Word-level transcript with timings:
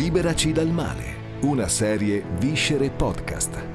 Liberaci 0.00 0.52
dal 0.52 0.68
male, 0.68 1.38
una 1.40 1.66
serie 1.66 2.22
Viscere 2.38 2.88
Podcast. 2.88 3.66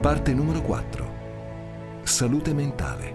Parte 0.00 0.32
numero 0.32 0.62
4. 0.62 2.02
Salute 2.04 2.54
mentale. 2.54 3.14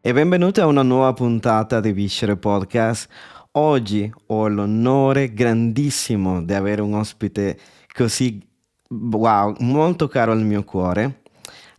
E 0.00 0.12
benvenuti 0.12 0.60
a 0.60 0.66
una 0.66 0.82
nuova 0.82 1.12
puntata 1.12 1.78
di 1.78 1.92
Viscere 1.92 2.36
Podcast. 2.36 3.08
Oggi 3.52 4.12
ho 4.26 4.48
l'onore 4.48 5.32
grandissimo 5.32 6.42
di 6.42 6.52
avere 6.52 6.82
un 6.82 6.94
ospite 6.94 7.56
così, 7.94 8.44
wow, 8.88 9.54
molto 9.60 10.08
caro 10.08 10.32
al 10.32 10.42
mio 10.42 10.64
cuore. 10.64 11.21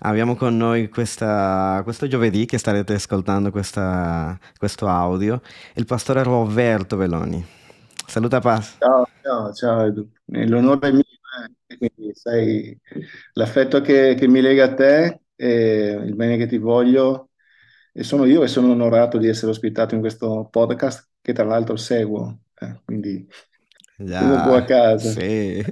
Abbiamo 0.05 0.35
con 0.35 0.57
noi 0.57 0.89
questa, 0.89 1.79
questo 1.85 2.07
giovedì 2.07 2.45
che 2.45 2.57
starete 2.57 2.95
ascoltando 2.95 3.51
questa, 3.51 4.37
questo 4.57 4.89
audio, 4.89 5.41
il 5.75 5.85
pastore 5.85 6.23
Roberto 6.23 6.97
Veloni. 6.97 7.43
Saluta 8.05 8.41
Paz. 8.41 8.75
Ciao, 8.79 9.07
ciao, 9.21 9.53
ciao 9.53 9.85
Edu. 9.85 10.09
L'onore 10.25 10.89
è 10.89 10.91
mio, 10.91 11.03
eh. 11.67 11.77
quindi 11.77 12.13
sai 12.13 12.77
l'affetto 13.31 13.79
che, 13.79 14.15
che 14.19 14.27
mi 14.27 14.41
lega 14.41 14.65
a 14.65 14.73
te 14.73 15.21
e 15.37 16.01
il 16.03 16.15
bene 16.15 16.35
che 16.35 16.47
ti 16.47 16.57
voglio. 16.57 17.29
E 17.93 18.03
sono 18.03 18.25
io 18.25 18.43
e 18.43 18.49
sono 18.49 18.71
onorato 18.71 19.17
di 19.17 19.29
essere 19.29 19.51
ospitato 19.51 19.95
in 19.95 20.01
questo 20.01 20.49
podcast 20.51 21.11
che 21.21 21.31
tra 21.31 21.45
l'altro 21.45 21.77
seguo, 21.77 22.39
eh, 22.59 22.81
quindi 22.83 23.25
sono 23.95 24.35
un 24.35 24.43
po' 24.43 24.55
a 24.55 24.65
casa. 24.65 25.11
Sì. 25.11 25.63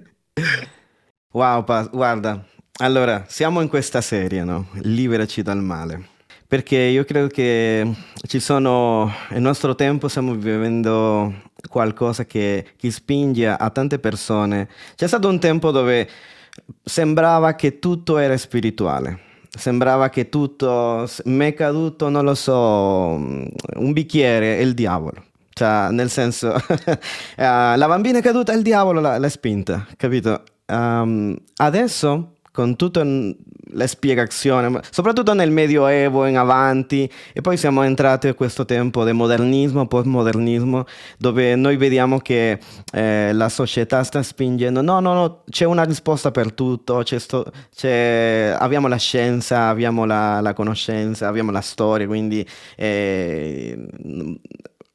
Wow, 1.33 1.63
Paz, 1.65 1.89
guarda, 1.89 2.45
allora, 2.81 3.25
siamo 3.27 3.61
in 3.61 3.67
questa 3.67 4.01
serie, 4.01 4.43
no? 4.43 4.67
Liberaci 4.81 5.43
dal 5.43 5.61
male. 5.61 6.07
Perché 6.47 6.77
io 6.77 7.03
credo 7.03 7.27
che 7.27 7.87
ci 8.27 8.39
sono, 8.39 9.11
nel 9.29 9.41
nostro 9.41 9.75
tempo 9.75 10.07
stiamo 10.07 10.33
vivendo 10.33 11.31
qualcosa 11.69 12.25
che, 12.25 12.65
che 12.75 12.89
spinge 12.89 13.47
a 13.47 13.69
tante 13.69 13.99
persone. 13.99 14.67
C'è 14.95 15.05
stato 15.05 15.29
un 15.29 15.39
tempo 15.39 15.69
dove 15.69 16.09
sembrava 16.83 17.53
che 17.53 17.77
tutto 17.77 18.17
era 18.17 18.35
spirituale. 18.35 19.19
Sembrava 19.47 20.09
che 20.09 20.29
tutto, 20.29 21.07
mi 21.25 21.45
è 21.45 21.53
caduto, 21.53 22.09
non 22.09 22.25
lo 22.25 22.33
so, 22.33 22.55
un 22.55 23.91
bicchiere 23.93 24.57
è 24.57 24.61
il 24.61 24.73
diavolo. 24.73 25.25
Cioè, 25.53 25.91
nel 25.91 26.09
senso, 26.09 26.55
la 27.37 27.85
bambina 27.87 28.17
è 28.17 28.21
caduta, 28.23 28.53
il 28.53 28.63
diavolo 28.63 28.99
l'ha, 28.99 29.29
spinta, 29.29 29.85
capito? 29.97 30.43
Um, 30.65 31.37
adesso 31.57 32.30
con 32.51 32.75
tutta 32.75 33.03
la 33.73 33.87
spiegazione, 33.87 34.81
soprattutto 34.89 35.33
nel 35.33 35.49
Medioevo 35.49 36.25
in 36.25 36.37
avanti, 36.37 37.09
e 37.33 37.41
poi 37.41 37.55
siamo 37.55 37.83
entrati 37.83 38.27
a 38.27 38.33
questo 38.33 38.65
tempo 38.65 39.05
di 39.05 39.13
modernismo, 39.13 39.87
postmodernismo, 39.87 40.85
dove 41.17 41.55
noi 41.55 41.77
vediamo 41.77 42.19
che 42.19 42.59
eh, 42.91 43.31
la 43.33 43.47
società 43.47 44.03
sta 44.03 44.21
spingendo, 44.21 44.81
no, 44.81 44.99
no, 44.99 45.13
no, 45.13 45.43
c'è 45.49 45.65
una 45.65 45.83
risposta 45.83 46.31
per 46.31 46.51
tutto, 46.51 47.01
c'è 47.03 47.19
sto, 47.19 47.45
c'è, 47.73 48.55
abbiamo 48.59 48.87
la 48.87 48.97
scienza, 48.97 49.67
abbiamo 49.67 50.05
la, 50.05 50.41
la, 50.41 50.53
conoscenza, 50.53 51.27
abbiamo 51.27 51.51
la 51.51 51.61
storia, 51.61 52.07
quindi 52.07 52.45
eh, 52.75 53.87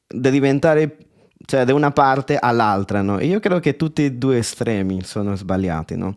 da 0.07 0.29
diventare 0.29 0.97
cioè 1.45 1.63
da 1.63 1.73
una 1.73 1.91
parte 1.91 2.37
all'altra, 2.37 3.01
no? 3.01 3.21
io 3.21 3.39
credo 3.39 3.59
che 3.59 3.77
tutti 3.77 4.03
e 4.03 4.11
due 4.11 4.39
estremi 4.39 5.01
sono 5.03 5.33
sbagliati, 5.35 5.95
no? 5.95 6.15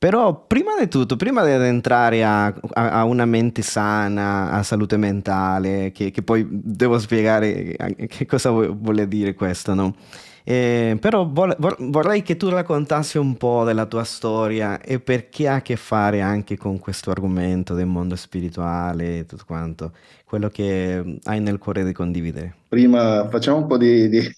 Però 0.00 0.46
prima 0.46 0.78
di 0.78 0.88
tutto, 0.88 1.16
prima 1.16 1.44
di 1.44 1.50
entrare 1.50 2.24
a, 2.24 2.46
a, 2.46 2.90
a 2.90 3.04
una 3.04 3.26
mente 3.26 3.60
sana, 3.60 4.50
a 4.50 4.62
salute 4.62 4.96
mentale, 4.96 5.92
che, 5.92 6.10
che, 6.10 6.22
poi 6.22 6.46
devo 6.50 6.98
spiegare 6.98 7.76
che 8.08 8.24
cosa 8.24 8.48
vuole 8.50 9.06
dire 9.06 9.34
questo, 9.34 9.74
no? 9.74 9.94
Eh, 10.42 10.96
però 10.98 11.28
vor, 11.28 11.54
vorrei 11.80 12.22
che 12.22 12.38
tu 12.38 12.48
raccontassi 12.48 13.18
un 13.18 13.36
po' 13.36 13.62
della 13.64 13.84
tua 13.84 14.04
storia 14.04 14.80
e 14.80 15.00
perché 15.00 15.48
ha 15.48 15.56
a 15.56 15.60
che 15.60 15.76
fare 15.76 16.22
anche 16.22 16.56
con 16.56 16.78
questo 16.78 17.10
argomento 17.10 17.74
del 17.74 17.84
mondo 17.84 18.16
spirituale 18.16 19.18
e 19.18 19.26
tutto 19.26 19.44
quanto, 19.46 19.92
quello 20.24 20.48
che 20.48 21.18
hai 21.24 21.40
nel 21.40 21.58
cuore 21.58 21.84
di 21.84 21.92
condividere. 21.92 22.54
Prima 22.68 23.28
facciamo 23.28 23.58
un 23.58 23.66
po' 23.66 23.76
di, 23.76 24.08
di 24.08 24.22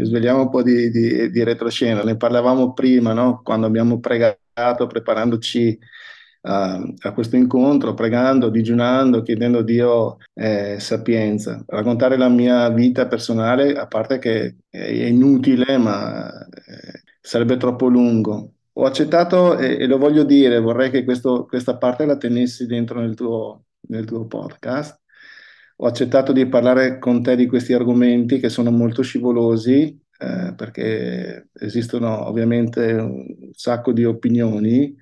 svegliamo 0.00 0.40
un 0.40 0.48
po' 0.48 0.62
di, 0.62 0.90
di, 0.90 1.30
di 1.30 1.44
retroscena, 1.44 2.02
ne 2.02 2.16
parlavamo 2.16 2.72
prima, 2.72 3.12
no? 3.12 3.42
Quando 3.44 3.66
abbiamo 3.66 4.00
pregato 4.00 4.38
preparandoci 4.88 5.78
a, 6.42 6.82
a, 6.98 7.12
questo 7.12 7.36
incontro, 7.36 7.94
pregando, 7.94 8.48
digiunando, 8.50 9.22
chiedendo 9.22 9.58
a 9.58 9.62
Dio 9.62 10.18
eh, 10.34 10.78
sapienza. 10.78 11.62
Raccontare 11.66 12.16
la 12.16 12.28
mia 12.28 12.68
vita 12.70 13.06
personale, 13.06 13.74
a 13.74 13.86
parte 13.86 14.18
che 14.18 14.56
è 14.70 15.04
inutile, 15.04 15.76
ma 15.78 16.30
eh, 16.46 17.02
sarebbe 17.20 17.56
troppo 17.56 17.88
lungo. 17.88 18.52
Ho 18.74 18.84
accettato 18.84 19.56
e, 19.58 19.76
e 19.80 19.86
lo 19.86 19.98
voglio 19.98 20.24
dire, 20.24 20.58
vorrei 20.60 20.90
che 20.90 21.04
questo, 21.04 21.46
questa 21.46 21.76
parte 21.76 22.04
la 22.06 22.16
tenessi 22.16 22.66
dentro 22.66 23.00
nel 23.00 23.14
tuo, 23.14 23.64
nel 23.88 24.04
tuo 24.04 24.26
podcast. 24.26 25.00
Ho 25.78 25.86
accettato 25.86 26.32
di 26.32 26.46
parlare 26.46 26.98
con 26.98 27.22
te 27.22 27.34
di 27.36 27.46
questi 27.46 27.72
argomenti 27.72 28.38
che 28.38 28.48
sono 28.48 28.70
molto 28.70 29.02
scivolosi, 29.02 30.00
eh, 30.18 30.54
perché 30.56 31.48
esistono 31.54 32.26
ovviamente 32.26 32.92
un 32.92 33.50
sacco 33.52 33.92
di 33.92 34.04
opinioni 34.04 34.94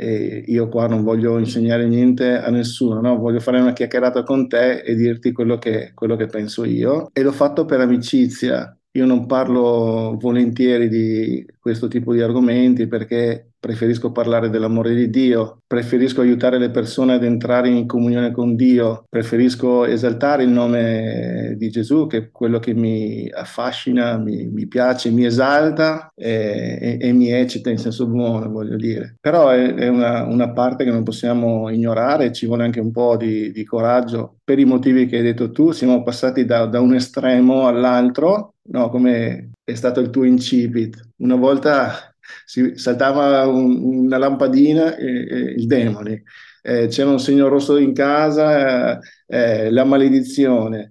e 0.00 0.44
io 0.46 0.68
qua 0.68 0.86
non 0.86 1.02
voglio 1.02 1.38
insegnare 1.38 1.86
niente 1.86 2.38
a 2.38 2.50
nessuno, 2.50 3.00
no? 3.00 3.18
voglio 3.18 3.40
fare 3.40 3.60
una 3.60 3.72
chiacchierata 3.72 4.22
con 4.22 4.46
te 4.48 4.80
e 4.80 4.94
dirti 4.94 5.32
quello 5.32 5.58
che, 5.58 5.90
quello 5.94 6.14
che 6.16 6.26
penso 6.26 6.64
io 6.64 7.10
e 7.12 7.22
l'ho 7.22 7.32
fatto 7.32 7.64
per 7.64 7.80
amicizia. 7.80 8.72
Io 8.92 9.06
non 9.06 9.26
parlo 9.26 10.16
volentieri 10.18 10.88
di 10.88 11.44
questo 11.58 11.88
tipo 11.88 12.12
di 12.12 12.20
argomenti 12.20 12.86
perché 12.86 13.47
preferisco 13.58 14.12
parlare 14.12 14.50
dell'amore 14.50 14.94
di 14.94 15.10
Dio, 15.10 15.62
preferisco 15.66 16.20
aiutare 16.20 16.58
le 16.58 16.70
persone 16.70 17.14
ad 17.14 17.24
entrare 17.24 17.68
in 17.68 17.86
comunione 17.86 18.30
con 18.30 18.54
Dio, 18.56 19.04
preferisco 19.08 19.84
esaltare 19.84 20.44
il 20.44 20.50
nome 20.50 21.54
di 21.56 21.68
Gesù, 21.70 22.06
che 22.06 22.16
è 22.18 22.30
quello 22.30 22.58
che 22.58 22.74
mi 22.74 23.28
affascina, 23.30 24.16
mi, 24.18 24.46
mi 24.46 24.66
piace, 24.66 25.10
mi 25.10 25.24
esalta 25.24 26.12
e, 26.14 26.78
e, 26.80 27.08
e, 27.08 27.12
mi 27.12 27.30
eccita 27.32 27.70
in 27.70 27.78
senso 27.78 28.06
buono, 28.06 28.48
voglio 28.48 28.76
dire. 28.76 29.16
Però 29.20 29.50
è, 29.50 29.74
è 29.74 29.88
una, 29.88 30.24
una, 30.24 30.50
parte 30.52 30.84
che 30.84 30.90
non 30.90 31.02
possiamo 31.02 31.68
ignorare, 31.68 32.32
ci 32.32 32.46
vuole 32.46 32.64
anche 32.64 32.80
un 32.80 32.90
po' 32.90 33.16
di, 33.16 33.50
di 33.50 33.64
coraggio 33.64 34.36
per 34.44 34.58
i 34.58 34.64
motivi 34.64 35.06
che 35.06 35.16
hai 35.16 35.22
detto 35.22 35.50
tu, 35.50 35.72
siamo 35.72 36.02
passati 36.02 36.44
da, 36.44 36.66
da 36.66 36.80
un 36.80 36.94
estremo 36.94 37.66
all'altro, 37.66 38.54
no, 38.70 38.88
come 38.88 39.50
è 39.62 39.74
stato 39.74 40.00
il 40.00 40.10
tuo 40.10 40.24
incipit. 40.24 41.10
Una 41.18 41.36
volta 41.36 42.14
si 42.44 42.72
saltava 42.76 43.46
un, 43.46 44.04
una 44.04 44.18
lampadina 44.18 44.96
e, 44.96 45.06
e 45.06 45.38
il 45.56 45.66
demone, 45.66 46.24
eh, 46.62 46.86
c'era 46.88 47.10
un 47.10 47.20
segno 47.20 47.48
rosso 47.48 47.76
in 47.76 47.92
casa, 47.92 48.98
eh, 48.98 49.66
eh, 49.66 49.70
la 49.70 49.84
maledizione. 49.84 50.90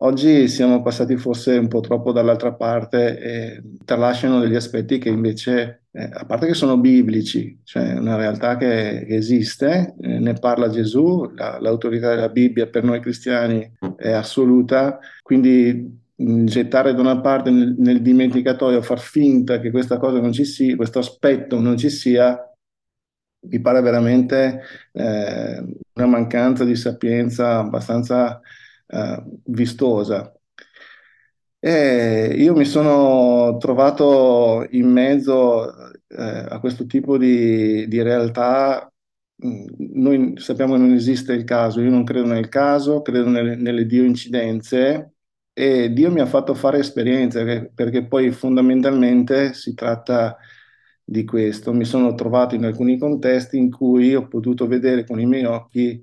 Oggi 0.00 0.46
siamo 0.46 0.80
passati 0.80 1.16
forse 1.16 1.56
un 1.56 1.66
po' 1.66 1.80
troppo 1.80 2.12
dall'altra 2.12 2.54
parte 2.54 3.18
e 3.18 3.62
tralasciano 3.84 4.38
degli 4.38 4.54
aspetti 4.54 4.98
che 4.98 5.08
invece, 5.08 5.82
eh, 5.90 6.08
a 6.12 6.24
parte 6.24 6.46
che 6.46 6.54
sono 6.54 6.78
biblici, 6.78 7.60
cioè 7.64 7.94
una 7.94 8.14
realtà 8.14 8.56
che, 8.56 9.06
esiste, 9.08 9.96
eh, 10.00 10.20
ne 10.20 10.34
parla 10.34 10.68
Gesù, 10.68 11.28
la, 11.34 11.58
l'autorità 11.60 12.14
della 12.14 12.28
Bibbia 12.28 12.68
per 12.68 12.84
noi 12.84 13.00
cristiani 13.00 13.68
è 13.96 14.12
assoluta, 14.12 15.00
quindi 15.20 16.06
gettare 16.20 16.94
da 16.94 17.00
una 17.00 17.20
parte 17.20 17.50
nel, 17.50 17.74
nel, 17.78 18.02
dimenticatoio, 18.02 18.82
far 18.82 18.98
finta 18.98 19.60
che 19.60 19.70
questa 19.70 19.98
cosa 19.98 20.20
non 20.20 20.32
ci 20.32 20.44
sia, 20.44 20.74
questo 20.76 20.98
aspetto 20.98 21.60
non 21.60 21.76
ci 21.76 21.90
sia, 21.90 22.36
mi 23.40 23.60
pare 23.60 23.80
veramente 23.80 24.60
eh, 24.92 25.64
una 25.94 26.06
mancanza 26.06 26.64
di 26.64 26.74
sapienza 26.74 27.58
abbastanza 27.58 28.40
eh, 28.86 29.22
vistosa. 29.44 30.32
E 31.60 32.34
io 32.36 32.54
mi 32.54 32.64
sono 32.64 33.56
trovato 33.58 34.64
in 34.70 34.88
mezzo 34.90 35.90
eh, 36.08 36.46
a 36.48 36.58
questo 36.60 36.86
tipo 36.86 37.16
di, 37.18 37.86
di 37.88 38.00
realtà 38.02 38.90
mm, 39.44 39.66
noi 39.94 40.34
sappiamo 40.36 40.74
che 40.74 40.80
non 40.80 40.92
esiste 40.92 41.32
il 41.32 41.44
caso, 41.44 41.80
io 41.80 41.90
non 41.90 42.04
credo 42.04 42.26
nel 42.26 42.48
caso, 42.48 43.02
credo 43.02 43.28
nelle, 43.28 43.56
nelle 43.56 43.86
dio 43.86 44.04
incidenze 44.04 45.14
e 45.58 45.92
Dio 45.92 46.10
mi 46.12 46.20
ha 46.20 46.26
fatto 46.26 46.54
fare 46.54 46.78
esperienze 46.78 47.70
perché 47.74 48.06
poi 48.06 48.30
fondamentalmente 48.30 49.54
si 49.54 49.74
tratta 49.74 50.36
di 51.02 51.24
questo. 51.24 51.72
Mi 51.72 51.84
sono 51.84 52.14
trovato 52.14 52.54
in 52.54 52.64
alcuni 52.64 52.96
contesti 52.98 53.56
in 53.58 53.70
cui 53.70 54.14
ho 54.14 54.28
potuto 54.28 54.68
vedere 54.68 55.04
con 55.04 55.18
i 55.20 55.26
miei 55.26 55.44
occhi 55.46 56.00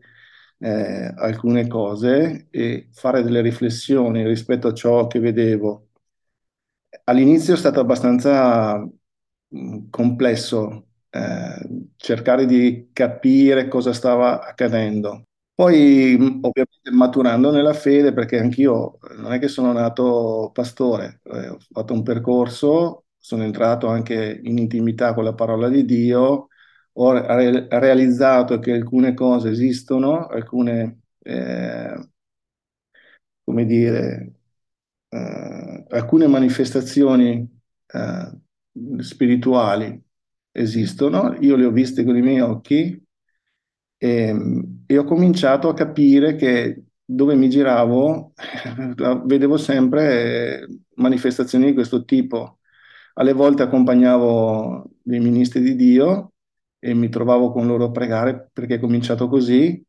eh, 0.60 1.14
alcune 1.16 1.68
cose 1.68 2.48
e 2.50 2.90
fare 2.92 3.22
delle 3.24 3.40
riflessioni 3.42 4.26
rispetto 4.28 4.68
a 4.68 4.74
ciò 4.74 5.08
che 5.08 5.20
vedevo. 5.20 5.88
All'inizio 7.06 7.54
è 7.54 7.58
stato 7.58 7.80
abbastanza 7.80 8.78
mh, 9.48 9.90
complesso 9.90 10.88
eh, 11.10 11.70
cercare 11.96 12.46
di 12.46 12.90
capire 12.94 13.68
cosa 13.68 13.94
stava 13.94 14.42
accadendo. 14.46 15.24
Poi 15.56 16.16
ovviamente 16.16 16.92
maturando 16.92 17.50
nella 17.50 17.74
fede, 17.74 18.12
perché 18.12 18.38
anch'io 18.40 18.98
non 19.18 19.32
è 19.32 19.40
che 19.40 19.48
sono 19.48 19.72
nato 19.72 20.50
pastore, 20.54 21.22
eh, 21.24 21.48
ho 21.48 21.58
fatto 21.72 21.94
un 21.94 22.04
percorso, 22.04 23.06
sono 23.18 23.44
entrato 23.44 23.88
anche 23.88 24.42
in 24.44 24.58
intimità 24.58 25.14
con 25.14 25.24
la 25.24 25.34
parola 25.34 25.70
di 25.70 25.86
Dio, 25.86 26.50
ho 26.98 27.12
re- 27.14 27.68
realizzato 27.70 28.60
che 28.60 28.74
alcune 28.74 29.14
cose 29.14 29.50
esistono, 29.50 30.28
alcune, 30.28 31.00
eh, 31.20 31.94
come 33.44 33.66
dire, 33.66 34.34
eh, 35.10 35.86
alcune 35.90 36.28
manifestazioni 36.28 37.62
eh, 37.88 38.32
spirituali 39.02 40.02
esistono, 40.52 41.36
io 41.42 41.56
le 41.56 41.66
ho 41.66 41.72
viste 41.72 42.04
con 42.04 42.16
i 42.18 42.22
miei 42.22 42.40
occhi 42.42 43.05
e, 43.98 44.10
ehm, 44.28 44.84
e 44.86 44.98
ho 44.98 45.04
cominciato 45.04 45.70
a 45.70 45.74
capire 45.74 46.36
che 46.36 46.84
dove 47.06 47.36
mi 47.36 47.50
giravo 47.50 48.34
vedevo 49.26 49.58
sempre 49.58 50.68
manifestazioni 50.96 51.66
di 51.66 51.74
questo 51.74 52.04
tipo. 52.06 52.60
Alle 53.16 53.34
volte 53.34 53.64
accompagnavo 53.64 54.90
dei 55.02 55.20
ministri 55.20 55.62
di 55.62 55.76
Dio 55.76 56.34
e 56.80 56.94
mi 56.94 57.10
trovavo 57.10 57.52
con 57.52 57.66
loro 57.68 57.86
a 57.86 57.92
pregare 57.92 58.50
perché 58.52 58.76
è 58.76 58.80
cominciato 58.80 59.28
così, 59.30 59.84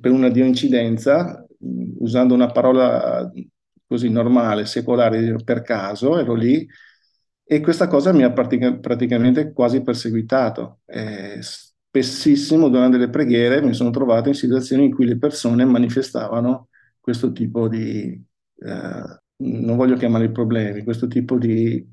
per 0.00 0.10
una 0.12 0.28
dio 0.30 0.44
incidenza, 0.44 1.44
usando 1.98 2.34
una 2.34 2.50
parola 2.50 3.30
così 3.86 4.08
normale, 4.08 4.66
secolare, 4.66 5.34
per 5.44 5.62
caso, 5.62 6.18
ero 6.18 6.34
lì 6.34 6.66
e 7.44 7.60
questa 7.60 7.88
cosa 7.88 8.12
mi 8.12 8.22
ha 8.22 8.32
pratica- 8.32 8.78
praticamente 8.78 9.52
quasi 9.52 9.82
perseguitato. 9.82 10.80
Eh, 10.86 11.40
spessissimo 11.90 12.68
durante 12.68 12.98
le 12.98 13.10
preghiere 13.10 13.60
mi 13.60 13.74
sono 13.74 13.90
trovato 13.90 14.28
in 14.28 14.34
situazioni 14.34 14.84
in 14.84 14.94
cui 14.94 15.06
le 15.06 15.18
persone 15.18 15.64
manifestavano 15.64 16.68
questo 17.00 17.32
tipo 17.32 17.66
di, 17.68 18.24
eh, 18.58 19.20
non 19.38 19.76
voglio 19.76 19.96
chiamare 19.96 20.30
problemi, 20.30 20.84
questo 20.84 21.08
tipo 21.08 21.36
di 21.36 21.84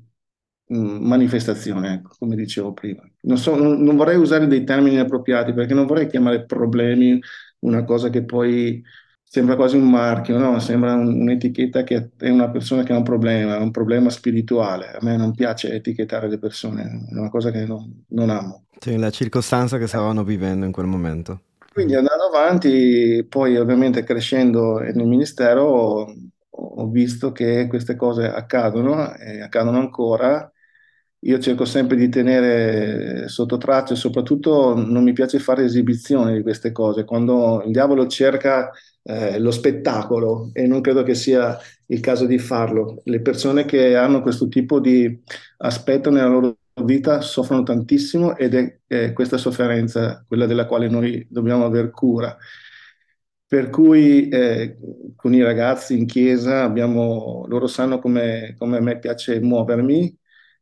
mh, 0.66 0.78
mm, 0.78 1.06
manifestazione, 1.06 1.94
ecco, 1.94 2.14
come 2.18 2.36
dicevo 2.36 2.72
prima. 2.72 3.02
Non, 3.22 3.38
so, 3.38 3.56
non, 3.56 3.82
non 3.82 3.96
vorrei 3.96 4.16
usare 4.16 4.46
dei 4.46 4.64
termini 4.64 4.98
appropriati 4.98 5.52
perché 5.52 5.74
non 5.74 5.86
vorrei 5.86 6.06
chiamare 6.06 6.44
problemi 6.44 7.20
una 7.60 7.84
cosa 7.84 8.08
che 8.10 8.24
poi 8.24 8.82
sembra 9.28 9.56
quasi 9.56 9.76
un 9.76 9.88
marchio, 9.90 10.38
no? 10.38 10.58
Sembra 10.58 10.94
un, 10.94 11.20
un'etichetta 11.20 11.84
che 11.84 12.10
è 12.16 12.30
una 12.30 12.48
persona 12.50 12.82
che 12.82 12.92
ha 12.92 12.96
un 12.96 13.02
problema, 13.02 13.58
un 13.58 13.70
problema 13.70 14.08
spirituale. 14.08 14.92
A 14.92 14.98
me 15.02 15.16
non 15.16 15.34
piace 15.34 15.72
etichettare 15.72 16.28
le 16.28 16.38
persone, 16.38 17.08
è 17.10 17.16
una 17.16 17.28
cosa 17.28 17.50
che 17.50 17.66
non, 17.66 18.04
non 18.08 18.30
amo. 18.30 18.64
Sì, 18.78 18.96
la 18.96 19.10
circostanza 19.10 19.76
che 19.76 19.86
stavano 19.86 20.24
vivendo 20.24 20.64
in 20.64 20.72
quel 20.72 20.86
momento. 20.86 21.42
Quindi 21.72 21.94
andando 21.94 22.24
avanti, 22.24 23.24
poi 23.28 23.56
ovviamente 23.56 24.02
crescendo 24.02 24.78
nel 24.78 25.06
ministero, 25.06 25.64
ho, 25.64 26.14
ho 26.50 26.88
visto 26.88 27.30
che 27.30 27.66
queste 27.68 27.94
cose 27.96 28.26
accadono 28.26 29.14
e 29.14 29.42
accadono 29.42 29.78
ancora 29.78 30.50
io 31.22 31.38
cerco 31.40 31.64
sempre 31.64 31.96
di 31.96 32.08
tenere 32.08 33.28
sotto 33.28 33.56
traccia 33.58 33.94
e 33.94 33.96
soprattutto 33.96 34.74
non 34.76 35.02
mi 35.02 35.12
piace 35.12 35.40
fare 35.40 35.64
esibizione 35.64 36.34
di 36.36 36.42
queste 36.42 36.70
cose. 36.70 37.04
Quando 37.04 37.62
il 37.64 37.72
diavolo 37.72 38.06
cerca 38.06 38.70
eh, 39.08 39.38
lo 39.38 39.50
spettacolo 39.50 40.50
e 40.52 40.66
non 40.66 40.82
credo 40.82 41.02
che 41.02 41.14
sia 41.14 41.58
il 41.86 42.00
caso 42.00 42.26
di 42.26 42.38
farlo. 42.38 43.00
Le 43.04 43.20
persone 43.22 43.64
che 43.64 43.96
hanno 43.96 44.20
questo 44.20 44.48
tipo 44.48 44.80
di 44.80 45.18
aspetto 45.58 46.10
nella 46.10 46.28
loro 46.28 46.58
vita 46.84 47.22
soffrono 47.22 47.62
tantissimo 47.62 48.36
ed 48.36 48.54
è, 48.54 48.80
è 48.86 49.12
questa 49.14 49.38
sofferenza 49.38 50.24
quella 50.28 50.46
della 50.46 50.66
quale 50.66 50.88
noi 50.88 51.26
dobbiamo 51.30 51.64
aver 51.64 51.90
cura. 51.90 52.36
Per 53.46 53.70
cui 53.70 54.28
eh, 54.28 54.76
con 55.16 55.32
i 55.32 55.42
ragazzi 55.42 55.96
in 55.96 56.04
chiesa 56.04 56.62
abbiamo, 56.64 57.46
loro 57.48 57.66
sanno 57.66 57.98
come, 57.98 58.54
come 58.58 58.76
a 58.76 58.80
me 58.82 58.98
piace 58.98 59.40
muovermi, 59.40 60.17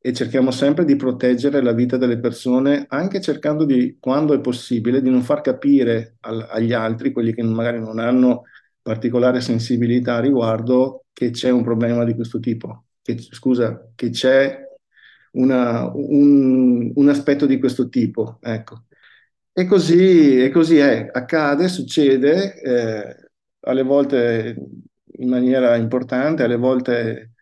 e 0.07 0.13
cerchiamo 0.13 0.53
sempre 0.53 0.85
di 0.85 0.95
proteggere 0.95 1.61
la 1.61 1.73
vita 1.73 1.97
delle 1.97 2.21
persone, 2.21 2.87
anche 2.91 3.21
cercando 3.21 3.65
di, 3.65 3.97
quando 3.99 4.35
è 4.35 4.41
possibile, 4.41 5.03
di 5.03 5.11
non 5.11 5.23
far 5.23 5.41
capire 5.41 6.19
al, 6.21 6.47
agli 6.49 6.73
altri, 6.73 7.11
quelli 7.11 7.35
che 7.35 7.43
magari 7.43 7.81
non 7.81 7.99
hanno 7.99 8.45
particolare 8.81 9.41
sensibilità 9.41 10.15
a 10.15 10.21
riguardo, 10.21 11.07
che 11.13 11.31
c'è 11.31 11.51
un 11.51 11.65
problema 11.65 12.05
di 12.05 12.15
questo 12.15 12.39
tipo, 12.39 12.85
che, 13.03 13.19
scusa, 13.19 13.91
che 13.97 14.11
c'è 14.11 14.61
una, 15.33 15.91
un, 15.93 16.93
un, 16.95 17.09
aspetto 17.09 17.45
di 17.45 17.59
questo 17.59 17.89
tipo. 17.89 18.39
Ecco. 18.43 18.85
E 19.53 19.65
così, 19.67 20.41
e 20.41 20.51
così 20.51 20.77
è, 20.77 21.11
accade, 21.11 21.67
succede, 21.67 22.61
eh, 22.63 23.17
alle 23.63 23.83
volte 23.83 24.55
in 25.19 25.29
maniera 25.29 25.75
importante, 25.75 26.45
alle 26.45 26.55
volte 26.55 27.33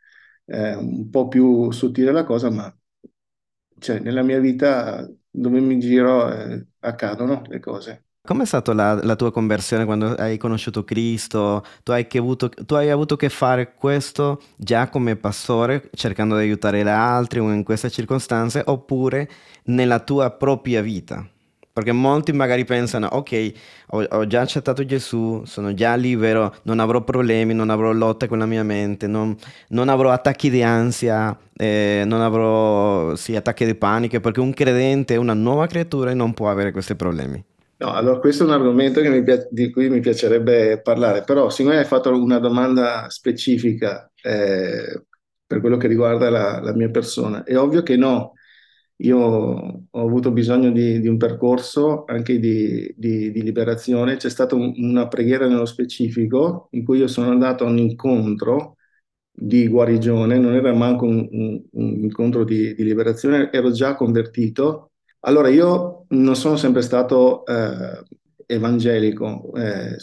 eh, 0.46 0.74
un 0.74 1.10
po' 1.10 1.28
più 1.28 1.70
sottile 1.70 2.12
la 2.12 2.24
cosa, 2.24 2.50
ma 2.50 2.74
cioè, 3.78 3.98
nella 3.98 4.22
mia 4.22 4.40
vita 4.40 5.08
dove 5.30 5.60
mi 5.60 5.78
giro 5.78 6.32
eh, 6.32 6.66
accadono 6.80 7.42
le 7.48 7.60
cose. 7.60 8.04
Com'è 8.22 8.46
stata 8.46 8.72
la, 8.72 8.94
la, 9.02 9.16
tua 9.16 9.30
conversione 9.30 9.84
quando 9.84 10.14
hai 10.14 10.38
conosciuto 10.38 10.82
Cristo? 10.82 11.62
Tu 11.82 11.92
hai, 11.92 12.06
avuto, 12.12 12.48
tu 12.48 12.74
hai, 12.74 12.88
avuto, 12.88 13.16
che 13.16 13.28
fare 13.28 13.74
questo 13.74 14.40
già 14.56 14.88
come 14.88 15.16
pastore, 15.16 15.90
cercando 15.92 16.36
di 16.36 16.44
aiutare 16.44 16.82
gli 16.82 16.88
altri 16.88 17.40
in 17.40 17.62
queste 17.64 17.90
circostanze, 17.90 18.62
oppure 18.64 19.28
nella 19.64 20.00
tua 20.00 20.30
propria 20.30 20.80
vita? 20.80 21.28
Perché 21.74 21.90
molti 21.90 22.32
magari 22.32 22.64
pensano, 22.64 23.08
ok, 23.08 23.52
ho, 23.88 24.02
ho, 24.04 24.26
già 24.28 24.42
accettato 24.42 24.84
Gesù, 24.84 25.42
sono 25.44 25.74
già 25.74 25.96
libero, 25.96 26.54
non 26.62 26.78
avrò 26.78 27.02
problemi, 27.02 27.52
non 27.52 27.68
avrò 27.68 27.90
lotte 27.90 28.28
con 28.28 28.38
la 28.38 28.46
mia 28.46 28.62
mente, 28.62 29.08
non, 29.08 29.36
non 29.70 29.88
avrò 29.88 30.10
attacchi 30.10 30.50
di 30.50 30.62
ansia, 30.62 31.36
eh, 31.56 32.04
non 32.06 32.20
avrò 32.20 33.16
sì, 33.16 33.34
attacchi 33.34 33.64
di 33.64 33.74
panico, 33.74 34.20
perché 34.20 34.38
un 34.38 34.54
credente 34.54 35.14
è 35.14 35.16
una 35.16 35.34
nuova 35.34 35.66
creatura 35.66 36.12
e 36.12 36.14
non 36.14 36.32
può 36.32 36.48
avere 36.48 36.70
questi 36.70 36.94
problemi. 36.94 37.44
No, 37.78 37.92
allora 37.92 38.20
questo 38.20 38.44
è 38.44 38.46
un 38.46 38.52
argomento 38.52 39.00
piace, 39.24 39.48
di 39.50 39.72
cui 39.72 39.88
mi 39.90 39.98
piacerebbe 39.98 40.80
parlare, 40.80 41.24
però 41.24 41.50
siccome 41.50 41.78
hai 41.78 41.84
fatto 41.84 42.16
una 42.16 42.38
domanda 42.38 43.10
specifica 43.10 44.08
eh, 44.22 45.02
per 45.44 45.58
quello 45.58 45.76
che 45.76 45.88
riguarda 45.88 46.30
la, 46.30 46.60
la 46.60 46.72
mia 46.72 46.88
persona, 46.88 47.42
è 47.42 47.58
ovvio 47.58 47.82
che 47.82 47.96
no, 47.96 48.34
io 48.96 49.18
ho 49.18 50.00
avuto 50.00 50.30
bisogno 50.30 50.70
di, 50.70 51.00
di 51.00 51.08
un 51.08 51.16
percorso 51.16 52.04
anche 52.06 52.38
di, 52.38 52.92
di, 52.96 53.30
di 53.30 53.42
liberazione. 53.42 54.16
C'è 54.16 54.30
stata 54.30 54.54
un, 54.54 54.72
una 54.76 55.08
preghiera 55.08 55.48
nello 55.48 55.66
specifico 55.66 56.68
in 56.72 56.84
cui 56.84 56.98
io 56.98 57.08
sono 57.08 57.30
andato 57.30 57.64
a 57.64 57.68
un 57.68 57.78
incontro 57.78 58.76
di 59.36 59.66
guarigione, 59.68 60.38
non 60.38 60.54
era 60.54 60.72
manco 60.72 61.06
un, 61.06 61.28
un, 61.30 61.62
un 61.72 62.04
incontro 62.04 62.44
di, 62.44 62.74
liberazione, 62.76 63.50
ero 63.52 63.70
già 63.72 63.94
convertito. 63.96 64.92
Allora 65.20 65.48
io 65.48 66.04
non 66.10 66.36
sono 66.36 66.56
sempre 66.56 66.82
stato 66.82 67.44
eh, 67.46 68.02
evangelico, 68.46 69.52
eh, 69.56 69.96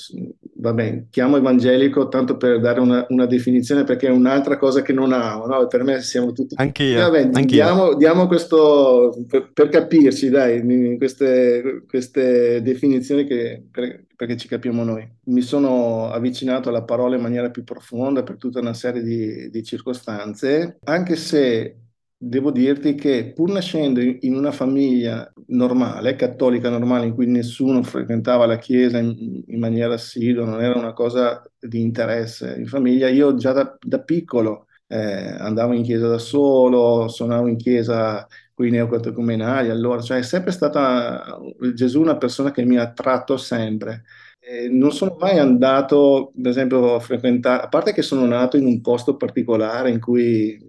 vabbè, 0.55 1.05
chiamo 1.09 1.37
evangelico 1.37 2.07
tanto 2.07 2.37
per 2.37 2.59
dare 2.59 2.79
una, 2.79 3.05
una, 3.09 3.25
definizione 3.25 3.83
perché 3.83 4.07
è 4.07 4.11
un'altra 4.11 4.57
cosa 4.57 4.81
che 4.81 4.93
non 4.93 5.13
amo, 5.13 5.45
no? 5.45 5.67
per 5.67 5.83
me 5.83 6.01
siamo 6.01 6.31
tutti... 6.31 6.55
Anch'io, 6.57 6.99
vabbè, 6.99 7.29
anch'io. 7.33 7.45
Diamo, 7.45 7.95
diamo, 7.95 8.27
questo, 8.27 9.25
per, 9.27 9.51
per, 9.53 9.69
capirci, 9.69 10.29
dai, 10.29 10.97
queste, 10.97 11.83
queste 11.87 12.61
definizioni 12.61 13.25
che, 13.25 13.63
per, 13.71 14.05
perché 14.15 14.37
ci 14.37 14.47
capiamo 14.47 14.83
noi. 14.83 15.07
Mi 15.25 15.41
sono 15.41 16.09
avvicinato 16.11 16.69
alla 16.69 16.83
parola 16.83 17.15
in 17.15 17.21
maniera 17.21 17.49
più 17.49 17.63
profonda 17.63 18.21
per 18.21 18.37
tutta 18.37 18.59
una 18.59 18.73
serie 18.73 19.01
di, 19.01 19.49
di 19.49 19.63
circostanze, 19.63 20.77
anche 20.83 21.15
se 21.15 21.77
devo 22.23 22.51
dirti 22.51 22.93
che 22.93 23.31
pur 23.33 23.49
nascendo 23.49 23.99
in 23.99 24.35
una 24.35 24.51
famiglia 24.51 25.31
normale, 25.47 26.15
cattolica 26.15 26.69
normale, 26.69 27.07
in 27.07 27.15
cui 27.15 27.25
nessuno 27.25 27.81
frequentava 27.81 28.45
la 28.45 28.57
chiesa 28.59 28.99
in, 28.99 29.41
in 29.47 29.59
maniera 29.59 29.95
assidua, 29.95 30.45
non 30.45 30.61
era 30.61 30.77
una 30.77 30.93
cosa 30.93 31.43
di 31.59 31.81
interesse 31.81 32.55
in 32.57 32.67
famiglia, 32.67 33.09
io 33.09 33.35
già 33.35 33.53
da, 33.53 33.75
da 33.81 34.01
piccolo 34.01 34.67
eh, 34.87 34.97
andavo 35.39 35.73
in 35.73 35.81
chiesa 35.81 36.07
da 36.07 36.19
solo, 36.19 37.07
suonavo 37.07 37.47
in 37.47 37.57
chiesa 37.57 38.27
con 38.53 38.67
i 38.67 38.69
neocatecumenali, 38.69 39.69
allora, 39.69 40.01
cioè 40.01 40.19
è 40.19 40.23
sempre 40.23 40.51
stata 40.51 41.39
Gesù 41.73 42.01
una 42.01 42.17
persona 42.17 42.51
che 42.51 42.63
mi 42.65 42.77
ha 42.77 42.83
attratto 42.83 43.35
sempre. 43.37 44.03
Eh, 44.39 44.69
non 44.69 44.91
sono 44.91 45.15
mai 45.19 45.39
andato, 45.39 46.31
per 46.39 46.51
esempio, 46.51 46.95
a 46.95 46.99
frequentare, 46.99 47.63
a 47.63 47.67
parte 47.67 47.93
che 47.93 48.01
sono 48.03 48.25
nato 48.27 48.57
in 48.57 48.65
un 48.65 48.81
posto 48.81 49.15
particolare 49.15 49.89
in 49.91 49.99
cui 49.99 50.59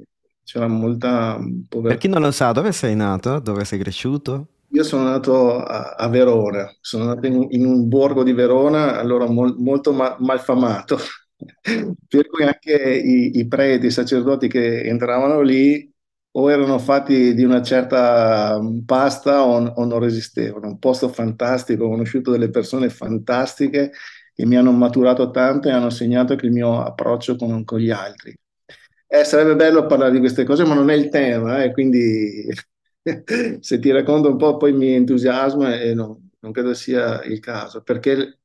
c'era 0.45 0.67
molta 0.67 1.39
povertà. 1.69 1.95
Per 1.95 1.99
chi 1.99 2.09
non 2.09 2.23
lo 2.23 2.31
sa, 2.31 2.53
dove 2.53 2.73
sei 2.73 2.95
nato? 2.95 3.39
Dove 3.39 3.65
sei 3.65 3.79
cresciuto? 3.79 4.47
Io 4.75 4.85
sono 4.85 5.05
nato 5.05 5.59
a, 5.63 5.95
a 5.97 6.09
Verona, 6.09 6.75
sono 6.81 7.05
nato 7.05 7.27
in, 7.27 7.47
in, 7.51 7.67
un 7.67 7.89
borgo 7.89 8.23
di 8.23 8.33
Verona, 8.33 8.99
allora 8.99 9.27
mol, 9.29 9.55
molto 9.59 9.93
ma, 9.93 10.17
malfamato, 10.19 10.97
per 12.09 12.27
cui 12.29 12.45
anche 12.45 12.73
i, 12.73 13.39
i, 13.39 13.47
preti, 13.47 13.87
i 13.87 13.91
sacerdoti 13.91 14.49
che 14.49 14.83
entravano 14.85 15.43
lì 15.43 15.91
o 16.35 16.51
erano 16.51 16.79
fatti 16.79 17.35
di 17.35 17.45
una 17.45 17.61
certa 17.63 18.59
pasta 18.87 19.45
o, 19.45 19.63
o 19.63 19.85
non 19.85 19.99
resistevano. 19.99 20.69
Un 20.69 20.79
posto 20.79 21.09
fantastico, 21.09 21.85
ho 21.85 21.91
conosciuto 21.91 22.31
delle 22.31 22.49
persone 22.49 22.89
fantastiche 22.89 23.93
che 24.35 24.47
mi 24.47 24.57
hanno 24.57 24.73
maturato 24.73 25.31
tanto 25.31 25.69
e 25.69 25.73
hanno 25.73 25.91
segnato 25.91 26.33
anche 26.33 26.47
il 26.47 26.53
mio 26.53 26.81
approccio 26.81 27.37
con, 27.37 27.65
con 27.65 27.79
gli 27.79 27.91
altri. 27.91 28.35
Eh, 29.15 29.25
sarebbe 29.25 29.57
bello 29.57 29.85
parlare 29.87 30.11
di 30.13 30.19
queste 30.21 30.45
cose, 30.45 30.65
ma 30.65 30.73
non 30.75 30.89
è 30.89 30.95
il 30.95 31.11
tema, 31.11 31.63
eh, 31.63 31.71
quindi 31.73 32.47
se 33.61 33.79
ti 33.79 33.91
racconto 33.91 34.31
un 34.31 34.39
po' 34.39 34.57
poi 34.57 34.73
mi 34.73 34.89
entusiasmo 34.95 35.69
e 35.71 35.93
no, 35.93 36.29
non 36.39 36.51
credo 36.53 36.73
sia 36.73 37.23
il 37.25 37.39
caso, 37.39 37.83
perché 37.83 38.39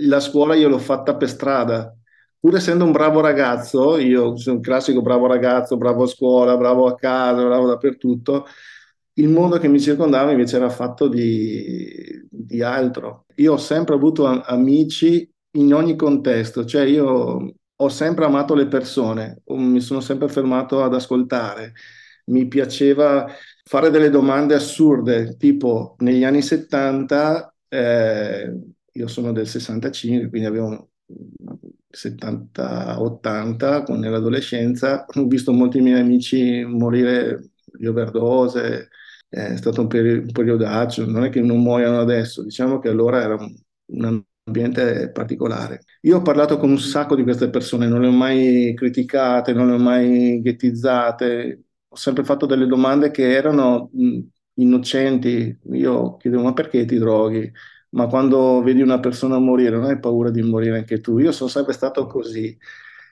la 0.00 0.20
scuola 0.20 0.54
io 0.54 0.68
l'ho 0.68 0.78
fatta 0.78 1.16
per 1.16 1.28
strada, 1.30 1.96
pur 2.38 2.54
essendo 2.54 2.84
un 2.84 2.92
bravo 2.92 3.20
ragazzo, 3.20 3.96
io 3.96 4.36
sono 4.36 4.56
un 4.56 4.62
classico 4.62 5.00
bravo 5.00 5.26
ragazzo, 5.26 5.78
bravo 5.78 6.02
a 6.02 6.06
scuola, 6.06 6.56
bravo 6.58 6.86
a 6.86 6.94
casa, 6.96 7.42
bravo 7.42 7.66
dappertutto, 7.68 8.44
il 9.14 9.28
mondo 9.28 9.58
che 9.58 9.68
mi 9.68 9.80
circondava 9.80 10.32
invece 10.32 10.56
era 10.56 10.68
fatto 10.68 11.08
di, 11.08 12.26
di 12.28 12.62
altro. 12.62 13.24
Io 13.36 13.54
ho 13.54 13.56
sempre 13.56 13.94
avuto 13.94 14.26
amici 14.26 15.26
in 15.52 15.72
ogni 15.72 15.96
contesto, 15.96 16.64
cioè 16.66 16.82
io 16.84 17.54
ho 17.84 17.88
sempre 17.88 18.24
amato 18.24 18.54
le 18.54 18.66
persone, 18.66 19.42
mi 19.46 19.80
sono 19.80 20.00
sempre 20.00 20.28
fermato 20.28 20.82
ad 20.82 20.94
ascoltare, 20.94 21.72
mi 22.26 22.46
piaceva 22.48 23.26
fare 23.64 23.90
delle 23.90 24.10
domande 24.10 24.54
assurde, 24.54 25.36
tipo 25.36 25.96
negli 25.98 26.24
anni 26.24 26.42
70, 26.42 27.54
eh, 27.68 28.52
io 28.92 29.06
sono 29.08 29.32
del 29.32 29.46
65, 29.46 30.28
quindi 30.28 30.46
avevo 30.48 30.90
70-80, 31.90 33.82
quando 33.84 34.04
nell'adolescenza, 34.06 35.04
ho 35.06 35.26
visto 35.26 35.52
molti 35.52 35.80
miei 35.80 36.00
amici 36.00 36.64
morire 36.64 37.50
di 37.64 37.86
overdose, 37.86 38.88
è 39.28 39.56
stato 39.56 39.80
un, 39.82 39.86
peri- 39.88 40.18
un 40.18 40.32
periodaccio, 40.32 41.06
non 41.06 41.24
è 41.24 41.30
che 41.30 41.40
non 41.40 41.60
muoiono 41.60 42.00
adesso, 42.00 42.42
diciamo 42.42 42.78
che 42.78 42.88
allora 42.88 43.22
era 43.22 43.34
un, 43.34 43.54
un 43.86 44.24
ambiente 44.44 45.10
particolare. 45.10 45.80
Io 46.02 46.18
ho 46.18 46.22
parlato 46.22 46.58
con 46.58 46.70
un 46.70 46.78
sacco 46.78 47.14
di 47.16 47.22
queste 47.22 47.48
persone, 47.50 47.86
non 47.88 48.00
le 48.02 48.08
ho 48.08 48.10
mai 48.12 48.74
criticate, 48.76 49.52
non 49.52 49.68
le 49.68 49.74
ho 49.74 49.78
mai 49.78 50.40
ghettizzate, 50.42 51.64
ho 51.88 51.96
sempre 51.96 52.24
fatto 52.24 52.44
delle 52.46 52.66
domande 52.66 53.10
che 53.10 53.30
erano 53.32 53.90
innocenti. 54.54 55.58
Io 55.72 56.16
chiedevo, 56.16 56.42
ma 56.42 56.52
perché 56.52 56.84
ti 56.84 56.98
droghi? 56.98 57.50
Ma 57.90 58.06
quando 58.06 58.60
vedi 58.62 58.82
una 58.82 59.00
persona 59.00 59.38
morire, 59.38 59.70
non 59.76 59.84
hai 59.84 59.98
paura 59.98 60.30
di 60.30 60.42
morire 60.42 60.76
anche 60.78 61.00
tu? 61.00 61.18
Io 61.18 61.32
sono 61.32 61.48
sempre 61.48 61.72
stato 61.72 62.06
così 62.06 62.56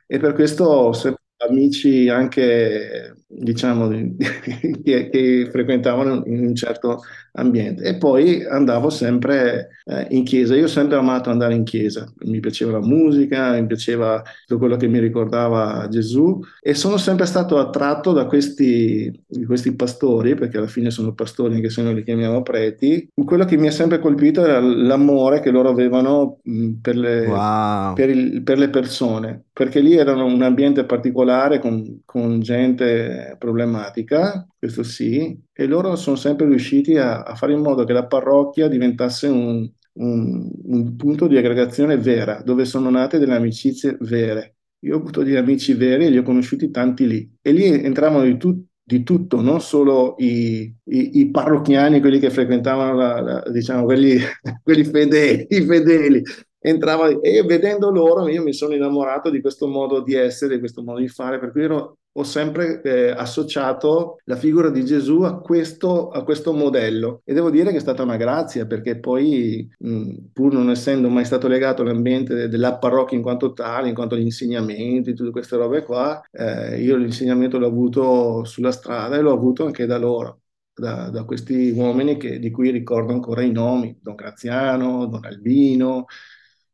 e 0.06 0.18
per 0.18 0.34
questo 0.34 0.64
ho 0.64 0.92
sempre 0.92 1.22
amici 1.48 2.08
anche, 2.08 3.24
diciamo, 3.26 3.88
che, 4.84 5.08
che, 5.10 5.48
frequentavano 5.50 6.24
in 6.26 6.46
un 6.46 6.54
certo 6.54 7.02
ambiente. 7.32 7.84
E 7.84 7.96
poi 7.96 8.44
andavo 8.44 8.90
sempre 8.90 9.68
eh, 9.84 10.06
in 10.10 10.24
chiesa. 10.24 10.54
Io 10.54 10.64
ho 10.64 10.68
sempre 10.68 10.96
amato 10.96 11.30
andare 11.30 11.54
in 11.54 11.64
chiesa. 11.64 12.10
Mi 12.24 12.40
piaceva 12.40 12.72
la 12.72 12.80
musica, 12.80 13.52
mi 13.52 13.66
piaceva 13.66 14.22
tutto 14.46 14.58
quello 14.58 14.76
che 14.76 14.88
mi 14.88 14.98
ricordava 14.98 15.86
Gesù 15.88 16.40
e 16.60 16.74
sono 16.74 16.96
sempre 16.96 17.26
stato 17.26 17.58
attratto 17.58 18.12
da 18.12 18.26
questi, 18.26 19.24
questi 19.46 19.74
pastori, 19.74 20.34
perché 20.34 20.58
alla 20.58 20.66
fine 20.66 20.90
sono 20.90 21.14
pastori 21.14 21.54
anche 21.54 21.70
se 21.70 21.82
noi 21.82 21.94
li 21.94 22.04
chiamiamo 22.04 22.42
preti. 22.42 23.08
Quello 23.24 23.44
che 23.44 23.56
mi 23.56 23.68
ha 23.68 23.72
sempre 23.72 23.98
colpito 23.98 24.44
era 24.44 24.60
l'amore 24.60 25.40
che 25.40 25.50
loro 25.50 25.68
avevano 25.68 26.40
per 26.80 26.96
le, 26.96 27.26
wow. 27.26 27.94
per, 27.94 28.10
il, 28.10 28.42
per 28.42 28.58
le 28.58 28.68
persone, 28.68 29.44
perché 29.52 29.80
lì 29.80 29.96
era 29.96 30.12
un 30.22 30.42
ambiente 30.42 30.84
particolare 30.84 31.58
con, 31.58 32.02
con 32.04 32.40
gente 32.40 33.36
problematica, 33.38 34.46
questo 34.62 34.84
sì, 34.84 35.36
e 35.52 35.66
loro 35.66 35.96
sono 35.96 36.14
sempre 36.14 36.46
riusciti 36.46 36.96
a, 36.96 37.22
a 37.22 37.34
fare 37.34 37.52
in 37.52 37.58
modo 37.58 37.82
che 37.82 37.92
la 37.92 38.06
parrocchia 38.06 38.68
diventasse 38.68 39.26
un, 39.26 39.68
un, 39.94 40.50
un, 40.66 40.94
punto 40.94 41.26
di 41.26 41.36
aggregazione 41.36 41.98
vera, 41.98 42.40
dove 42.44 42.64
sono 42.64 42.88
nate 42.88 43.18
delle 43.18 43.34
amicizie 43.34 43.96
vere. 44.02 44.58
Io 44.84 44.94
ho 44.94 44.98
avuto 44.98 45.24
degli 45.24 45.34
amici 45.34 45.74
veri 45.74 46.06
e 46.06 46.10
li 46.10 46.18
ho 46.18 46.22
conosciuti 46.22 46.70
tanti 46.70 47.08
lì. 47.08 47.28
E 47.42 47.50
lì 47.50 47.64
entravano 47.64 48.22
di, 48.22 48.36
tu, 48.36 48.64
di 48.80 49.02
tutto, 49.02 49.40
non 49.40 49.60
solo 49.60 50.14
i, 50.18 50.72
i, 50.84 51.18
i, 51.18 51.30
parrocchiani, 51.32 51.98
quelli 51.98 52.20
che 52.20 52.30
frequentavano, 52.30 52.94
la, 52.94 53.20
la, 53.20 53.42
diciamo, 53.50 53.82
quelli, 53.82 54.16
quelli 54.62 54.84
fedeli, 54.84 55.48
fedeli, 55.48 56.22
entrava 56.60 57.08
e 57.08 57.42
vedendo 57.42 57.90
loro 57.90 58.28
io 58.28 58.44
mi 58.44 58.52
sono 58.52 58.74
innamorato 58.74 59.28
di 59.28 59.40
questo 59.40 59.66
modo 59.66 60.02
di 60.02 60.14
essere, 60.14 60.54
di 60.54 60.60
questo 60.60 60.84
modo 60.84 61.00
di 61.00 61.08
fare, 61.08 61.40
per 61.40 61.50
cui 61.50 61.64
ero, 61.64 61.98
ho 62.14 62.24
sempre 62.24 62.82
eh, 62.82 63.10
associato 63.10 64.18
la 64.24 64.36
figura 64.36 64.68
di 64.70 64.84
Gesù 64.84 65.22
a 65.22 65.40
questo, 65.40 66.10
a 66.10 66.22
questo, 66.24 66.52
modello 66.52 67.22
e 67.24 67.32
devo 67.32 67.48
dire 67.50 67.70
che 67.70 67.78
è 67.78 67.80
stata 67.80 68.02
una 68.02 68.16
grazia 68.16 68.66
perché 68.66 68.98
poi 68.98 69.68
mh, 69.78 70.14
pur 70.32 70.52
non 70.52 70.70
essendo 70.70 71.08
mai 71.08 71.24
stato 71.24 71.48
legato 71.48 71.82
all'ambiente 71.82 72.48
della 72.48 72.76
parrocchia 72.76 73.16
in 73.16 73.22
quanto 73.22 73.52
tale, 73.54 73.88
in 73.88 73.94
quanto 73.94 74.14
agli 74.14 74.22
insegnamenti, 74.22 75.14
tutte 75.14 75.30
queste 75.30 75.56
robe 75.56 75.82
qua, 75.84 76.20
eh, 76.30 76.80
io 76.82 76.96
l'insegnamento 76.96 77.58
l'ho 77.58 77.66
avuto 77.66 78.44
sulla 78.44 78.72
strada 78.72 79.16
e 79.16 79.20
l'ho 79.20 79.32
avuto 79.32 79.64
anche 79.64 79.86
da 79.86 79.98
loro. 79.98 80.38
Da, 80.74 81.10
da 81.10 81.24
questi 81.24 81.70
uomini 81.70 82.16
che, 82.16 82.38
di 82.38 82.50
cui 82.50 82.70
ricordo 82.70 83.12
ancora 83.12 83.42
i 83.42 83.52
nomi, 83.52 83.98
Don 84.00 84.14
Graziano, 84.14 85.04
Don 85.06 85.22
Albino, 85.26 86.06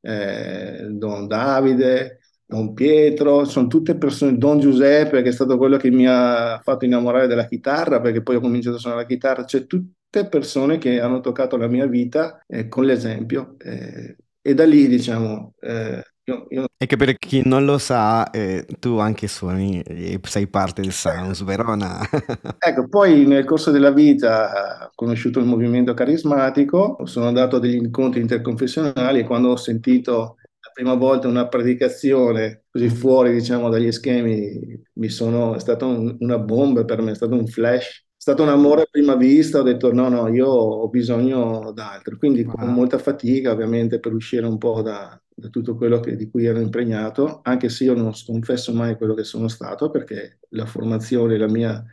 eh, 0.01 0.87
Don 0.91 1.27
Davide, 1.27 2.21
Don 2.51 2.73
Pietro, 2.73 3.45
sono 3.45 3.67
tutte 3.67 3.95
persone, 3.99 4.39
Don 4.39 4.59
Giuseppe 4.59 5.21
che 5.21 5.29
è 5.29 5.33
stato 5.33 5.59
quello 5.59 5.77
che 5.77 5.91
mi 5.91 6.07
ha 6.09 6.59
fatto 6.63 6.87
innamorare 6.87 7.27
della 7.27 7.47
chitarra 7.47 8.01
perché 8.01 8.23
poi 8.23 8.37
ho 8.37 8.41
cominciato 8.41 8.77
a 8.77 8.79
suonare 8.79 9.03
la 9.03 9.09
chitarra, 9.09 9.45
cioè 9.45 9.67
tutte 9.67 10.27
persone 10.31 10.79
che 10.79 10.99
hanno 10.99 11.21
toccato 11.21 11.59
la 11.59 11.69
mia 11.69 11.85
vita 11.85 12.43
eh, 12.47 12.67
con 12.69 12.87
l'esempio 12.87 13.57
eh, 13.59 14.17
e 14.41 14.55
da 14.55 14.65
lì 14.65 14.89
diciamo 14.89 15.53
eh, 15.61 16.03
io, 16.25 16.47
io... 16.49 16.65
E 16.77 16.87
che 16.87 16.97
per 16.97 17.17
chi 17.17 17.43
non 17.45 17.67
lo 17.67 17.77
sa, 17.77 18.31
eh, 18.31 18.67
tu 18.79 18.99
anche 18.99 19.27
suoni, 19.29 19.83
sei 20.23 20.47
parte 20.47 20.83
del 20.83 20.93
Sounds 20.93 21.43
Verona. 21.43 22.01
ecco, 22.59 22.89
poi 22.89 23.27
nel 23.27 23.45
corso 23.45 23.71
della 23.71 23.91
vita 23.91 24.87
ho 24.87 24.91
conosciuto 24.95 25.39
il 25.39 25.47
movimento 25.47 25.95
carismatico, 25.95 26.99
sono 27.05 27.27
andato 27.27 27.57
a 27.57 27.61
degli 27.61 27.77
incontri 27.77 28.21
interconfessionali 28.21 29.21
e 29.21 29.25
quando 29.25 29.49
ho 29.49 29.57
sentito 29.57 30.37
prima 30.79 30.95
volta 30.95 31.27
una 31.27 31.49
predicazione 31.49 32.67
così 32.71 32.89
fuori, 32.89 33.33
diciamo, 33.33 33.69
dagli 33.69 33.91
schemi, 33.91 34.81
mi 34.93 35.09
sono, 35.09 35.57
è 35.57 35.59
stata 35.59 35.85
un, 35.85 36.17
una 36.21 36.39
bomba 36.39 36.85
per 36.85 37.03
me, 37.03 37.11
è 37.11 37.15
stato 37.17 37.35
un 37.35 37.49
flash 37.49 38.07
è 38.19 38.21
stato 38.21 38.43
un 38.43 38.49
amore 38.49 38.83
a 38.83 38.89
prima 38.89 39.17
vista, 39.17 39.59
ho 39.59 39.63
detto 39.63 39.93
no, 39.93 40.09
no, 40.09 40.29
io 40.29 40.47
ho 40.49 40.89
bisogno 40.89 41.73
d'altro. 41.73 42.17
Quindi 42.17 42.43
wow. 42.43 42.55
con 42.55 42.73
molta 42.73 42.99
fatica 42.99 43.53
ovviamente 43.53 43.99
per 43.99 44.13
uscire 44.13 44.47
un 44.47 44.59
po' 44.59 44.83
da, 44.83 45.21
da 45.35 45.49
tutto 45.49 45.77
quello 45.77 45.99
che, 46.01 46.15
di 46.15 46.29
cui 46.31 46.45
ero 46.45 46.61
impregnato, 46.61 47.41
anche 47.43 47.69
se 47.69 47.85
io 47.85 47.95
non 47.95 48.15
sconfesso 48.15 48.73
mai 48.73 48.97
quello 48.97 49.15
che 49.15 49.25
sono 49.25 49.49
stato, 49.49 49.91
perché 49.91 50.41
la 50.51 50.67
formazione, 50.67 51.39
la 51.39 51.49
mia, 51.49 51.85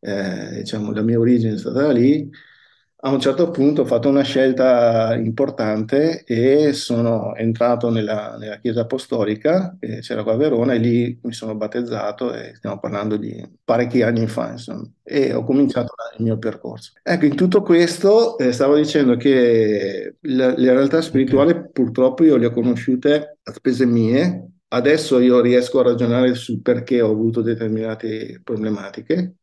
eh, 0.00 0.58
diciamo, 0.58 0.92
la 0.92 1.02
mia 1.02 1.18
origine 1.18 1.54
è 1.54 1.58
stata 1.58 1.90
lì, 1.90 2.28
a 3.04 3.10
un 3.10 3.18
certo 3.18 3.50
punto 3.50 3.82
ho 3.82 3.84
fatto 3.84 4.08
una 4.08 4.22
scelta 4.22 5.12
importante 5.16 6.22
e 6.24 6.72
sono 6.72 7.34
entrato 7.34 7.90
nella, 7.90 8.36
nella 8.38 8.58
chiesa 8.58 8.82
apostolica, 8.82 9.76
che 9.80 9.98
c'era 9.98 10.22
qua 10.22 10.34
a 10.34 10.36
Verona, 10.36 10.74
e 10.74 10.78
lì 10.78 11.18
mi 11.22 11.32
sono 11.32 11.56
battezzato 11.56 12.32
e 12.32 12.54
stiamo 12.54 12.78
parlando 12.78 13.16
di 13.16 13.44
parecchi 13.64 14.02
anni 14.02 14.28
fa, 14.28 14.52
insomma, 14.52 14.88
e 15.02 15.34
ho 15.34 15.42
cominciato 15.42 15.94
il 16.16 16.24
mio 16.24 16.38
percorso. 16.38 16.92
Ecco, 17.02 17.24
in 17.24 17.34
tutto 17.34 17.62
questo 17.62 18.38
eh, 18.38 18.52
stavo 18.52 18.76
dicendo 18.76 19.16
che 19.16 20.14
le, 20.20 20.56
le 20.56 20.72
realtà 20.72 21.00
spirituali 21.00 21.70
purtroppo 21.72 22.22
io 22.22 22.36
le 22.36 22.46
ho 22.46 22.52
conosciute 22.52 23.38
a 23.42 23.52
spese 23.52 23.84
mie, 23.84 24.46
adesso 24.68 25.18
io 25.18 25.40
riesco 25.40 25.80
a 25.80 25.84
ragionare 25.84 26.34
sul 26.34 26.62
perché 26.62 27.00
ho 27.00 27.10
avuto 27.10 27.42
determinate 27.42 28.40
problematiche. 28.44 29.34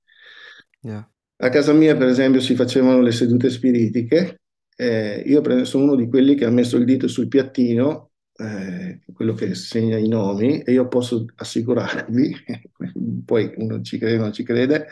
Yeah. 0.81 1.08
A 1.41 1.49
casa 1.49 1.71
mia, 1.71 1.95
per 1.95 2.07
esempio, 2.07 2.41
si 2.41 2.53
facevano 2.53 3.01
le 3.01 3.11
sedute 3.11 3.49
spiritiche. 3.49 4.41
Eh, 4.75 5.23
io 5.25 5.65
sono 5.65 5.85
uno 5.85 5.95
di 5.95 6.07
quelli 6.07 6.35
che 6.35 6.45
ha 6.45 6.49
messo 6.49 6.75
il 6.75 6.83
dito 6.83 7.07
sul 7.07 7.29
piattino, 7.29 8.11
eh, 8.35 8.99
quello 9.13 9.33
che 9.33 9.55
segna 9.55 9.97
i 9.97 10.07
nomi, 10.09 10.61
e 10.61 10.73
io 10.73 10.87
posso 10.89 11.25
assicurarvi, 11.35 12.35
poi 13.25 13.53
uno 13.55 13.81
ci 13.81 13.97
crede 13.97 14.17
o 14.17 14.21
non 14.21 14.33
ci 14.33 14.43
crede, 14.43 14.87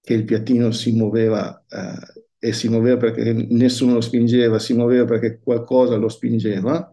che 0.00 0.14
il 0.14 0.24
piattino 0.24 0.70
si 0.70 0.92
muoveva 0.92 1.64
eh, 1.68 2.22
e 2.38 2.52
si 2.52 2.68
muoveva 2.68 2.96
perché 2.96 3.32
nessuno 3.32 3.94
lo 3.94 4.00
spingeva, 4.00 4.58
si 4.58 4.72
muoveva 4.72 5.04
perché 5.04 5.38
qualcosa 5.42 5.96
lo 5.96 6.08
spingeva. 6.08 6.90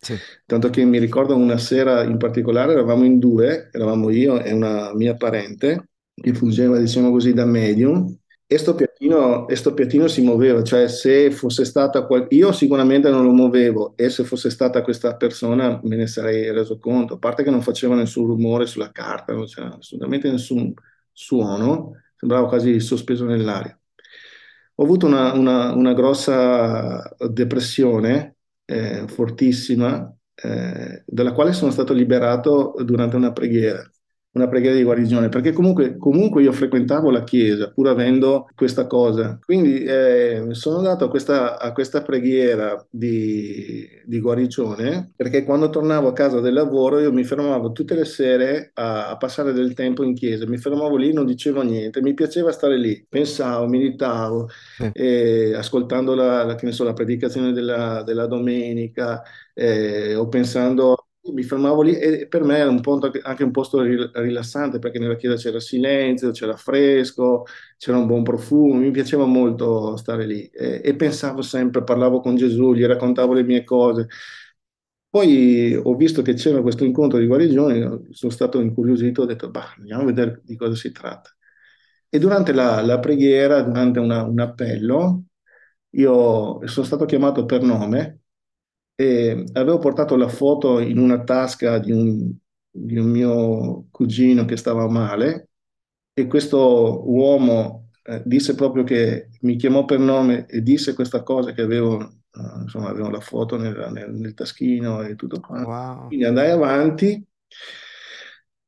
Sì. 0.00 0.14
Tanto 0.44 0.68
che 0.68 0.84
mi 0.84 0.98
ricordo 0.98 1.34
una 1.34 1.56
sera 1.56 2.02
in 2.02 2.18
particolare, 2.18 2.72
eravamo 2.72 3.04
in 3.04 3.18
due, 3.18 3.70
eravamo 3.72 4.10
io 4.10 4.40
e 4.42 4.52
una 4.52 4.94
mia 4.94 5.14
parente, 5.16 5.88
che 6.20 6.34
fungeva, 6.34 6.78
diciamo 6.78 7.10
così, 7.10 7.32
da 7.32 7.44
medium, 7.44 8.14
e 8.46 8.56
sto 8.58 8.74
piattino, 8.74 9.46
e 9.46 9.56
sto 9.56 9.74
piattino 9.74 10.08
si 10.08 10.22
muoveva, 10.22 10.62
cioè 10.62 10.88
se 10.88 11.30
fosse 11.30 11.64
stata, 11.66 12.06
qual- 12.06 12.26
io 12.30 12.50
sicuramente 12.52 13.10
non 13.10 13.22
lo 13.24 13.30
muovevo 13.32 13.94
e 13.96 14.08
se 14.08 14.24
fosse 14.24 14.48
stata 14.50 14.82
questa 14.82 15.16
persona 15.16 15.78
me 15.84 15.96
ne 15.96 16.06
sarei 16.06 16.50
reso 16.50 16.78
conto, 16.78 17.14
a 17.14 17.18
parte 17.18 17.42
che 17.42 17.50
non 17.50 17.60
faceva 17.62 17.94
nessun 17.94 18.26
rumore 18.26 18.64
sulla 18.66 18.90
carta, 18.90 19.34
non 19.34 19.44
c'era 19.44 19.76
assolutamente 19.76 20.30
nessun 20.30 20.72
suono, 21.12 21.92
sembrava 22.16 22.48
quasi 22.48 22.80
sospeso 22.80 23.24
nell'aria. 23.26 23.78
Ho 24.76 24.84
avuto 24.84 25.06
una, 25.06 25.32
una, 25.32 25.74
una 25.74 25.92
grossa 25.92 27.02
depressione 27.30 28.36
eh, 28.64 29.04
fortissima, 29.08 30.10
eh, 30.34 31.02
dalla 31.06 31.32
quale 31.32 31.52
sono 31.52 31.70
stato 31.72 31.92
liberato 31.92 32.74
durante 32.84 33.16
una 33.16 33.32
preghiera 33.32 33.82
una 34.32 34.48
preghiera 34.48 34.76
di 34.76 34.82
guarigione, 34.82 35.28
perché 35.28 35.52
comunque, 35.52 35.96
comunque 35.96 36.42
io 36.42 36.52
frequentavo 36.52 37.10
la 37.10 37.24
chiesa 37.24 37.70
pur 37.70 37.88
avendo 37.88 38.48
questa 38.54 38.86
cosa. 38.86 39.38
Quindi 39.44 39.82
eh, 39.82 40.46
sono 40.50 40.78
andato 40.78 41.06
a 41.06 41.08
questa, 41.08 41.58
a 41.58 41.72
questa 41.72 42.02
preghiera 42.02 42.86
di, 42.90 43.86
di, 44.04 44.20
guarigione 44.20 45.12
perché 45.16 45.44
quando 45.44 45.70
tornavo 45.70 46.08
a 46.08 46.12
casa 46.12 46.40
del 46.40 46.52
lavoro 46.52 47.00
io 47.00 47.12
mi 47.12 47.24
fermavo 47.24 47.72
tutte 47.72 47.94
le 47.94 48.04
sere 48.04 48.70
a, 48.74 49.08
a 49.10 49.16
passare 49.16 49.52
del 49.52 49.74
tempo 49.74 50.04
in 50.04 50.14
chiesa, 50.14 50.46
mi 50.46 50.58
fermavo 50.58 50.96
lì, 50.96 51.12
non 51.12 51.26
dicevo 51.26 51.62
niente, 51.62 52.02
mi 52.02 52.14
piaceva 52.14 52.52
stare 52.52 52.78
lì, 52.78 53.04
pensavo, 53.08 53.66
meditavo, 53.66 54.48
sì. 54.76 54.90
eh, 54.92 55.54
ascoltando 55.54 56.14
la, 56.14 56.44
la, 56.44 56.56
so, 56.72 56.84
la, 56.84 56.92
predicazione 56.92 57.52
della, 57.52 58.02
della 58.02 58.26
domenica 58.26 59.22
eh, 59.54 60.14
o 60.14 60.28
pensando 60.28 61.07
mi 61.32 61.42
fermavo 61.42 61.82
lì 61.82 61.96
e 61.98 62.26
per 62.28 62.42
me 62.44 62.56
era 62.58 62.70
un 62.70 62.80
punto, 62.80 63.10
anche 63.22 63.44
un 63.44 63.50
posto 63.50 63.80
rilassante 63.82 64.78
perché 64.78 64.98
nella 64.98 65.16
chiesa 65.16 65.36
c'era 65.36 65.60
silenzio, 65.60 66.30
c'era 66.30 66.56
fresco, 66.56 67.44
c'era 67.76 67.98
un 67.98 68.06
buon 68.06 68.22
profumo, 68.22 68.74
mi 68.74 68.90
piaceva 68.90 69.24
molto 69.26 69.96
stare 69.96 70.26
lì 70.26 70.44
e, 70.48 70.80
e 70.84 70.94
pensavo 70.96 71.42
sempre, 71.42 71.84
parlavo 71.84 72.20
con 72.20 72.36
Gesù, 72.36 72.72
gli 72.74 72.84
raccontavo 72.84 73.32
le 73.34 73.42
mie 73.44 73.64
cose. 73.64 74.08
Poi 75.10 75.74
ho 75.74 75.94
visto 75.96 76.20
che 76.22 76.34
c'era 76.34 76.60
questo 76.60 76.84
incontro 76.84 77.18
di 77.18 77.26
guarigione, 77.26 78.08
sono 78.10 78.30
stato 78.30 78.60
incuriosito, 78.60 79.22
ho 79.22 79.24
detto, 79.26 79.50
bah, 79.50 79.74
andiamo 79.78 80.02
a 80.02 80.04
vedere 80.06 80.42
di 80.44 80.54
cosa 80.56 80.74
si 80.74 80.92
tratta. 80.92 81.30
E 82.10 82.18
durante 82.18 82.52
la, 82.52 82.80
la 82.82 82.98
preghiera, 83.00 83.62
durante 83.62 83.98
una, 84.00 84.22
un 84.24 84.38
appello, 84.40 85.24
io 85.90 86.66
sono 86.66 86.86
stato 86.86 87.04
chiamato 87.06 87.44
per 87.46 87.62
nome 87.62 88.20
e 89.00 89.44
avevo 89.52 89.78
portato 89.78 90.16
la 90.16 90.26
foto 90.26 90.80
in 90.80 90.98
una 90.98 91.22
tasca 91.22 91.78
di 91.78 91.92
un, 91.92 92.34
di 92.68 92.98
un 92.98 93.08
mio 93.08 93.86
cugino 93.92 94.44
che 94.44 94.56
stava 94.56 94.88
male 94.88 95.50
e 96.12 96.26
questo 96.26 97.08
uomo 97.08 97.90
eh, 98.02 98.22
disse 98.24 98.56
proprio 98.56 98.82
che 98.82 99.28
mi 99.42 99.54
chiamò 99.54 99.84
per 99.84 100.00
nome 100.00 100.46
e 100.46 100.62
disse 100.62 100.94
questa 100.94 101.22
cosa 101.22 101.52
che 101.52 101.62
avevo, 101.62 101.94
uh, 101.96 102.62
insomma, 102.62 102.88
avevo 102.88 103.08
la 103.08 103.20
foto 103.20 103.56
nel, 103.56 103.88
nel, 103.92 104.12
nel 104.14 104.34
taschino 104.34 105.02
e 105.02 105.14
tutto 105.14 105.38
quanto. 105.38 105.68
Wow. 105.68 106.06
Quindi 106.08 106.24
andai 106.24 106.50
avanti 106.50 107.24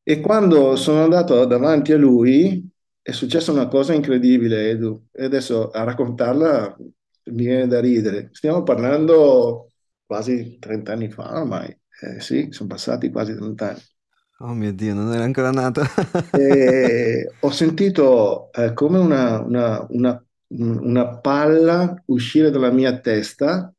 e 0.04 0.20
quando 0.20 0.76
sono 0.76 1.02
andato 1.02 1.44
davanti 1.44 1.90
a 1.90 1.96
lui 1.96 2.70
è 3.02 3.10
successa 3.10 3.50
una 3.50 3.66
cosa 3.66 3.94
incredibile, 3.94 4.70
Edu, 4.70 5.06
e 5.10 5.24
adesso 5.24 5.70
a 5.70 5.82
raccontarla 5.82 6.76
mi 7.32 7.44
viene 7.44 7.66
da 7.66 7.80
ridere. 7.80 8.28
Stiamo 8.30 8.62
parlando 8.62 9.69
quasi 10.10 10.58
30 10.58 10.92
anni 10.92 11.08
fa 11.08 11.38
ormai. 11.38 11.68
Eh, 11.68 12.18
sì, 12.18 12.48
sono 12.50 12.70
passati 12.70 13.12
quasi 13.12 13.36
30 13.36 13.68
anni. 13.68 13.80
Oh 14.38 14.54
mio 14.54 14.72
Dio, 14.72 14.92
non 14.92 15.12
ero 15.12 15.22
ancora 15.22 15.52
nato. 15.52 15.82
e 16.36 17.30
ho 17.38 17.50
sentito 17.52 18.50
eh, 18.52 18.72
come 18.72 18.98
una, 18.98 19.40
una, 19.40 19.86
una, 19.90 20.24
una, 20.48 21.18
palla 21.18 21.94
uscire 22.06 22.50
dalla 22.50 22.72
mia 22.72 22.98
testa 22.98 23.72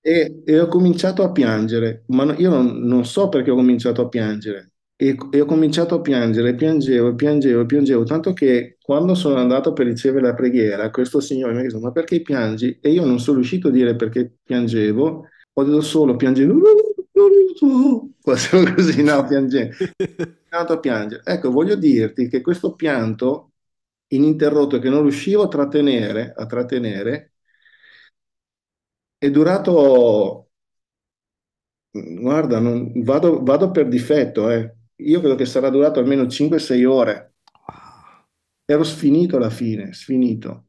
e, 0.00 0.42
e, 0.44 0.58
ho 0.60 0.66
cominciato 0.66 1.22
a 1.22 1.30
piangere, 1.30 2.02
ma 2.06 2.34
io 2.36 2.50
non, 2.50 2.80
non 2.80 3.04
so 3.04 3.28
perché 3.28 3.52
ho 3.52 3.54
cominciato 3.54 4.02
a 4.02 4.08
piangere. 4.08 4.72
E, 4.96 5.16
e, 5.30 5.40
ho 5.40 5.44
cominciato 5.44 5.94
a 5.96 6.00
piangere, 6.00 6.56
piangevo, 6.56 7.14
piangevo, 7.14 7.66
piangevo, 7.66 8.02
tanto 8.02 8.32
che 8.32 8.78
quando 8.82 9.14
sono 9.14 9.36
andato 9.36 9.72
per 9.72 9.86
ricevere 9.86 10.26
la 10.26 10.34
preghiera, 10.34 10.90
questo 10.90 11.20
signore 11.20 11.52
mi 11.52 11.60
ha 11.60 11.62
detto, 11.62 11.78
ma 11.78 11.92
perché 11.92 12.22
piangi? 12.22 12.78
E 12.80 12.90
io 12.90 13.04
non 13.04 13.20
sono 13.20 13.36
riuscito 13.36 13.68
a 13.68 13.70
dire 13.70 13.94
perché 13.94 14.38
piangevo, 14.42 15.26
ho 15.58 15.64
detto 15.64 15.80
solo 15.80 16.16
piangendo, 16.16 16.60
facevo 18.20 18.74
così, 18.74 19.02
no, 19.02 19.24
piangendo, 19.26 19.74
a 20.50 20.78
piangere. 20.78 21.22
Ecco, 21.24 21.50
voglio 21.50 21.76
dirti 21.76 22.28
che 22.28 22.40
questo 22.42 22.74
pianto 22.74 23.52
ininterrotto 24.08 24.78
che 24.78 24.90
non 24.90 25.02
riuscivo 25.02 25.42
a 25.44 25.48
trattenere, 25.48 26.32
a 26.36 26.46
trattenere 26.46 27.32
è 29.18 29.30
durato, 29.30 30.50
guarda, 31.90 32.58
non, 32.60 32.92
vado, 33.02 33.42
vado, 33.42 33.70
per 33.70 33.88
difetto, 33.88 34.50
eh. 34.50 34.74
io 34.96 35.20
credo 35.20 35.34
che 35.34 35.46
sarà 35.46 35.70
durato 35.70 36.00
almeno 36.00 36.26
5-6 36.26 36.84
ore. 36.84 37.34
Ero 38.64 38.84
sfinito 38.84 39.36
alla 39.36 39.50
fine, 39.50 39.92
sfinito. 39.92 40.66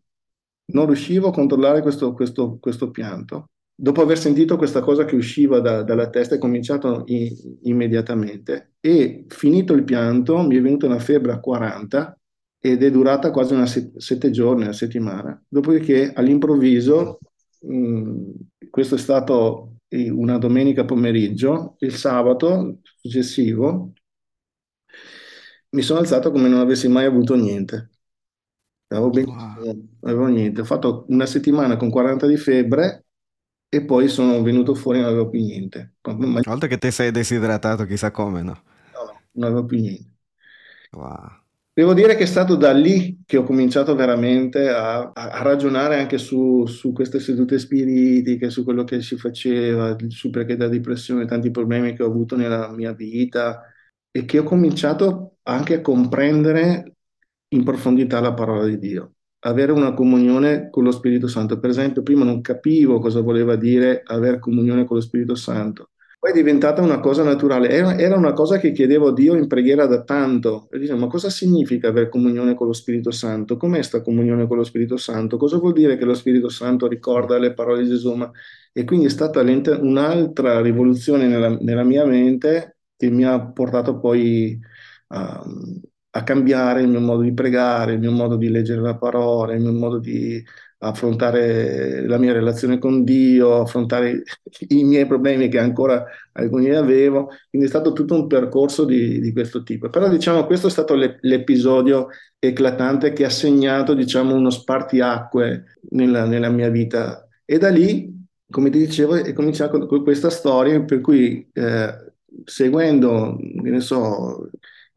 Non 0.67 0.85
riuscivo 0.85 1.29
a 1.29 1.31
controllare 1.31 1.81
questo, 1.81 2.13
questo, 2.13 2.57
questo 2.59 2.91
pianto 2.91 3.49
dopo 3.79 4.01
aver 4.01 4.17
sentito 4.17 4.57
questa 4.57 4.81
cosa 4.81 5.05
che 5.05 5.15
usciva 5.15 5.59
da, 5.59 5.83
dalla 5.83 6.09
testa, 6.09 6.35
è 6.35 6.39
cominciato 6.39 7.03
i, 7.07 7.59
immediatamente 7.63 8.73
e 8.79 9.25
finito 9.27 9.73
il 9.73 9.83
pianto 9.83 10.41
mi 10.41 10.55
è 10.55 10.61
venuta 10.61 10.87
una 10.87 10.99
febbre 10.99 11.33
a 11.33 11.39
40 11.39 12.19
ed 12.59 12.81
è 12.81 12.89
durata 12.89 13.29
quasi 13.29 13.53
una 13.53 13.67
set, 13.67 13.97
sette 13.97 14.31
giorni, 14.31 14.63
una 14.63 14.73
settimana. 14.73 15.39
Dopodiché 15.47 16.11
all'improvviso, 16.13 17.19
mh, 17.61 17.77
mm, 17.77 18.31
questo 18.71 18.95
è 18.95 18.97
stato 18.97 19.73
una 19.89 20.37
domenica 20.37 20.83
pomeriggio, 20.83 21.75
il 21.79 21.93
sabato 21.93 22.79
successivo 22.99 23.93
mi 25.69 25.81
sono 25.81 25.99
alzato 25.99 26.31
come 26.31 26.47
non 26.49 26.59
avessi 26.59 26.87
mai 26.87 27.05
avuto 27.05 27.35
niente. 27.35 27.89
Avevo, 28.87 29.09
wow. 29.31 29.87
avevo 30.01 30.27
niente. 30.27 30.61
Ho 30.61 30.65
fatto 30.65 31.05
una 31.09 31.25
settimana 31.25 31.77
con 31.77 31.89
40 31.89 32.25
di 32.27 32.37
febbre 32.37 33.06
e 33.69 33.83
poi 33.83 34.07
sono 34.07 34.41
venuto 34.41 34.73
fuori 34.75 34.99
e 34.99 35.01
non 35.01 35.11
avevo 35.11 35.29
più 35.29 35.41
niente. 35.41 35.95
Una 36.03 36.41
volta 36.43 36.67
che 36.67 36.77
ti 36.77 36.91
sei 36.91 37.11
desidratato, 37.11 37.85
chissà 37.85 38.11
come, 38.11 38.41
no? 38.41 38.63
No, 38.93 39.21
non 39.31 39.51
avevo 39.51 39.65
più 39.65 39.79
niente. 39.79 40.15
Wow. 40.91 41.45
Devo 41.73 41.93
dire 41.93 42.15
che 42.15 42.23
è 42.23 42.27
stato 42.27 42.55
da 42.55 42.71
lì 42.71 43.21
che 43.25 43.37
ho 43.37 43.43
cominciato 43.43 43.93
veramente 43.93 44.67
a, 44.69 45.11
a 45.13 45.43
ragionare 45.43 45.99
anche 45.99 46.17
su, 46.17 46.65
su, 46.65 46.91
queste 46.91 47.19
sedute 47.19 47.59
spiritiche, 47.59 48.49
su 48.49 48.63
quello 48.63 48.83
che 48.83 49.01
si 49.01 49.15
faceva, 49.15 49.95
su 50.07 50.31
perché 50.31 50.55
da 50.55 50.67
depressione, 50.67 51.25
tanti 51.27 51.51
problemi 51.51 51.93
che 51.93 52.01
ho 52.01 52.07
avuto 52.07 52.35
nella 52.35 52.71
mia 52.71 52.93
vita 52.93 53.61
e 54.09 54.25
che 54.25 54.39
ho 54.39 54.43
cominciato 54.43 55.37
anche 55.43 55.75
a 55.75 55.81
comprendere 55.81 56.95
in 57.49 57.63
profondità 57.63 58.19
la 58.21 58.33
parola 58.33 58.65
di 58.65 58.79
Dio 58.79 59.16
avere 59.39 59.71
una 59.71 59.93
comunione 59.93 60.69
con 60.69 60.83
lo 60.83 60.91
Spirito 60.91 61.27
Santo. 61.27 61.59
Per 61.59 61.69
esempio, 61.69 62.03
prima 62.03 62.23
non 62.23 62.41
capivo 62.41 62.99
cosa 62.99 63.21
voleva 63.21 63.55
dire 63.55 64.01
avere 64.05 64.39
comunione 64.39 64.85
con 64.85 64.97
lo 64.97 65.01
Spirito 65.01 65.35
Santo. 65.35 65.89
Poi 66.19 66.31
è 66.31 66.33
diventata 66.33 66.81
una 66.81 66.99
cosa 66.99 67.23
naturale, 67.23 67.69
era, 67.69 67.95
era 67.95 68.17
una 68.17 68.33
cosa 68.33 68.57
che 68.57 68.71
chiedevo 68.71 69.09
a 69.09 69.13
Dio 69.13 69.35
in 69.35 69.45
preghiera 69.47 69.85
da 69.85 70.03
tanto. 70.03 70.67
E 70.71 70.79
dicevo, 70.79 70.97
ma 70.99 71.07
cosa 71.07 71.29
significa 71.29 71.89
avere 71.89 72.09
comunione 72.09 72.55
con 72.55 72.65
lo 72.65 72.73
Spirito 72.73 73.11
Santo? 73.11 73.55
Com'è 73.55 73.83
sta 73.83 74.01
comunione 74.01 74.47
con 74.47 74.57
lo 74.57 74.63
Spirito 74.63 74.97
Santo? 74.97 75.37
Cosa 75.37 75.57
vuol 75.57 75.73
dire 75.73 75.95
che 75.95 76.05
lo 76.05 76.15
Spirito 76.15 76.49
Santo 76.49 76.87
ricorda 76.87 77.37
le 77.37 77.53
parole 77.53 77.83
di 77.83 77.89
Gesù? 77.89 78.13
Ma... 78.15 78.31
E 78.73 78.83
quindi 78.83 79.05
è 79.05 79.09
stata 79.09 79.41
un'altra 79.41 80.59
rivoluzione 80.61 81.27
nella, 81.27 81.55
nella, 81.59 81.83
mia 81.83 82.05
mente 82.05 82.77
che 82.95 83.09
mi 83.09 83.23
ha 83.23 83.39
portato 83.51 83.99
poi 83.99 84.59
a, 85.09 85.43
a 86.17 86.23
cambiare 86.23 86.81
il 86.81 86.87
mio 86.87 86.99
modo 86.99 87.21
di 87.21 87.33
pregare, 87.33 87.93
il 87.93 87.99
mio 87.99 88.11
modo 88.11 88.35
di 88.37 88.49
leggere 88.49 88.81
la 88.81 88.95
parola, 88.95 89.53
il 89.53 89.61
mio 89.61 89.71
modo 89.71 89.99
di 89.99 90.43
affrontare 90.79 92.05
la 92.07 92.17
mia 92.17 92.33
relazione 92.33 92.79
con 92.79 93.03
Dio, 93.03 93.61
affrontare 93.61 94.23
i 94.69 94.83
miei 94.83 95.05
problemi 95.05 95.47
che 95.47 95.59
ancora 95.59 96.05
alcuni 96.33 96.69
avevo, 96.71 97.29
quindi 97.49 97.67
è 97.67 97.69
stato 97.69 97.93
tutto 97.93 98.15
un 98.15 98.27
percorso 98.27 98.83
di, 98.85 99.19
di 99.19 99.31
questo 99.31 99.61
tipo. 99.63 99.89
Però 99.89 100.09
diciamo 100.09 100.45
questo 100.45 100.67
è 100.67 100.69
stato 100.71 100.95
l'episodio 100.95 102.07
eclatante 102.39 103.13
che 103.13 103.25
ha 103.25 103.29
segnato 103.29 103.93
diciamo 103.93 104.35
uno 104.35 104.49
spartiacque 104.49 105.79
nella, 105.91 106.25
nella 106.25 106.49
mia 106.49 106.69
vita 106.69 107.27
e 107.45 107.57
da 107.59 107.69
lì, 107.69 108.13
come 108.49 108.69
ti 108.69 108.79
dicevo, 108.79 109.15
è 109.15 109.33
cominciata 109.33 109.77
questa 109.85 110.29
storia 110.29 110.81
per 110.83 111.01
cui 111.01 111.47
eh, 111.53 112.13
seguendo, 112.43 113.37
ne 113.39 113.79
so, 113.81 114.49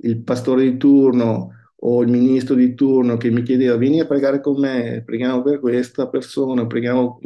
il 0.03 0.23
pastore 0.23 0.63
di 0.63 0.77
turno 0.77 1.55
o 1.83 2.03
il 2.03 2.09
ministro 2.09 2.55
di 2.55 2.75
turno 2.75 3.17
che 3.17 3.31
mi 3.31 3.43
chiedeva 3.43 3.77
vieni 3.77 4.01
a 4.01 4.07
pregare 4.07 4.41
con 4.41 4.61
me, 4.61 5.03
preghiamo 5.05 5.43
per 5.43 5.61
questa 5.61 6.09
persona, 6.09 6.67
preghiamo 6.67 7.19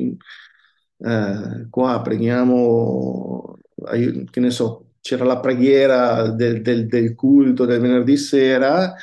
eh, 0.98 1.66
qua, 1.70 2.00
preghiamo, 2.02 3.58
che 4.30 4.40
ne 4.40 4.50
so, 4.50 4.92
c'era 5.00 5.24
la 5.24 5.40
preghiera 5.40 6.30
del, 6.30 6.62
del, 6.62 6.86
del 6.86 7.14
culto 7.14 7.64
del 7.64 7.80
venerdì 7.80 8.16
sera 8.16 8.94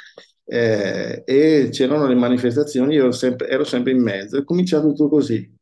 eh, 0.45 1.23
e 1.25 1.69
c'erano 1.71 2.07
le 2.07 2.15
manifestazioni, 2.15 2.95
io 2.95 3.03
ero 3.03 3.12
sempre, 3.12 3.47
ero 3.47 3.63
sempre 3.63 3.91
in 3.91 4.01
mezzo, 4.01 4.38
è 4.38 4.43
cominciato 4.43 4.88
tutto 4.88 5.10
così. 5.10 5.60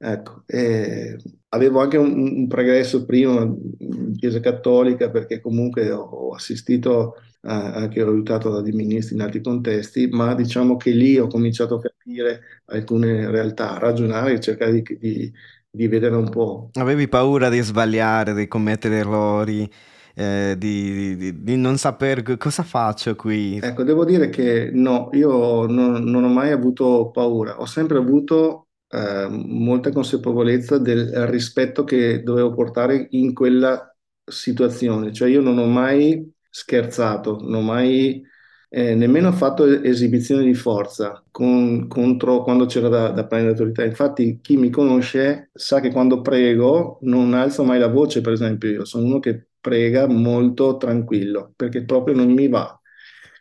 Ecco, 0.00 0.44
eh, 0.46 1.16
avevo 1.48 1.80
anche 1.80 1.96
un, 1.96 2.18
un, 2.20 2.46
progresso 2.46 3.04
prima 3.04 3.42
in 3.42 4.14
Chiesa 4.16 4.38
Cattolica 4.40 5.10
perché 5.10 5.40
comunque 5.40 5.90
ho, 5.90 6.02
ho 6.02 6.34
assistito 6.34 7.14
anche 7.42 8.02
ho 8.02 8.08
aiutato 8.08 8.50
da 8.50 8.60
dei 8.60 8.72
ministri 8.72 9.14
in 9.14 9.22
altri 9.22 9.40
contesti, 9.40 10.08
ma 10.08 10.34
diciamo 10.34 10.76
che 10.76 10.90
lì 10.90 11.18
ho 11.18 11.26
cominciato 11.28 11.76
a 11.76 11.80
capire 11.80 12.40
alcune 12.66 13.30
realtà, 13.30 13.76
a 13.76 13.78
ragionare 13.78 14.34
e 14.34 14.40
cercare 14.40 14.72
di, 14.72 14.98
di, 14.98 15.32
di 15.70 15.88
vedere 15.88 16.16
un 16.16 16.28
po'. 16.28 16.70
Avevi 16.74 17.08
paura 17.08 17.48
di 17.48 17.60
sbagliare, 17.60 18.34
di 18.34 18.48
commettere 18.48 18.96
errori, 18.96 19.70
eh, 20.14 20.56
di, 20.58 21.16
di, 21.16 21.42
di 21.42 21.56
non 21.56 21.76
sapere 21.76 22.36
cosa 22.36 22.64
faccio 22.64 23.14
qui. 23.14 23.58
Ecco, 23.62 23.84
devo 23.84 24.04
dire 24.04 24.28
che 24.30 24.70
no, 24.72 25.10
io 25.12 25.66
non, 25.66 26.02
non 26.02 26.24
ho 26.24 26.28
mai 26.28 26.50
avuto 26.50 27.10
paura, 27.12 27.60
ho 27.60 27.66
sempre 27.66 27.98
avuto 27.98 28.66
eh, 28.88 29.28
molta 29.30 29.92
consapevolezza 29.92 30.78
del 30.78 31.26
rispetto 31.28 31.84
che 31.84 32.22
dovevo 32.22 32.52
portare 32.52 33.06
in 33.10 33.32
quella 33.32 33.94
situazione, 34.24 35.12
cioè 35.12 35.28
io 35.28 35.40
non 35.40 35.58
ho 35.58 35.66
mai 35.66 36.36
scherzato, 36.48 37.38
non 37.42 37.54
ho 37.54 37.60
mai 37.62 38.22
eh, 38.70 38.94
nemmeno 38.94 39.32
fatto 39.32 39.64
esibizioni 39.82 40.44
di 40.44 40.54
forza 40.54 41.24
con, 41.30 41.86
contro 41.88 42.42
quando 42.42 42.66
c'era 42.66 42.88
da, 42.88 43.10
da 43.10 43.26
prendere 43.26 43.52
l'autorità. 43.54 43.84
Infatti, 43.84 44.40
chi 44.40 44.56
mi 44.56 44.70
conosce 44.70 45.50
sa 45.54 45.80
che 45.80 45.90
quando 45.90 46.20
prego 46.20 46.98
non 47.02 47.34
alzo 47.34 47.64
mai 47.64 47.78
la 47.78 47.88
voce, 47.88 48.20
per 48.20 48.32
esempio, 48.32 48.70
io 48.70 48.84
sono 48.84 49.06
uno 49.06 49.18
che 49.20 49.48
prega 49.60 50.06
molto 50.06 50.76
tranquillo 50.76 51.52
perché 51.56 51.84
proprio 51.84 52.14
non 52.14 52.30
mi 52.32 52.48
va. 52.48 52.72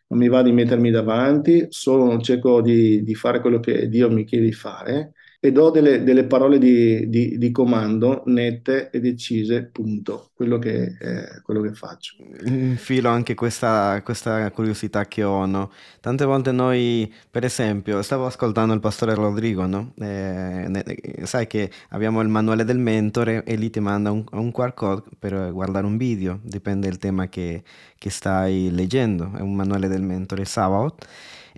Non 0.10 0.20
mi 0.20 0.30
va 0.30 0.42
di 0.42 0.54
mettermi 0.54 0.90
davanti, 0.90 1.66
solo 1.70 2.18
cerco 2.22 2.62
di, 2.62 3.04
di 3.04 3.14
fare 3.14 3.42
quello 3.42 3.60
che 3.60 3.90
Dio 3.90 4.10
mi 4.10 4.24
chiede 4.24 4.46
di 4.46 4.54
fare 4.54 5.14
e 5.40 5.52
do 5.52 5.70
delle, 5.70 6.04
delle 6.04 6.24
parole 6.24 6.58
di, 6.58 7.08
di, 7.10 7.38
di, 7.38 7.52
comando 7.52 8.24
nette 8.26 8.90
e 8.90 9.00
decise, 9.00 9.70
punto, 9.72 10.32
quello 10.34 10.58
che, 10.58 10.98
eh, 11.00 11.42
quello 11.44 11.62
che 11.62 11.74
faccio. 11.74 12.16
Infilo 12.46 13.10
anche 13.10 13.36
questa, 13.36 14.02
questa 14.04 14.50
curiosità 14.50 15.06
che 15.06 15.24
ho, 15.24 15.46
no? 15.46 15.72
Tante 16.02 16.26
volte 16.26 16.52
noi, 16.52 17.12
per 17.30 17.44
esempio, 17.44 18.02
stavo 18.02 18.26
ascoltando 18.26 18.74
il 18.74 18.80
pastore 18.80 19.14
Rodrigo, 19.14 19.68
no? 19.68 19.94
Eh, 20.00 20.84
sai 21.24 21.46
che 21.46 21.70
abbiamo 21.90 22.22
il 22.22 22.30
manuale 22.30 22.64
del 22.64 22.80
mentore 22.80 23.44
e 23.44 23.56
lì 23.58 23.70
ti 23.70 23.80
manda 23.80 24.10
un, 24.10 24.24
un 24.32 24.52
QR 24.52 24.74
code 24.74 25.04
per 25.20 25.52
guardare 25.52 25.86
un 25.86 25.98
video, 25.98 26.40
dipende 26.42 26.88
dal 26.88 26.98
tema 26.98 27.28
che, 27.28 27.62
che 28.00 28.10
stai 28.10 28.72
leggendo, 28.72 29.32
è 29.38 29.42
un 29.42 29.54
manuale 29.54 29.88
del 29.88 30.02
mentore 30.02 30.46
sabato 30.46 31.06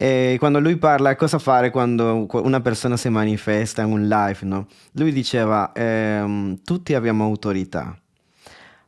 e 0.01 0.37
quando 0.39 0.61
lui 0.61 0.77
parla 0.77 1.17
cosa 1.17 1.39
fare 1.39 1.71
quando 1.71 2.25
una 2.31 2.61
persona 2.61 2.95
si 2.95 3.09
manifesta 3.09 3.81
in 3.81 3.91
un 3.91 4.07
live, 4.07 4.37
no? 4.43 4.67
Lui 4.93 5.11
diceva, 5.11 5.73
ehm, 5.73 6.61
tutti 6.63 6.93
abbiamo 6.93 7.25
autorità, 7.25 7.99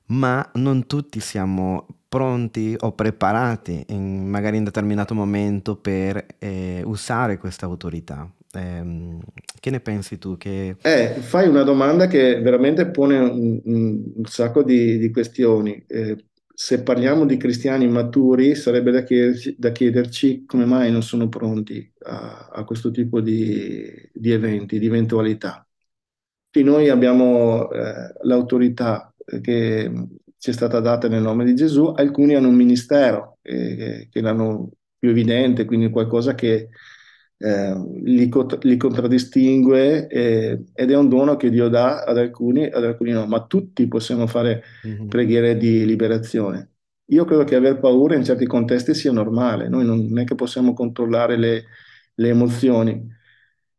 ma 0.06 0.50
non 0.54 0.88
tutti 0.88 1.20
siamo 1.20 1.86
pronti 2.08 2.78
o 2.80 2.94
preparati 2.94 3.84
in, 3.90 4.30
magari 4.30 4.56
in 4.56 4.64
determinato 4.64 5.14
momento 5.14 5.76
per 5.76 6.26
eh, 6.40 6.82
usare 6.86 7.38
questa 7.38 7.66
autorità. 7.66 8.32
Eh, 8.54 9.18
che 9.60 9.70
ne 9.70 9.80
pensi 9.82 10.18
tu? 10.18 10.38
Che... 10.38 10.78
Eh, 10.82 11.08
fai 11.20 11.50
una 11.50 11.64
domanda 11.64 12.08
che 12.08 12.40
veramente 12.40 12.86
pone 12.88 13.18
un, 13.18 13.60
un 13.66 14.26
sacco 14.26 14.64
di, 14.64 14.98
di 14.98 15.12
questioni. 15.12 15.84
Eh, 15.88 16.16
se 16.64 16.84
parliamo 16.84 17.26
di 17.26 17.38
cristiani 17.38 17.88
maturi, 17.88 18.54
sarebbe 18.54 18.92
da 18.92 19.02
chiederci, 19.02 19.56
da 19.58 19.72
chiederci 19.72 20.46
come 20.46 20.66
mai 20.66 20.92
non 20.92 21.02
sono 21.02 21.28
pronti 21.28 21.92
a, 22.04 22.50
a 22.54 22.64
questo 22.66 22.92
tipo 22.92 23.20
di, 23.20 23.84
di, 24.14 24.32
eventi, 24.32 24.78
di 24.78 24.86
eventualità. 24.86 25.68
Qui 26.52 26.62
noi 26.62 26.90
abbiamo 26.90 27.68
eh, 27.72 28.14
l'autorità 28.22 29.12
che 29.42 29.92
ci 30.38 30.50
è 30.52 30.54
stata 30.54 30.80
data 30.80 31.08
nel 31.08 31.24
nome 31.24 31.46
di 31.46 31.56
Gesù, 31.56 31.94
alcuni 31.96 32.36
hanno 32.36 32.50
un 32.50 32.56
ministero 32.56 33.40
eh, 33.42 34.08
che 34.12 34.22
l'hanno 34.22 34.70
più 35.00 35.10
evidente, 35.10 35.66
quindi 35.66 35.90
qualcosa 35.90 36.36
che 36.36 36.70
eh, 37.42 37.74
li, 38.04 38.30
li, 38.62 38.78
contraddistingue 38.78 40.08
eh, 40.08 40.64
ed 40.74 40.92
è 40.92 40.96
un 40.96 41.10
dono 41.10 41.36
che 41.38 41.50
Dio 41.50 41.70
dà 41.70 42.04
ad 42.04 42.18
alcuni, 42.18 42.66
ad 42.66 42.84
alcuni 42.84 43.12
no, 43.12 43.26
ma 43.26 43.46
tutti 43.46 43.88
possiamo 43.88 44.28
fare 44.28 44.64
mm-hmm. 44.86 45.08
preghiere 45.08 45.58
di 45.58 45.86
liberazione. 45.86 46.70
Io 47.12 47.26
credo 47.26 47.44
che 47.44 47.56
aver 47.56 47.80
paura 47.80 48.16
in 48.16 48.24
certi 48.24 48.46
contesti 48.46 48.94
sia 48.94 49.12
normale, 49.12 49.68
noi 49.68 49.86
non 49.86 50.18
è 50.20 50.24
che 50.24 50.36
possiamo 50.36 50.74
controllare 50.74 51.36
le, 51.36 51.66
le 52.14 52.30
emozioni, 52.30 53.06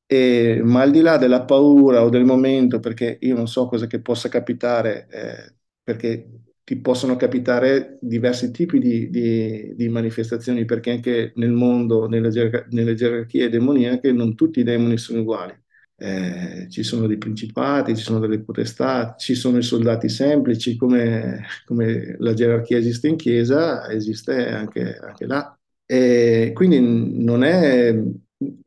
e, 0.07 0.61
ma 0.63 0.83
al 0.83 0.91
di 0.91 1.01
là 1.01 1.17
della 1.17 1.45
paura 1.45 2.03
o 2.05 2.11
del 2.11 2.25
momento, 2.25 2.81
perché 2.81 3.17
io 3.21 3.35
non 3.35 3.47
so 3.49 3.67
cosa 3.67 3.87
che 3.87 4.01
possa 4.03 4.29
capitare, 4.29 5.07
eh, 5.09 5.55
perché 5.83 6.29
ti 6.73 6.81
possono 6.81 7.17
capitare 7.17 7.99
diversi 8.01 8.51
tipi 8.51 8.79
di, 8.79 9.11
di, 9.11 9.75
di, 9.77 9.89
manifestazioni, 9.91 10.65
perché 10.65 10.91
anche 10.91 11.33
nel 11.37 11.51
mondo, 11.51 12.09
nelle, 12.09 12.31
ger- 12.31 12.67
nelle 12.71 12.95
gerarchie 12.95 13.51
demoniache, 13.51 14.11
non 14.11 14.35
tutti 14.35 14.61
i 14.61 14.63
demoni 14.63 14.97
sono 14.97 15.21
uguali. 15.21 15.53
Eh, 15.97 16.67
ci 16.71 16.83
sono 16.83 17.07
dei 17.07 17.19
principati, 17.19 17.95
ci 17.95 18.03
sono 18.03 18.21
delle 18.21 18.41
potestà, 18.41 19.15
ci 19.19 19.35
sono 19.35 19.59
i 19.59 19.63
soldati 19.63 20.09
semplici, 20.09 20.77
come, 20.77 21.45
come 21.67 22.17
la 22.19 22.33
gerarchia 22.33 22.79
esiste 22.79 23.09
in 23.09 23.17
chiesa, 23.17 23.91
esiste 23.91 24.49
anche, 24.49 24.97
anche 24.97 25.27
là. 25.27 25.55
E 25.85 26.53
quindi 26.55 26.81
non 26.81 27.45
è 27.45 27.95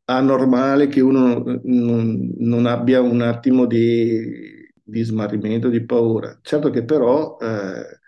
anormale 0.06 0.88
che 0.88 1.02
uno 1.02 1.44
non, 1.64 2.34
non 2.38 2.66
abbia 2.68 3.02
un 3.02 3.22
attimo 3.22 3.66
di, 3.66 4.55
di 4.86 5.02
smarrimento, 5.04 5.70
di 5.70 5.84
paura. 5.86 6.38
Certo 6.42 6.70
che 6.70 6.84
però 6.86 7.38
eh, 7.40 8.00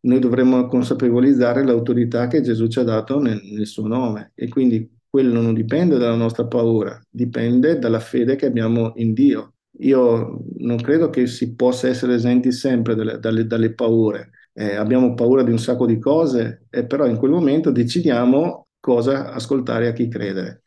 noi 0.00 0.18
dovremmo 0.18 0.66
consapevolizzare 0.66 1.64
l'autorità 1.64 2.26
che 2.28 2.42
Gesù 2.42 2.66
ci 2.68 2.78
ha 2.78 2.82
dato 2.82 3.18
nel, 3.20 3.40
nel 3.42 3.66
suo 3.66 3.86
nome 3.86 4.32
e 4.34 4.48
quindi 4.48 4.90
quello 5.08 5.40
non 5.40 5.54
dipende 5.54 5.96
dalla 5.96 6.16
nostra 6.16 6.46
paura, 6.46 7.00
dipende 7.08 7.78
dalla 7.78 8.00
fede 8.00 8.36
che 8.36 8.46
abbiamo 8.46 8.92
in 8.96 9.12
Dio. 9.14 9.54
Io 9.78 10.44
non 10.58 10.76
credo 10.78 11.10
che 11.10 11.26
si 11.26 11.54
possa 11.54 11.88
essere 11.88 12.14
esenti 12.14 12.52
sempre 12.52 12.94
dalle, 12.94 13.18
dalle, 13.18 13.46
dalle 13.46 13.72
paure. 13.74 14.30
Eh, 14.52 14.74
abbiamo 14.74 15.14
paura 15.14 15.42
di 15.42 15.50
un 15.50 15.58
sacco 15.58 15.86
di 15.86 15.98
cose, 15.98 16.66
eh, 16.70 16.84
però 16.86 17.06
in 17.06 17.16
quel 17.16 17.30
momento 17.32 17.70
decidiamo 17.70 18.68
cosa 18.80 19.32
ascoltare 19.32 19.88
a 19.88 19.92
chi 19.92 20.08
credere. 20.08 20.62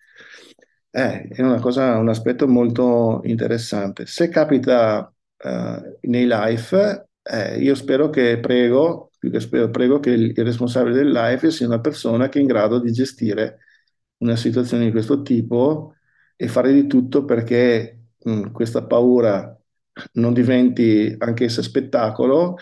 Eh, 0.89 1.27
è 1.27 1.41
una 1.41 1.59
cosa, 1.59 1.97
un 1.97 2.09
aspetto 2.09 2.47
molto 2.47 3.21
interessante. 3.23 4.05
Se 4.07 4.29
capita 4.29 5.11
uh, 5.43 5.97
nei 6.01 6.25
live, 6.27 7.09
eh, 7.23 7.59
io 7.59 7.75
spero 7.75 8.09
che 8.09 8.39
prego, 8.39 9.11
più 9.17 9.29
che 9.29 9.39
spero, 9.39 9.69
prego 9.69 9.99
che 9.99 10.11
il, 10.11 10.31
il, 10.35 10.43
responsabile 10.45 10.95
del 10.95 11.11
live 11.11 11.51
sia 11.51 11.67
una 11.67 11.79
persona 11.81 12.29
che 12.29 12.39
è 12.39 12.41
in 12.41 12.47
grado 12.47 12.79
di 12.79 12.91
gestire 12.91 13.59
una 14.17 14.35
situazione 14.35 14.85
di 14.85 14.91
questo 14.91 15.21
tipo 15.21 15.95
e 16.35 16.47
fare 16.47 16.73
di 16.73 16.87
tutto 16.87 17.25
perché 17.25 17.99
mh, 18.23 18.31
mm, 18.31 18.51
questa 18.51 18.83
paura 18.85 19.53
non 20.13 20.33
diventi 20.33 21.15
anch'essa 21.17 21.61
spettacolo 21.61 22.57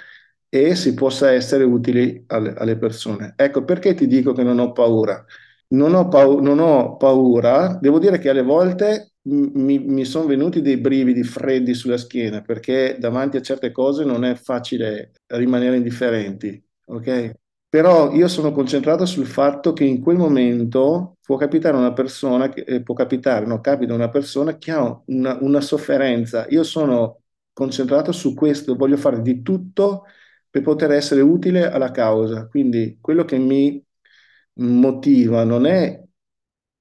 e 0.50 0.76
si 0.76 0.94
possa 0.94 1.32
essere 1.32 1.64
utili 1.64 2.24
alle, 2.28 2.54
alle 2.54 2.78
persone. 2.78 3.34
Ecco 3.36 3.64
perché 3.66 3.94
ti 3.94 4.08
dico 4.08 4.34
che 4.34 4.44
non 4.44 4.60
ho 4.60 4.72
paura. 4.72 5.24
Non 5.68 5.94
ho, 5.96 6.08
pau- 6.08 6.40
non 6.42 6.60
ho 6.60 6.96
paura, 6.98 7.78
devo 7.82 8.00
dire 8.00 8.20
che 8.20 8.30
alle 8.30 8.44
volte 8.44 9.14
mi, 9.28 9.80
mi 9.80 10.06
sono 10.06 10.26
venuti 10.28 10.62
dei 10.62 10.78
brividi 10.78 11.24
freddi 11.24 11.74
sulla 11.74 11.98
schiena 11.98 12.42
perché 12.42 12.98
davanti 13.00 13.38
a 13.38 13.42
certe 13.42 13.72
cose 13.72 14.04
non 14.06 14.24
è 14.24 14.36
facile 14.36 15.12
rimanere 15.28 15.78
indifferenti, 15.78 16.64
ok? 16.86 17.34
Però 17.68 18.12
io 18.14 18.28
sono 18.28 18.52
concentrato 18.54 19.06
sul 19.06 19.26
fatto 19.26 19.74
che 19.74 19.84
in 19.84 20.00
quel 20.02 20.18
momento 20.18 21.18
può 21.22 21.36
capitare 21.38 21.76
una 21.76 21.92
persona, 21.94 22.48
che, 22.50 22.62
eh, 22.62 22.82
può 22.84 22.94
capitare, 22.96 23.46
no, 23.46 23.60
capita 23.60 23.94
una 23.94 24.10
persona 24.10 24.58
che 24.58 24.72
ha 24.72 25.02
una, 25.08 25.38
una 25.42 25.60
sofferenza. 25.62 26.46
Io 26.50 26.64
sono 26.64 27.22
concentrato 27.52 28.12
su 28.14 28.34
questo, 28.34 28.76
voglio 28.76 28.96
fare 28.98 29.22
di 29.22 29.42
tutto 29.42 30.06
per 30.50 30.62
poter 30.62 30.92
essere 30.92 31.20
utile 31.22 31.70
alla 31.70 31.92
causa. 31.92 32.48
Quindi 32.48 32.98
quello 33.02 33.26
che 33.26 33.38
mi 33.38 33.84
motiva 34.56 35.44
non 35.44 35.66
è 35.66 36.02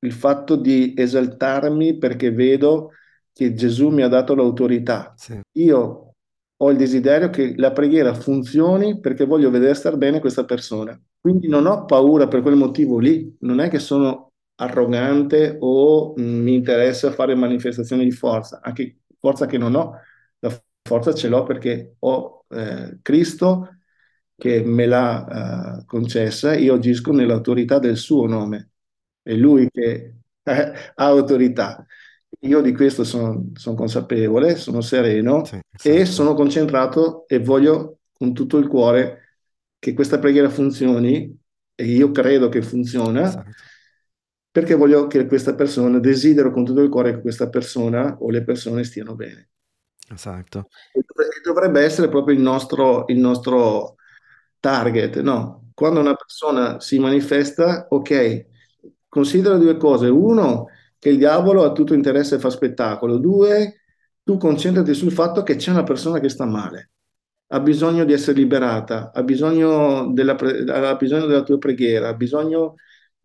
il 0.04 0.12
fatto 0.12 0.56
di 0.56 0.94
esaltarmi 0.96 1.98
perché 1.98 2.30
vedo 2.30 2.90
che 3.32 3.54
Gesù 3.54 3.88
mi 3.88 4.02
ha 4.02 4.08
dato 4.08 4.34
l'autorità. 4.34 5.12
Sì. 5.16 5.40
Io 5.52 6.14
ho 6.56 6.70
il 6.70 6.76
desiderio 6.76 7.30
che 7.30 7.54
la 7.56 7.72
preghiera 7.72 8.14
funzioni 8.14 9.00
perché 9.00 9.24
voglio 9.24 9.50
vedere 9.50 9.74
star 9.74 9.96
bene 9.96 10.20
questa 10.20 10.44
persona. 10.44 10.98
Quindi 11.20 11.48
non 11.48 11.66
ho 11.66 11.84
paura 11.84 12.28
per 12.28 12.42
quel 12.42 12.54
motivo 12.54 12.98
lì, 12.98 13.34
non 13.40 13.60
è 13.60 13.68
che 13.68 13.78
sono 13.78 14.32
arrogante 14.56 15.56
o 15.58 16.14
mh, 16.16 16.22
mi 16.22 16.54
interessa 16.54 17.10
fare 17.10 17.34
manifestazioni 17.34 18.04
di 18.04 18.12
forza, 18.12 18.60
anche 18.62 18.98
forza 19.18 19.46
che 19.46 19.58
non 19.58 19.74
ho, 19.74 19.94
la 20.38 20.62
forza 20.86 21.12
ce 21.12 21.28
l'ho 21.28 21.42
perché 21.42 21.96
ho 22.00 22.44
eh, 22.50 22.98
Cristo 23.02 23.78
che 24.36 24.62
me 24.62 24.86
l'ha 24.86 25.78
eh, 25.80 25.84
concessa, 25.86 26.54
io 26.54 26.74
agisco 26.74 27.12
nell'autorità 27.12 27.78
del 27.78 27.96
suo 27.96 28.26
nome 28.26 28.73
è 29.24 29.34
lui 29.34 29.68
che 29.70 30.14
ha 30.44 30.72
autorità. 30.94 31.84
Io 32.40 32.60
di 32.60 32.72
questo 32.74 33.04
sono, 33.04 33.50
sono 33.54 33.76
consapevole, 33.76 34.56
sono 34.56 34.80
sereno 34.82 35.44
sì, 35.44 35.58
e 35.82 36.04
sono 36.04 36.34
concentrato 36.34 37.26
e 37.26 37.38
voglio 37.40 38.00
con 38.12 38.34
tutto 38.34 38.58
il 38.58 38.68
cuore 38.68 39.38
che 39.78 39.94
questa 39.94 40.18
preghiera 40.18 40.50
funzioni 40.50 41.36
e 41.74 41.84
io 41.86 42.10
credo 42.12 42.48
che 42.48 42.62
funziona, 42.62 43.22
Esatto. 43.28 43.50
perché 44.50 44.74
voglio 44.74 45.06
che 45.06 45.26
questa 45.26 45.54
persona, 45.54 45.98
desidero 45.98 46.52
con 46.52 46.64
tutto 46.64 46.82
il 46.82 46.88
cuore 46.90 47.14
che 47.14 47.20
questa 47.20 47.48
persona 47.48 48.16
o 48.20 48.30
le 48.30 48.44
persone 48.44 48.84
stiano 48.84 49.14
bene. 49.14 49.50
Esatto. 50.12 50.68
E 50.92 51.02
dovrebbe 51.42 51.82
essere 51.82 52.08
proprio 52.08 52.36
il 52.36 52.42
nostro, 52.42 53.06
il 53.08 53.18
nostro 53.18 53.96
target, 54.60 55.20
no? 55.20 55.70
Quando 55.74 56.00
una 56.00 56.14
persona 56.14 56.78
si 56.80 56.98
manifesta, 56.98 57.86
ok, 57.88 58.46
considera 59.14 59.56
due 59.56 59.76
cose. 59.76 60.08
Uno, 60.08 60.68
che 60.98 61.10
il 61.10 61.18
diavolo 61.18 61.64
ha 61.64 61.72
tutto 61.72 61.94
interesse 61.94 62.36
e 62.36 62.38
fa 62.38 62.50
spettacolo. 62.50 63.18
Due, 63.18 63.80
tu 64.22 64.36
concentrati 64.38 64.94
sul 64.94 65.12
fatto 65.12 65.42
che 65.42 65.56
c'è 65.56 65.70
una 65.70 65.82
persona 65.84 66.18
che 66.20 66.28
sta 66.28 66.44
male, 66.46 66.90
ha 67.48 67.60
bisogno 67.60 68.04
di 68.04 68.12
essere 68.12 68.38
liberata, 68.38 69.12
ha 69.12 69.22
bisogno 69.22 70.12
della, 70.12 70.34
pre- 70.34 70.64
ha 70.64 70.94
bisogno 70.96 71.26
della 71.26 71.42
tua 71.42 71.58
preghiera, 71.58 72.08
ha 72.08 72.14
bisogno 72.14 72.74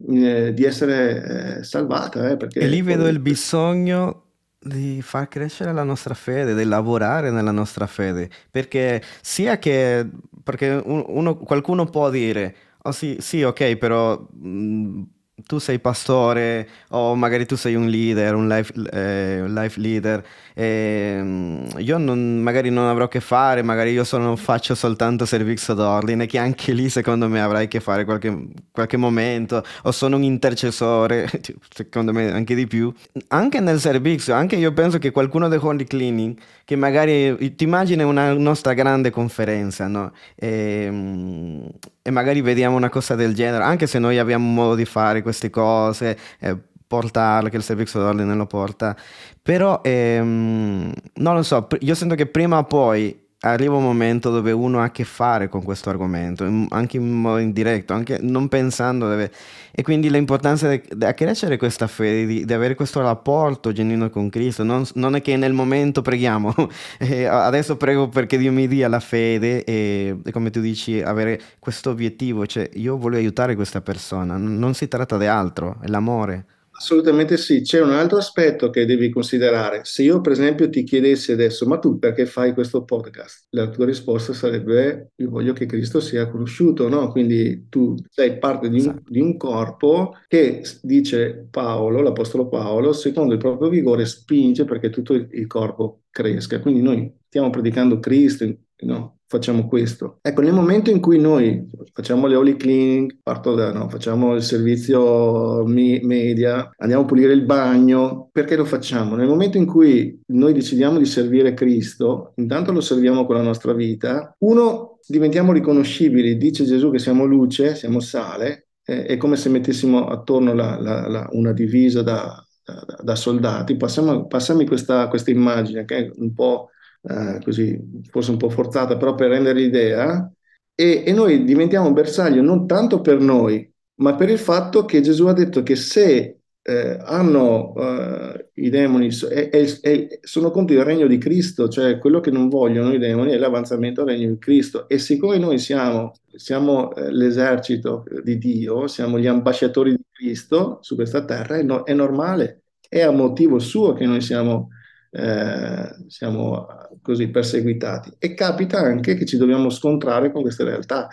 eh, 0.10 0.54
di 0.54 0.64
essere 0.64 1.60
eh, 1.60 1.64
salvata, 1.64 2.30
eh, 2.30 2.38
E 2.58 2.68
lì 2.68 2.82
vedo 2.82 3.08
poi- 3.08 3.08
il 3.08 3.20
bisogno 3.20 4.26
di 4.60 5.02
far 5.02 5.28
crescere 5.30 5.72
la 5.72 5.84
nostra 5.84 6.14
fede, 6.14 6.54
di 6.56 6.66
lavorare 6.66 7.32
nella 7.32 7.52
nostra 7.52 7.88
fede, 7.88 8.30
perché 8.52 9.02
sia 9.22 9.58
che, 9.60 10.10
perché 10.44 10.70
un- 10.84 11.04
uno- 11.08 11.38
qualcuno 11.38 11.86
può 11.86 12.10
dire, 12.10 12.56
oh 12.84 12.92
sì, 12.92 13.16
sì, 13.20 13.44
ok, 13.44 13.78
però 13.78 14.18
mh, 14.20 15.04
tu 15.46 15.58
sei 15.58 15.80
pastore 15.80 16.68
o 16.90 17.16
magari 17.16 17.46
tu 17.46 17.56
sei 17.56 17.76
un 17.76 17.88
leader, 17.88 18.36
un 18.36 18.48
life, 18.48 18.74
eh, 18.92 19.44
life 19.48 19.80
leader, 19.80 20.24
e, 20.62 21.22
mh, 21.24 21.76
io 21.78 21.98
non- 21.98 22.40
magari 22.42 22.70
non 22.70 22.86
avrò 22.88 23.08
che 23.08 23.22
fare, 23.22 23.62
magari 23.62 23.92
io 23.92 24.04
sono- 24.04 24.36
faccio 24.36 24.76
soltanto 24.76 25.26
servizio 25.26 25.74
d'ordine, 25.74 26.26
che 26.26 26.38
anche 26.38 26.74
lì 26.74 26.90
secondo 26.90 27.30
me 27.30 27.40
avrai 27.42 27.70
che 27.70 27.80
fare 27.80 28.04
qualche, 28.04 28.48
qualche 28.70 28.98
momento, 28.98 29.64
o 29.84 29.92
sono 29.92 30.18
un 30.18 30.24
intercessore, 30.24 31.30
secondo 31.74 32.12
me 32.12 32.30
anche 32.32 32.56
di 32.56 32.68
più. 32.68 32.92
Anche 33.30 33.62
nel 33.62 33.80
servizio, 33.80 34.34
anche 34.34 34.58
io 34.58 34.74
penso 34.74 34.98
che 34.98 35.12
qualcuno 35.12 35.48
del 35.48 35.60
Holy 35.62 35.86
Cleaning, 35.86 36.38
che 36.66 36.76
magari 36.76 37.56
ti 37.56 37.64
immagini 37.64 38.04
una 38.04 38.34
nostra 38.34 38.74
grande 38.74 39.12
conferenza, 39.12 39.88
no? 39.88 40.12
E, 40.36 40.88
mm, 40.92 41.62
e 42.02 42.12
magari 42.12 42.42
vediamo 42.42 42.76
una 42.76 42.90
cosa 42.90 43.16
del 43.16 43.34
genere, 43.34 43.64
anche 43.64 43.88
se 43.88 43.98
noi 44.00 44.18
abbiamo 44.18 44.46
modo 44.52 44.76
di 44.76 44.86
fare 44.86 45.22
queste 45.22 45.50
cose, 45.50 46.18
eh, 46.40 46.58
portarle, 46.90 47.52
che 47.52 47.58
il 47.58 47.64
servizio 47.64 48.00
d'ordine 48.00 48.34
lo 48.34 48.48
porta, 48.48 48.98
però 49.42 49.82
ehm, 49.84 50.92
non 51.14 51.36
lo 51.36 51.44
so, 51.44 51.68
io 51.82 51.94
sento 51.94 52.16
che 52.16 52.26
prima 52.26 52.58
o 52.58 52.64
poi 52.64 53.28
arriva 53.42 53.76
un 53.76 53.84
momento 53.84 54.32
dove 54.32 54.52
uno 54.52 54.82
ha 54.82 54.86
a 54.86 54.92
che 54.92 55.06
fare 55.06 55.48
con 55.48 55.64
questo 55.64 55.90
argomento, 55.90 56.44
anche 56.70 56.98
in 56.98 57.22
modo 57.22 57.38
indiretto, 57.38 57.94
anche 57.94 58.18
non 58.20 58.50
pensando, 58.50 59.08
deve- 59.08 59.32
e 59.72 59.82
quindi 59.82 60.10
l'importanza 60.10 60.68
di 60.68 60.82
crescere 61.16 61.56
questa 61.58 61.88
fede, 61.88 62.26
di, 62.26 62.46
di 62.46 62.54
avere 62.54 62.76
questo 62.76 63.02
rapporto 63.02 63.72
genuino 63.72 64.10
con 64.10 64.30
Cristo, 64.30 64.64
non, 64.64 64.84
non 64.96 65.16
è 65.16 65.22
che 65.22 65.38
nel 65.38 65.54
momento 65.54 66.02
preghiamo, 66.02 66.54
eh, 67.00 67.26
adesso 67.26 67.78
prego 67.78 68.10
perché 68.10 68.38
Dio 68.38 68.52
mi 68.52 68.68
dia 68.68 68.90
la 68.90 69.00
fede 69.00 69.64
e, 69.64 70.18
come 70.32 70.50
tu 70.50 70.60
dici, 70.60 71.02
avere 71.02 71.40
questo 71.60 71.92
obiettivo, 71.92 72.46
cioè 72.46 72.68
io 72.74 72.98
voglio 72.98 73.18
aiutare 73.18 73.56
questa 73.56 73.82
persona, 73.82 74.36
non 74.38 74.74
si 74.74 74.88
tratta 74.88 75.18
di 75.18 75.28
altro, 75.28 75.78
è 75.82 75.88
l'amore. 75.88 76.46
Assolutamente 76.82 77.36
sì, 77.36 77.60
c'è 77.62 77.82
un 77.82 77.92
altro 77.92 78.18
aspetto 78.20 78.70
che 78.70 78.86
devi 78.86 79.10
considerare. 79.10 79.82
Se 79.84 80.02
io, 80.02 80.22
per 80.22 80.32
esempio, 80.32 80.70
ti 80.70 80.84
chiedessi 80.84 81.34
adesso, 81.34 81.66
ma 81.68 81.78
tu 81.78 82.00
perché 82.00 82.26
fai 82.26 82.54
questo 82.54 82.86
podcast? 82.86 83.48
La 83.50 83.70
tua 83.70 83.84
risposta 83.86 84.32
sarebbe, 84.32 85.12
io 85.18 85.30
voglio 85.30 85.52
che 85.52 85.66
Cristo 85.66 86.00
sia 86.00 86.30
conosciuto, 86.30 86.88
no? 86.88 87.12
Quindi 87.12 87.68
tu 87.68 87.96
sei 88.10 88.38
parte 88.38 88.70
di 88.70 88.80
un, 88.80 88.92
Esatto. 88.92 89.12
di 89.12 89.20
un 89.20 89.36
corpo 89.36 90.16
che, 90.26 90.64
dice 90.82 91.48
Paolo, 91.52 92.02
l'Apostolo 92.02 92.48
Paolo, 92.48 92.94
secondo 92.94 93.34
il 93.34 93.40
proprio 93.40 93.68
vigore 93.68 94.06
spinge 94.06 94.64
perché 94.64 94.90
tutto 94.90 95.14
il, 95.14 95.28
il 95.32 95.48
corpo 95.48 96.04
cresca. 96.10 96.62
Quindi 96.62 96.82
noi 96.82 97.14
stiamo 97.30 97.52
predicando 97.52 98.00
Cristo, 98.00 98.46
no? 98.82 99.18
Facciamo 99.28 99.68
questo. 99.68 100.18
Ecco, 100.24 100.42
nel 100.42 100.54
momento 100.54 100.90
in 100.90 101.00
cui 101.00 101.20
noi 101.20 101.70
facciamo 101.94 102.26
le 102.26 102.36
holy 102.36 102.56
cleaning, 102.56 103.20
parto 103.22 103.54
da, 103.54 103.72
no, 103.72 103.88
facciamo 103.88 104.34
il 104.34 104.42
servizio 104.42 105.64
media, 105.66 106.68
andiamo 106.78 107.04
a 107.04 107.06
pulire 107.06 107.34
il 107.34 107.46
bagno, 107.46 108.30
perché 108.32 108.56
lo 108.56 108.66
facciamo? 108.66 109.16
Nel 109.16 109.28
momento 109.28 109.58
in 109.58 109.68
cui 109.68 110.20
noi 110.30 110.52
decidiamo 110.54 110.98
di 110.98 111.06
servire 111.06 111.54
Cristo, 111.54 112.34
intanto 112.38 112.72
lo 112.72 112.82
serviamo 112.82 113.28
con 113.28 113.36
la 113.36 113.44
nostra 113.44 113.74
vita, 113.74 114.34
uno, 114.40 114.98
diventiamo 115.08 115.52
riconoscibili, 115.54 116.36
dice 116.36 116.66
Gesù 116.66 116.90
che 116.90 116.98
siamo 116.98 117.26
luce, 117.26 117.76
siamo 117.76 118.00
sale, 118.00 118.70
eh, 118.84 119.06
è 119.06 119.18
come 119.18 119.36
se 119.36 119.50
mettessimo 119.50 120.08
attorno 120.08 120.56
la- 120.56 120.80
la- 120.82 121.08
la- 121.08 121.30
una 121.34 121.52
divisa 121.54 122.02
da, 122.02 122.44
da- 122.66 122.98
da 123.04 123.16
soldati. 123.16 123.76
Passiamo, 123.78 124.26
passami 124.26 124.66
questa, 124.66 125.08
questa 125.08 125.30
immagine 125.30 125.86
che 125.86 125.98
è 125.98 126.12
un 126.16 126.34
po' 126.34 126.70
eh, 127.02 127.40
così, 127.44 127.80
forse 128.10 128.32
un 128.32 128.38
po' 128.38 128.50
forzata, 128.50 128.98
però 128.98 129.16
per 129.16 129.30
rendere 129.30 129.60
l'idea, 129.60 130.32
e, 130.76 131.04
e 131.06 131.12
noi 131.14 131.44
diventiamo 131.44 131.92
bersaglio 131.92 132.42
non 132.42 132.66
tanto 132.68 133.02
per 133.02 133.20
noi, 133.20 133.70
ma 133.96 134.16
per 134.16 134.30
il 134.30 134.40
fatto 134.40 134.86
che 134.86 135.02
Gesù 135.02 135.26
ha 135.28 135.34
detto 135.34 135.62
che 135.64 135.76
se 135.76 136.36
eh, 136.62 136.98
hanno 137.02 137.74
eh, 137.76 138.50
i 138.56 138.70
demoni, 138.70 139.10
è- 139.30 139.50
è- 139.50 139.80
è- 139.82 140.20
sono 140.22 140.52
contro 140.52 140.76
il 140.76 140.84
regno 140.84 141.08
di 141.08 141.18
Cristo, 141.18 141.68
cioè 141.68 141.98
quello 141.98 142.20
che 142.20 142.32
non 142.32 142.48
vogliono 142.50 142.94
i 142.94 142.98
demoni 143.00 143.32
è 143.32 143.38
l'avanzamento 143.38 144.02
al 144.02 144.08
regno 144.08 144.30
di 144.30 144.38
Cristo. 144.38 144.88
E 144.88 145.00
siccome 145.00 145.38
noi 145.38 145.58
siamo, 145.58 146.14
siamo 146.36 146.94
eh, 146.96 147.12
l'esercito 147.12 148.04
di 148.24 148.38
Dio, 148.38 148.88
siamo 148.88 149.18
gli 149.20 149.28
ambasciatori 149.28 149.92
di 149.92 150.04
Cristo 150.12 150.80
su 150.82 150.96
questa 150.96 151.26
terra, 151.26 151.62
no- 151.64 151.84
è 151.84 151.94
normale, 151.94 152.64
è 152.88 153.02
a 153.02 153.12
motivo 153.12 153.60
suo 153.60 153.94
che 153.94 154.06
noi 154.06 154.22
siamo 154.22 154.70
eh, 155.12 156.06
siamo 156.08 156.68
così 157.02 157.30
perseguitati. 157.30 158.14
E 158.18 158.34
capita 158.34 158.80
anche 158.80 159.16
che 159.16 159.26
ci 159.26 159.38
dobbiamo 159.38 159.70
scontrare 159.70 160.32
con 160.32 160.42
queste 160.42 160.64
realtà. 160.64 161.08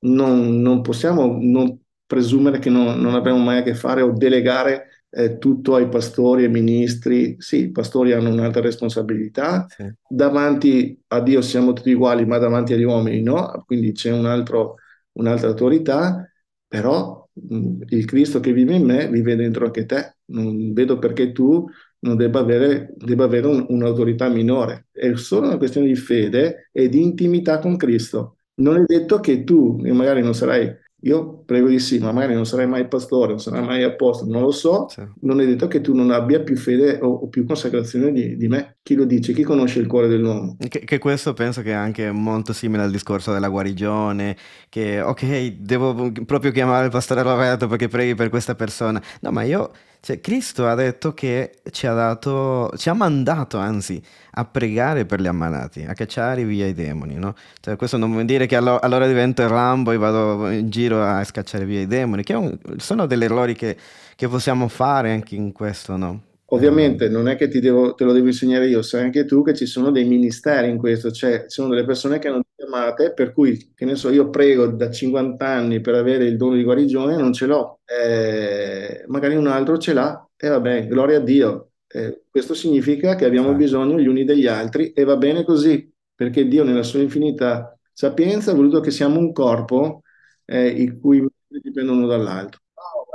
Non, 0.00 0.60
non 0.60 0.80
possiamo 0.82 1.38
non 1.40 1.78
presumere 2.06 2.58
che 2.58 2.70
non, 2.70 3.00
non 3.00 3.14
abbiamo 3.14 3.38
mai 3.38 3.58
a 3.58 3.62
che 3.62 3.74
fare 3.74 4.00
o 4.02 4.12
delegare 4.12 5.04
eh, 5.10 5.38
tutto 5.38 5.74
ai 5.74 5.88
pastori 5.88 6.44
e 6.44 6.48
ministri. 6.48 7.36
Sì, 7.38 7.62
i 7.64 7.70
pastori 7.70 8.12
hanno 8.12 8.30
un'altra 8.30 8.60
responsabilità. 8.60 9.66
Sì. 9.68 9.90
Davanti 10.08 11.00
a 11.08 11.20
Dio 11.20 11.40
siamo 11.40 11.72
tutti 11.72 11.92
uguali, 11.92 12.24
ma 12.26 12.38
davanti 12.38 12.72
agli 12.72 12.84
uomini 12.84 13.22
no, 13.22 13.62
quindi 13.66 13.92
c'è 13.92 14.12
un 14.12 14.26
altro, 14.26 14.76
un'altra 15.12 15.48
autorità, 15.48 16.30
però 16.66 17.28
mh, 17.32 17.82
il 17.88 18.04
Cristo 18.04 18.40
che 18.40 18.52
vive 18.52 18.74
in 18.74 18.84
me 18.84 19.08
vive 19.08 19.36
dentro 19.36 19.64
anche 19.66 19.86
te. 19.86 20.16
Non 20.26 20.72
vedo 20.72 20.98
perché 20.98 21.32
tu 21.32 21.66
non 22.00 22.16
debba 22.16 22.40
avere, 22.40 22.92
debba 22.96 23.24
avere 23.24 23.46
un- 23.46 23.66
un'autorità 23.68 24.28
minore. 24.28 24.86
È 24.92 25.14
solo 25.16 25.46
una 25.46 25.56
questione 25.56 25.86
di 25.86 25.96
fede 25.96 26.68
e 26.72 26.88
di 26.88 27.02
intimità 27.02 27.58
con 27.58 27.76
Cristo. 27.76 28.38
Non 28.56 28.76
è 28.76 28.84
detto 28.84 29.20
che 29.20 29.44
tu, 29.44 29.76
magari 29.78 30.22
non 30.22 30.34
sarai, 30.34 30.74
io 31.02 31.42
prego 31.44 31.68
di 31.68 31.78
sì, 31.78 31.98
ma 31.98 32.10
magari 32.12 32.34
non 32.34 32.44
sarai 32.46 32.66
mai 32.66 32.88
pastore, 32.88 33.28
non 33.30 33.38
sarai 33.40 33.64
mai 33.64 33.82
apostolo, 33.84 34.32
non 34.32 34.42
lo 34.42 34.50
so, 34.50 34.86
Sì. 34.88 35.02
non 35.20 35.40
è 35.40 35.46
detto 35.46 35.68
che 35.68 35.80
tu 35.80 35.94
non 35.94 36.10
abbia 36.10 36.40
più 36.42 36.56
fede 36.56 36.98
o, 37.00 37.06
o 37.08 37.28
più 37.28 37.44
consacrazione 37.44 38.12
di, 38.12 38.36
di 38.36 38.48
me. 38.48 38.77
Chi 38.88 38.94
lo 38.94 39.04
dice? 39.04 39.34
Chi 39.34 39.42
conosce 39.42 39.80
il 39.80 39.86
cuore 39.86 40.08
dell'uomo? 40.08 40.56
Che, 40.66 40.78
che 40.78 40.96
questo 40.96 41.34
penso 41.34 41.60
che 41.60 41.72
è 41.72 41.74
anche 41.74 42.10
molto 42.10 42.54
simile 42.54 42.84
al 42.84 42.90
discorso 42.90 43.34
della 43.34 43.48
guarigione, 43.50 44.34
che 44.70 45.02
ok, 45.02 45.56
devo 45.58 46.10
proprio 46.24 46.50
chiamare 46.52 46.86
il 46.86 46.90
pastore 46.90 47.20
Roberto 47.20 47.66
perché 47.66 47.88
preghi 47.88 48.14
per 48.14 48.30
questa 48.30 48.54
persona. 48.54 48.98
No, 49.20 49.30
ma 49.30 49.42
io, 49.42 49.72
cioè, 50.00 50.22
Cristo 50.22 50.66
ha 50.66 50.74
detto 50.74 51.12
che 51.12 51.56
ci 51.70 51.86
ha 51.86 51.92
dato, 51.92 52.72
ci 52.78 52.88
ha 52.88 52.94
mandato 52.94 53.58
anzi 53.58 54.00
a 54.30 54.46
pregare 54.46 55.04
per 55.04 55.20
gli 55.20 55.26
ammalati, 55.26 55.84
a 55.86 55.92
cacciare 55.92 56.44
via 56.44 56.64
i 56.64 56.72
demoni, 56.72 57.16
no? 57.16 57.34
Cioè, 57.60 57.76
questo 57.76 57.98
non 57.98 58.10
vuol 58.10 58.24
dire 58.24 58.46
che 58.46 58.56
allo- 58.56 58.78
allora 58.78 59.06
divento 59.06 59.42
il 59.42 59.48
Rambo 59.48 59.92
e 59.92 59.98
vado 59.98 60.48
in 60.48 60.70
giro 60.70 61.04
a 61.04 61.22
scacciare 61.24 61.66
via 61.66 61.82
i 61.82 61.86
demoni, 61.86 62.22
che 62.22 62.32
un- 62.32 62.58
sono 62.78 63.04
degli 63.04 63.24
errori 63.24 63.54
che, 63.54 63.76
che 64.16 64.28
possiamo 64.28 64.66
fare 64.66 65.12
anche 65.12 65.34
in 65.34 65.52
questo, 65.52 65.98
no? 65.98 66.22
Ovviamente 66.50 67.08
non 67.10 67.28
è 67.28 67.36
che 67.36 67.48
ti 67.48 67.60
devo- 67.60 67.92
te 67.94 68.04
lo 68.04 68.12
devo 68.12 68.26
insegnare 68.28 68.68
io, 68.68 68.80
sai 68.80 69.02
anche 69.02 69.26
tu 69.26 69.42
che 69.42 69.54
ci 69.54 69.66
sono 69.66 69.90
dei 69.90 70.04
ministeri 70.06 70.70
in 70.70 70.78
questo, 70.78 71.10
cioè 71.10 71.42
ci 71.42 71.50
sono 71.50 71.68
delle 71.68 71.84
persone 71.84 72.18
che 72.18 72.28
hanno 72.28 72.42
chiamate, 72.56 73.12
per 73.12 73.32
cui, 73.34 73.72
che 73.74 73.84
ne 73.84 73.96
so, 73.96 74.08
io 74.10 74.30
prego 74.30 74.66
da 74.68 74.90
50 74.90 75.46
anni 75.46 75.80
per 75.82 75.94
avere 75.94 76.24
il 76.24 76.38
dono 76.38 76.54
di 76.54 76.62
guarigione, 76.64 77.16
non 77.16 77.34
ce 77.34 77.44
l'ho, 77.46 77.80
Eh, 77.84 79.04
magari 79.08 79.36
un 79.36 79.46
altro 79.46 79.76
ce 79.78 79.92
l'ha, 79.92 80.26
e 80.36 80.48
vabbè, 80.48 80.86
gloria 80.86 81.18
a 81.18 81.20
Dio. 81.20 81.72
Eh, 81.86 82.24
questo 82.30 82.54
significa 82.54 83.14
che 83.14 83.24
abbiamo 83.26 83.48
Infatti. 83.48 83.64
bisogno 83.64 83.98
gli 84.00 84.06
uni 84.06 84.24
degli 84.24 84.46
altri 84.46 84.92
e 84.92 85.04
va 85.04 85.16
bene 85.16 85.44
così, 85.44 85.90
perché 86.14 86.46
Dio 86.48 86.64
nella 86.64 86.82
sua 86.82 87.00
infinita 87.00 87.78
sapienza 87.92 88.52
ha 88.52 88.54
voluto 88.54 88.80
che 88.80 88.90
siamo 88.90 89.18
un 89.18 89.32
corpo 89.32 90.02
eh, 90.46 90.68
i 90.68 90.98
cui 90.98 91.18
membri 91.18 91.60
dipendono 91.62 92.06
dall'altro. 92.06 92.60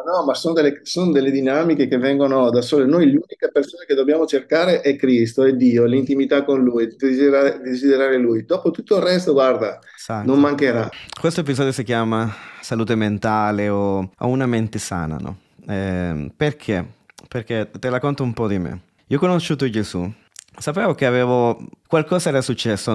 No, 0.06 0.24
ma 0.26 0.34
sono 0.34 0.54
delle, 0.54 0.80
sono 0.84 1.12
delle 1.12 1.32
dinamiche 1.32 1.88
che 1.88 1.98
vengono 1.98 2.50
da 2.50 2.62
sole. 2.62 2.86
Noi 2.86 3.06
l'unica 3.06 3.48
persona 3.52 3.84
che 3.86 3.96
dobbiamo 3.96 4.26
cercare 4.26 4.82
è 4.82 4.96
Cristo, 4.96 5.44
è 5.44 5.54
Dio, 5.54 5.86
l'intimità 5.86 6.44
con 6.44 6.64
Lui, 6.64 6.94
desiderare, 6.98 7.60
desiderare 7.62 8.18
Lui. 8.18 8.46
Dopo 8.46 8.72
tutto 8.72 8.98
il 8.98 9.04
resto, 9.04 9.34
guarda, 9.34 9.80
Esatto. 9.98 10.28
non 10.28 10.40
mancherà. 10.40 10.90
Questo 11.20 11.42
episodio 11.42 11.72
si 11.72 11.84
chiama 11.84 12.34
Salute 12.62 12.96
mentale 12.96 13.70
o 13.70 14.12
o 14.18 14.28
una 14.28 14.46
mente 14.46 14.80
sana, 14.80 15.18
no? 15.18 15.38
Ehm, 15.68 16.32
perché? 16.36 16.86
Perché 17.28 17.70
te 17.80 17.90
la 17.90 18.00
conto 18.00 18.24
un 18.24 18.34
po' 18.34 18.48
di 18.48 18.58
me. 18.60 18.82
Io 19.08 19.18
ho 19.18 19.20
conosciuto 19.20 19.70
Gesù, 19.70 20.12
sapevo 20.58 20.94
che 20.94 21.06
avevo 21.06 21.60
qualcosa 21.88 22.30
era 22.30 22.42
successo, 22.42 22.94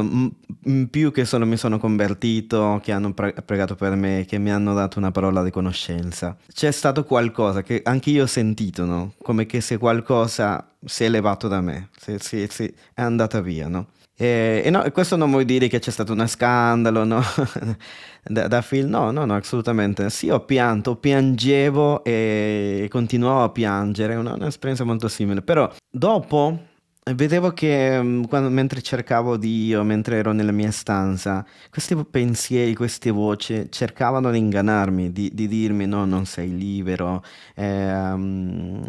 in 0.65 0.89
più 0.91 1.13
che 1.13 1.25
solo 1.25 1.47
mi 1.47 1.57
sono 1.57 1.79
convertito, 1.79 2.81
che 2.83 2.93
hanno 2.93 3.13
pre- 3.13 3.35
pregato 3.45 3.75
per 3.75 3.95
me, 3.95 4.25
che 4.27 4.39
mi 4.39 4.51
hanno 4.51 4.75
dato 4.75 4.99
una 4.99 5.11
parola 5.11 5.43
di 5.43 5.51
conoscenza. 5.51 6.37
C'è 6.53 6.71
stato 6.71 7.05
qualcosa 7.05 7.63
che 7.63 7.81
anche 7.85 8.11
io 8.11 8.25
ho 8.25 8.27
sentito, 8.27 8.85
no? 8.85 9.15
Come 9.23 9.47
che 9.47 9.61
se 9.61 9.79
qualcosa 9.79 10.69
si 10.85 11.05
è 11.05 11.09
levato 11.09 11.49
da 11.49 11.61
me, 11.61 11.91
se, 11.97 12.19
se- 12.19 12.49
se 12.51 12.75
è 12.95 13.03
andata 13.03 13.41
via, 13.41 13.69
no? 13.69 13.89
E, 14.21 14.63
e 14.65 14.71
no, 14.71 14.83
questo 14.91 15.15
non 15.15 15.31
vuol 15.31 15.45
dire 15.45 15.69
che 15.69 15.79
c'è 15.79 15.93
stato 15.93 16.13
uno 16.13 16.27
scandalo, 16.27 17.05
no? 17.05 17.23
Da, 18.31 18.47
da 18.47 18.61
film, 18.61 18.91
no, 18.91 19.11
no, 19.11 19.25
no, 19.25 19.37
assolutamente. 19.37 20.11
Sì, 20.11 20.29
ho 20.29 20.41
pianto, 20.41 20.97
piangevo 20.97 22.05
e 22.05 22.87
continuavo 22.91 23.45
a 23.45 23.49
piangere, 23.49 24.17
una, 24.17 24.35
un'esperienza 24.35 24.85
molto 24.85 25.09
simile. 25.09 25.41
Però 25.41 25.73
dopo 25.91 26.68
vedevo 27.15 27.53
che 27.53 28.01
mm, 28.03 28.25
quando- 28.25 28.49
mentre 28.51 28.83
cercavo 28.83 29.37
Dio, 29.37 29.83
mentre 29.85 30.17
ero 30.17 30.33
nella 30.33 30.53
mia 30.53 30.71
stanza, 30.71 31.45
questi 31.71 31.95
pensieri, 32.05 32.75
queste 32.75 33.11
voci 33.11 33.67
cercavano 33.71 34.31
di 34.31 34.39
ingannarmi, 34.39 35.13
di, 35.13 35.31
di 35.33 35.47
dirmi 35.49 35.87
no, 35.87 36.05
non 36.05 36.27
sei 36.27 36.57
libero. 36.57 37.23
Ehm, 37.55 38.83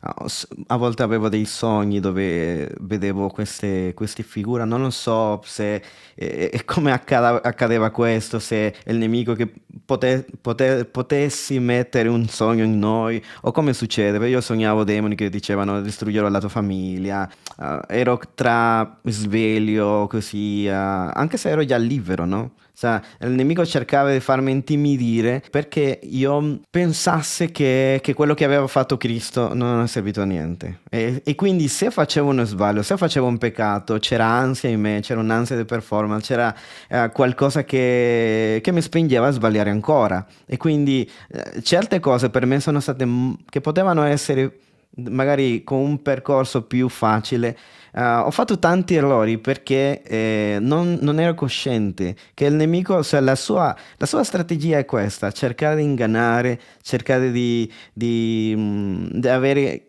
a 0.00 0.26
a 0.68 0.76
volte 0.76 1.02
avevo 1.02 1.28
dei 1.28 1.44
sogni 1.44 2.00
dove 2.00 2.70
vedevo 2.80 3.28
queste, 3.28 3.92
queste 3.94 4.22
figure, 4.22 4.64
non 4.64 4.82
lo 4.82 4.90
so 4.90 5.40
se 5.44 5.82
e, 6.14 6.62
come 6.64 6.92
accada- 6.92 7.42
accadeva 7.42 7.90
questo, 7.90 8.38
se 8.38 8.72
è 8.82 8.90
il 8.90 8.98
nemico 8.98 9.34
che 9.34 9.50
pote- 9.84 10.26
pote- 10.40 10.84
potessi 10.84 11.58
mettere 11.60 12.08
un 12.08 12.26
sogno 12.28 12.64
in 12.64 12.78
noi, 12.78 13.22
o 13.42 13.52
come 13.52 13.72
succede, 13.72 14.18
perché 14.18 14.32
io 14.32 14.40
sognavo 14.40 14.84
demoni 14.84 15.14
che 15.14 15.28
dicevano 15.30 15.80
distruggerò 15.80 16.28
la 16.28 16.40
tua 16.40 16.48
famiglia, 16.48 17.28
eh, 17.60 17.80
ero 17.88 18.18
tra 18.34 18.98
sveglio 19.04 20.06
così, 20.08 20.66
eh, 20.66 20.70
anche 20.70 21.36
se 21.36 21.50
ero 21.50 21.64
già 21.64 21.76
libero, 21.76 22.24
no? 22.24 22.52
Sa, 22.78 23.02
il 23.22 23.30
nemico 23.30 23.66
cercava 23.66 24.12
di 24.12 24.20
farmi 24.20 24.52
intimidire 24.52 25.42
perché 25.50 25.98
io 26.00 26.60
pensasse 26.70 27.50
che, 27.50 27.98
che 28.00 28.14
quello 28.14 28.34
che 28.34 28.44
aveva 28.44 28.68
fatto 28.68 28.96
Cristo 28.96 29.52
non 29.52 29.82
è 29.82 29.88
servito 29.88 30.20
a 30.20 30.24
niente. 30.24 30.82
E, 30.88 31.20
e 31.24 31.34
quindi 31.34 31.66
se 31.66 31.90
facevo 31.90 32.30
uno 32.30 32.44
sbaglio, 32.44 32.82
se 32.82 32.96
facevo 32.96 33.26
un 33.26 33.36
peccato, 33.36 33.98
c'era 33.98 34.26
ansia 34.26 34.68
in 34.68 34.80
me, 34.80 35.00
c'era 35.02 35.18
un'ansia 35.18 35.56
di 35.56 35.64
performance, 35.64 36.28
c'era 36.28 36.54
eh, 36.88 37.10
qualcosa 37.12 37.64
che, 37.64 38.60
che 38.62 38.70
mi 38.70 38.80
spingeva 38.80 39.26
a 39.26 39.30
sbagliare 39.32 39.70
ancora. 39.70 40.24
E 40.46 40.56
quindi 40.56 41.10
eh, 41.32 41.60
certe 41.62 41.98
cose 41.98 42.30
per 42.30 42.46
me 42.46 42.60
sono 42.60 42.78
state 42.78 43.04
che 43.48 43.60
potevano 43.60 44.04
essere 44.04 44.56
magari 44.98 45.64
con 45.64 45.80
un 45.80 46.00
percorso 46.00 46.62
più 46.62 46.88
facile. 46.88 47.58
Eh, 47.94 48.02
ho 48.02 48.30
fatto 48.30 48.58
tanti 48.58 48.94
errori 48.94 49.38
perché 49.38 50.02
eh, 50.02 50.58
non, 50.60 50.98
non 51.00 51.20
ero 51.20 51.34
cosciente 51.34 52.16
che 52.34 52.46
il 52.46 52.54
nemico, 52.54 53.02
cioè 53.02 53.20
la 53.20 53.34
sua, 53.34 53.74
la 53.96 54.06
sua 54.06 54.24
strategia 54.24 54.78
è 54.78 54.84
questa, 54.84 55.30
cercare 55.32 55.76
di 55.76 55.82
ingannare, 55.82 56.60
cercare 56.82 57.30
di, 57.30 57.70
di, 57.92 58.54
mm, 58.56 59.06
di 59.12 59.28
avere, 59.28 59.82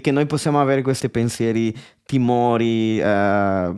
che 0.00 0.10
noi 0.10 0.26
possiamo 0.26 0.60
avere 0.60 0.82
questi 0.82 1.08
pensieri, 1.08 1.74
timori, 2.04 3.00
eh, 3.00 3.72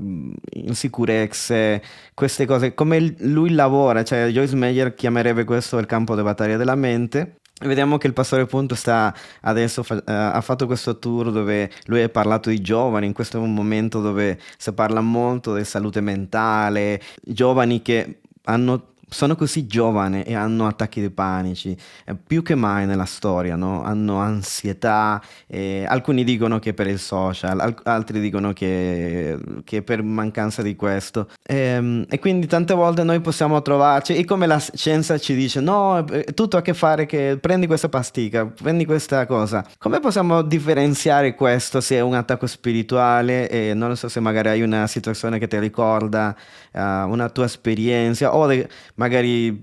insicurezze, 0.55 1.83
queste 2.14 2.46
cose, 2.46 2.75
come 2.75 3.14
lui 3.18 3.51
lavora, 3.51 4.03
cioè 4.03 4.29
Joyce 4.29 4.57
Meyer 4.57 4.94
chiamerebbe 4.94 5.44
questo 5.44 5.79
il 5.79 5.87
campo 5.87 6.16
di 6.16 6.22
battaglia 6.22 6.57
della 6.57 6.75
mente. 6.75 7.40
Vediamo 7.61 7.97
che 7.97 8.09
il 8.09 8.12
pastore 8.12 8.43
appunto 8.43 8.75
sta 8.75 9.15
adesso 9.43 9.85
fa- 9.85 10.03
eh, 10.05 10.12
ha 10.12 10.41
fatto 10.41 10.67
questo 10.67 10.99
tour 10.99 11.31
dove 11.31 11.71
lui 11.85 12.03
ha 12.03 12.09
parlato 12.09 12.51
di 12.51 12.61
giovani, 12.61 13.07
in 13.07 13.12
questo 13.12 13.37
è 13.37 13.41
un 13.41 13.55
momento 13.55 14.01
dove 14.01 14.41
si 14.59 14.73
parla 14.73 15.01
molto 15.01 15.55
di 15.55 15.65
salute 15.65 16.01
mentale, 16.01 17.01
giovani 17.23 17.81
che 17.83 18.21
hanno- 18.45 18.92
sono 19.12 19.37
così 19.37 19.66
giovani 19.66 20.22
e 20.22 20.35
hanno 20.35 20.66
attacchi 20.66 21.01
di 21.01 21.11
panici, 21.11 21.77
eh, 22.05 22.14
più 22.14 22.42
che 22.42 22.55
mai 22.55 22.87
nella 22.87 23.05
storia, 23.05 23.55
no? 23.57 23.83
Hanno 23.85 24.16
ansietà, 24.18 25.22
eh, 25.46 25.85
alcuni 25.87 26.25
dicono 26.25 26.59
che 26.59 26.75
per 26.75 26.87
il 26.88 26.98
social, 26.98 27.61
al- 27.61 27.77
altri 27.85 28.20
dicono 28.20 28.53
che, 28.53 29.38
che 29.64 29.83
per 29.83 30.03
mancanza 30.03 30.62
di 30.62 30.75
questo. 30.77 31.29
Ehm, 31.46 32.07
E, 32.09 32.18
quindi 32.18 32.46
tante 32.46 32.75
volte 32.75 33.03
noi 33.05 33.20
possiamo 33.20 33.61
trovarci, 33.62 34.16
e 34.16 34.25
come 34.25 34.46
la 34.46 34.59
scienza 34.59 35.18
ci 35.18 35.35
dice, 35.35 35.61
no, 35.61 36.05
è 36.05 36.25
tutto 36.35 36.57
ha 36.57 36.61
a 36.61 36.62
che 36.62 36.75
fare 36.75 37.07
che 37.07 37.38
prendi 37.40 37.66
questa 37.66 37.88
pasticca, 37.88 38.46
prendi 38.46 38.85
questa 38.85 39.27
cosa. 39.27 39.64
Come 39.79 40.01
possiamo 40.01 40.42
differenziare 40.42 41.35
questo 41.35 41.81
se 41.81 41.96
è 41.96 42.01
un 42.01 42.14
attacco 42.14 42.46
spirituale 42.46 43.48
e 43.48 43.75
non 43.75 43.88
lo 43.88 43.94
so 43.94 44.09
se 44.09 44.20
magari 44.20 44.48
hai 44.48 44.62
una 44.62 44.87
situazione 44.87 45.38
che 45.38 45.46
ti 45.46 45.59
ricorda 45.59 46.35
eh, 46.72 46.81
una 46.81 47.29
tua 47.29 47.44
esperienza 47.44 48.35
o 48.35 48.46
de- 48.46 48.68
magari 49.03 49.61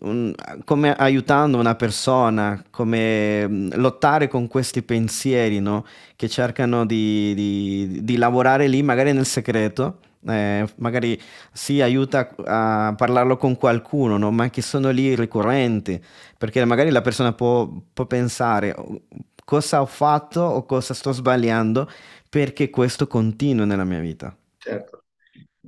un- 0.00 0.34
come 0.64 0.94
aiutando 0.94 1.58
una 1.58 1.74
persona, 1.74 2.62
come 2.70 3.46
mm, 3.48 3.70
lottare 3.74 4.28
con 4.28 4.46
questi 4.48 4.82
pensieri, 4.82 5.60
no? 5.60 5.84
Che 6.16 6.28
cercano 6.28 6.84
di, 6.86 7.34
di- 7.34 8.04
di 8.04 8.16
lavorare 8.16 8.66
lì, 8.68 8.82
magari 8.82 9.12
nel 9.12 9.26
segreto. 9.26 10.00
eh, 10.28 10.66
magari 10.76 11.18
si 11.50 11.80
aiuta 11.80 12.34
a 12.44 12.92
parlarlo 12.94 13.38
con 13.38 13.56
qualcuno, 13.56 14.18
no? 14.18 14.30
Ma 14.30 14.50
che 14.50 14.60
sono 14.62 14.90
lì 14.90 15.14
ricorrenti, 15.14 15.98
perché 16.36 16.62
magari 16.66 16.90
la 16.90 17.00
persona 17.00 17.32
può, 17.32 17.66
può 17.92 18.04
pensare 18.06 18.74
"Oh, 18.76 19.00
cosa 19.44 19.80
ho 19.80 19.86
fatto 19.86 20.40
o 20.42 20.64
cosa 20.66 20.92
sto 20.94 21.12
sbagliando 21.12 21.88
perché 22.28 22.68
questo 22.70 23.06
continua 23.06 23.64
nella 23.64 23.84
mia 23.84 24.00
vita. 24.00 24.34
Certo. 24.58 24.99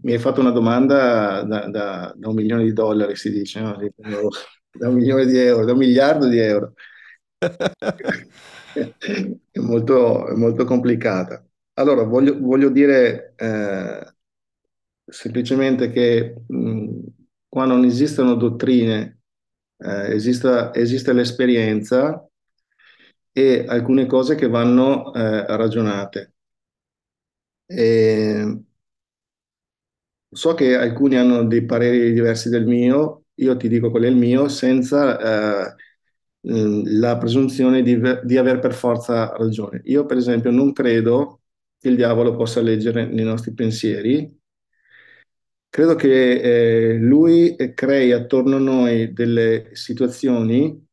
Mi 0.03 0.13
hai 0.13 0.19
fatto 0.19 0.41
una 0.41 0.51
domanda 0.51 1.43
da, 1.45 1.69
da- 1.69 2.13
da 2.17 2.29
un 2.29 2.35
milione 2.35 2.65
di 2.65 2.73
dollari, 2.73 3.15
si 3.17 3.31
dice, 3.31 3.61
no? 3.61 3.77
Da 4.75 4.89
un 4.89 4.95
milione 4.95 5.27
di 5.27 5.37
euro, 5.39 5.65
da 5.65 5.73
un 5.73 5.79
miliardo 5.79 6.27
di 6.29 6.39
euro. 6.39 6.73
È 9.51 9.59
molto, 9.59 10.29
è 10.29 10.35
molto 10.35 10.65
complicata. 10.65 11.45
Allora, 11.75 12.05
voglio, 12.05 12.39
voglio 12.41 12.71
dire 12.71 13.35
eh, 13.37 14.15
semplicemente 15.05 15.91
che 15.91 16.35
mh, 16.47 17.01
qua 17.49 17.65
non 17.67 17.85
esistono 17.85 18.35
dottrine, 18.35 19.21
eh, 19.79 20.15
esista- 20.15 20.73
esiste 20.75 21.13
l'esperienza 21.13 22.27
e 23.33 23.65
alcune 23.69 24.07
cose 24.07 24.35
che 24.37 24.49
vanno 24.49 25.13
eh, 25.13 25.45
ragionate. 25.57 26.33
E 27.69 28.45
so 30.33 30.55
che 30.55 30.77
alcuni 30.77 31.17
hanno 31.17 31.45
dei 31.45 31.65
pareri 31.65 32.13
diversi 32.13 32.49
del 32.49 32.67
mio, 32.67 33.25
io 33.35 33.57
ti 33.57 33.69
dico 33.69 33.91
qual 33.91 34.05
è 34.05 34.09
il 34.09 34.17
mio, 34.17 34.49
senza 34.49 35.71
eh, 35.71 35.75
mh, 36.41 36.99
la 37.01 37.17
presunzione 37.19 37.83
di, 37.83 38.01
di 38.25 38.37
aver 38.37 38.59
per 38.59 38.75
forza 38.75 39.33
ragione. 39.37 39.83
Io, 39.85 40.07
per 40.07 40.17
esempio, 40.17 40.51
non 40.51 40.73
credo 40.73 41.41
che 41.79 41.89
il 41.89 41.97
diavolo 41.97 42.37
possa 42.37 42.61
leggere 42.61 43.07
nei 43.07 43.25
nostri 43.25 43.53
pensieri. 43.55 44.41
Credo 45.69 45.95
che 45.95 46.91
eh, 46.93 46.99
lui 46.99 47.57
crei 47.75 48.13
attorno 48.13 48.57
a 48.57 48.59
noi 48.59 49.13
delle 49.15 49.71
situazioni 49.73 50.87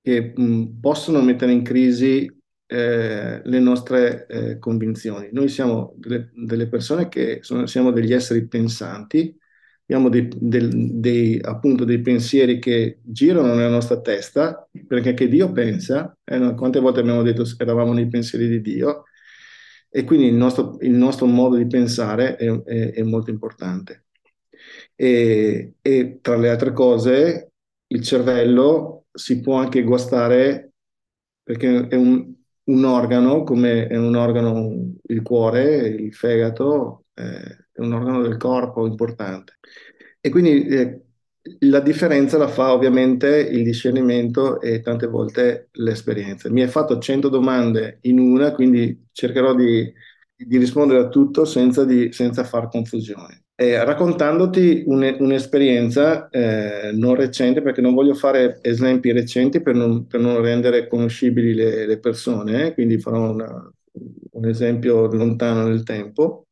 che 0.00 0.32
mh, 0.34 0.78
possono 0.80 1.20
mettere 1.20 1.52
in 1.52 1.62
crisi 1.62 2.26
eh, 2.68 3.40
le 3.44 3.58
nostre 3.60 4.26
eh, 4.28 4.58
convinzioni. 4.58 5.30
Noi 5.32 5.48
siamo 5.48 5.94
delle, 5.96 6.30
delle 6.34 6.68
persone 6.68 7.08
che 7.08 7.38
sono- 7.42 7.66
siamo 7.66 7.90
degli 7.92 8.12
esseri 8.12 8.46
pensanti, 8.46 9.36
abbiamo 9.84 10.08
dei, 10.10 10.28
del- 10.36 10.98
dei, 11.00 11.38
appunto 11.42 11.84
dei 11.84 12.00
pensieri 12.02 12.58
che 12.58 12.98
girano 13.02 13.54
nella 13.54 13.70
nostra 13.70 14.00
testa, 14.00 14.68
perché 14.86 15.14
che 15.14 15.28
Dio 15.28 15.50
pensa, 15.52 16.16
eh, 16.24 16.54
quante 16.54 16.78
volte 16.80 17.00
abbiamo 17.00 17.22
detto 17.22 17.44
eravamo 17.58 17.92
nei 17.94 18.08
pensieri 18.08 18.48
di 18.48 18.60
Dio, 18.60 19.04
e 19.90 20.04
quindi 20.04 20.26
il 20.26 20.34
nostro, 20.34 20.76
il 20.80 20.90
nostro 20.92 21.26
modo 21.26 21.56
di 21.56 21.66
pensare 21.66 22.36
è, 22.36 22.46
è- 22.64 22.92
è 22.92 23.02
molto 23.02 23.30
importante. 23.30 24.04
E, 24.94 25.74
e 25.80 26.18
tra 26.20 26.36
le 26.36 26.50
altre 26.50 26.72
cose, 26.72 27.52
il 27.88 28.02
cervello 28.02 29.06
si 29.12 29.40
può 29.40 29.56
anche 29.56 29.82
guastare 29.82 30.72
perché 31.42 31.88
è 31.88 31.94
un, 31.96 32.34
un 32.68 32.84
organo, 32.84 33.42
come 33.44 33.86
è 33.86 33.96
un 33.96 34.14
organo, 34.14 34.94
il 35.02 35.22
cuore, 35.22 35.88
il 35.88 36.14
fegato, 36.14 37.06
eh, 37.14 37.66
è 37.72 37.80
un 37.80 37.92
organo 37.92 38.22
del 38.22 38.36
corpo 38.36 38.86
importante. 38.86 39.58
E 40.20 40.30
quindi 40.30 40.66
eh, 40.66 41.02
la 41.60 41.80
differenza 41.80 42.36
la 42.38 42.48
fa 42.48 42.72
ovviamente 42.72 43.38
il 43.38 43.64
discernimento 43.64 44.60
e 44.60 44.80
tante 44.80 45.06
volte 45.06 45.68
l'esperienza. 45.72 46.50
Mi 46.50 46.62
hai 46.62 46.68
fatto 46.68 46.98
100 46.98 47.28
domande 47.28 47.98
in 48.02 48.18
una, 48.18 48.52
quindi 48.52 49.06
cercherò 49.12 49.54
di, 49.54 49.90
di 50.34 50.58
rispondere 50.58 51.00
a 51.00 51.08
tutto 51.08 51.44
senza, 51.44 51.84
di, 51.84 52.12
senza 52.12 52.44
far 52.44 52.68
confusione. 52.68 53.44
Eh, 53.60 53.82
raccontandoti 53.84 54.84
un, 54.86 55.16
un'esperienza 55.18 56.28
eh, 56.28 56.92
non 56.92 57.16
recente, 57.16 57.60
perché 57.60 57.80
non 57.80 57.92
voglio 57.92 58.14
fare 58.14 58.60
esempi 58.62 59.10
recenti 59.10 59.60
per 59.60 59.74
non, 59.74 60.06
per 60.06 60.20
non 60.20 60.40
rendere 60.40 60.86
conoscibili 60.86 61.54
le, 61.54 61.84
le 61.84 61.98
persone, 61.98 62.66
eh, 62.66 62.74
quindi 62.74 63.00
farò 63.00 63.32
una, 63.32 63.72
un 64.32 64.46
esempio 64.46 65.06
lontano 65.12 65.66
nel 65.66 65.82
tempo. 65.82 66.46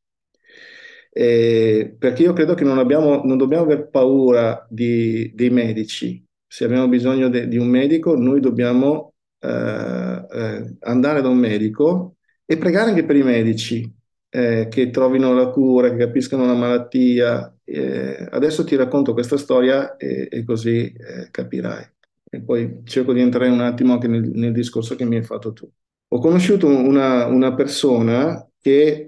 Perché 1.12 2.22
io 2.22 2.32
credo 2.32 2.54
che 2.54 2.64
non, 2.64 2.78
abbiamo, 2.78 3.22
non 3.24 3.38
dobbiamo 3.38 3.62
aver 3.64 3.88
paura 3.88 4.66
di, 4.68 5.32
dei 5.34 5.50
medici. 5.50 6.22
Se 6.46 6.64
abbiamo 6.64 6.88
bisogno 6.88 7.28
de, 7.28 7.48
di 7.48 7.56
un 7.56 7.68
medico, 7.68 8.16
noi 8.16 8.40
dobbiamo 8.40 9.14
eh, 9.38 10.26
eh, 10.30 10.76
andare 10.80 11.22
da 11.22 11.28
un 11.28 11.38
medico 11.38 12.16
e 12.44 12.56
pregare 12.58 12.90
anche 12.90 13.04
per 13.04 13.16
i 13.16 13.22
medici 13.22 13.95
eh, 14.36 14.68
che 14.68 14.90
trovino 14.90 15.32
la 15.32 15.48
cura, 15.48 15.88
che 15.88 15.96
capiscano 15.96 16.44
la 16.44 16.52
malattia. 16.52 17.56
Eh, 17.64 18.28
adesso 18.30 18.64
ti 18.64 18.76
racconto 18.76 19.14
questa 19.14 19.38
storia 19.38 19.96
e, 19.96 20.28
e 20.30 20.44
così 20.44 20.92
eh, 20.92 21.30
capirai. 21.30 21.84
E 22.28 22.42
poi 22.42 22.82
cerco 22.84 23.14
di 23.14 23.20
entrare 23.20 23.48
un 23.48 23.60
attimo 23.60 23.94
anche 23.94 24.08
nel, 24.08 24.28
nel 24.34 24.52
discorso 24.52 24.94
che 24.94 25.06
mi 25.06 25.16
hai 25.16 25.22
fatto 25.22 25.54
tu. 25.54 25.66
Ho 26.08 26.18
conosciuto 26.18 26.66
una, 26.66 27.24
una 27.26 27.54
persona 27.54 28.46
che 28.60 29.04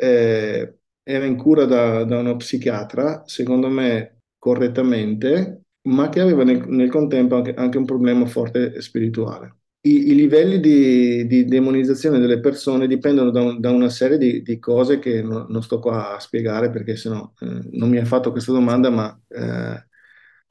era 1.03 1.25
in 1.25 1.37
cura 1.37 1.65
da, 1.67 2.05
da 2.05 2.19
uno 2.19 2.37
psichiatra, 2.37 3.23
secondo 3.27 3.69
me 3.69 4.23
correttamente, 4.39 5.65
ma 5.89 6.09
che 6.09 6.21
aveva 6.21 6.43
nel, 6.43 6.67
nel 6.69 6.91
contempo 6.91 7.37
anche, 7.37 7.55
anche, 7.55 7.77
un 7.77 7.85
problema 7.85 8.25
forte 8.25 8.81
spirituale. 8.81 9.58
I, 9.89 10.11
i 10.11 10.15
livelli 10.15 10.61
di, 10.61 11.27
di, 11.27 11.45
demonizzazione 11.45 12.19
delle 12.19 12.41
persone 12.41 12.87
dipendono 12.87 13.31
da, 13.31 13.41
un, 13.43 13.61
da 13.61 13.71
una 13.71 13.89
serie 13.89 14.19
di, 14.19 14.43
di 14.43 14.59
cose 14.59 14.99
che 14.99 15.23
no, 15.23 15.47
non 15.49 15.63
sto 15.63 15.79
qua 15.79 16.17
a 16.17 16.21
spiegare 16.21 16.71
perché 16.71 16.97
sennò 16.97 17.33
eh, 17.41 17.61
non 17.73 17.89
mi 17.89 17.99
hai 17.99 18.05
fatto 18.05 18.31
questa 18.31 18.53
domanda, 18.53 18.91
ma 18.91 19.19
eh, 19.29 19.87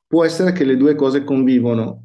può 0.08 0.24
essere 0.26 0.52
che 0.54 0.64
le 0.64 0.78
due 0.78 0.96
cose 0.96 1.24
convivono. 1.24 2.04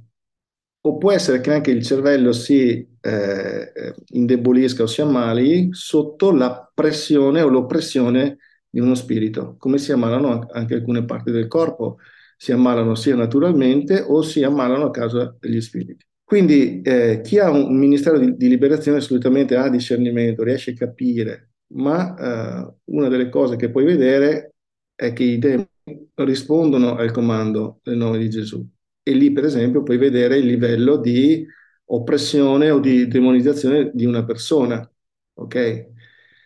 O 0.84 0.98
può 0.98 1.12
essere 1.12 1.40
che 1.40 1.52
anche 1.52 1.70
il 1.70 1.84
cervello 1.84 2.32
si 2.32 2.88
eh, 3.00 3.94
indebolisca 4.08 4.82
o 4.82 4.86
si 4.86 5.00
ammali 5.00 5.68
sotto 5.72 6.32
la 6.32 6.70
pressione 6.74 7.40
o 7.40 7.48
l'oppressione 7.48 8.38
di 8.68 8.80
uno 8.80 8.94
spirito, 8.94 9.56
come 9.58 9.78
si 9.78 9.92
ammalano 9.92 10.46
anche 10.50 10.74
alcune 10.74 11.04
parti 11.04 11.30
del 11.30 11.46
corpo, 11.46 11.98
si 12.36 12.52
ammalano 12.52 12.94
sia 12.96 13.14
naturalmente 13.14 14.00
o 14.00 14.22
si 14.22 14.42
ammalano 14.42 14.86
a 14.86 14.90
causa 14.90 15.36
degli 15.38 15.60
spiriti. 15.60 16.04
Quindi 16.32 16.80
eh, 16.80 17.20
chi 17.22 17.38
ha 17.38 17.50
un 17.50 17.76
ministero 17.76 18.18
di, 18.18 18.34
di, 18.38 18.48
liberazione 18.48 18.96
assolutamente 18.96 19.54
ha 19.54 19.68
discernimento, 19.68 20.42
riesce 20.42 20.70
a 20.70 20.74
capire, 20.74 21.50
ma 21.74 22.14
eh, 22.16 22.74
una 22.84 23.08
delle 23.08 23.28
cose 23.28 23.56
che 23.56 23.68
puoi 23.68 23.84
vedere 23.84 24.54
è 24.94 25.12
che 25.12 25.24
i 25.24 25.36
demoni 25.36 25.68
rispondono 26.14 26.96
al 26.96 27.10
comando 27.10 27.80
del 27.82 27.98
nome 27.98 28.16
di 28.16 28.30
Gesù 28.30 28.66
e 29.02 29.12
lì 29.12 29.30
per 29.30 29.44
esempio 29.44 29.82
puoi 29.82 29.98
vedere 29.98 30.38
il 30.38 30.46
livello 30.46 30.96
di 30.96 31.46
oppressione 31.84 32.70
o 32.70 32.80
di 32.80 33.08
demonizzazione 33.08 33.90
di 33.92 34.06
una 34.06 34.24
persona, 34.24 34.90
ok? 35.34 35.88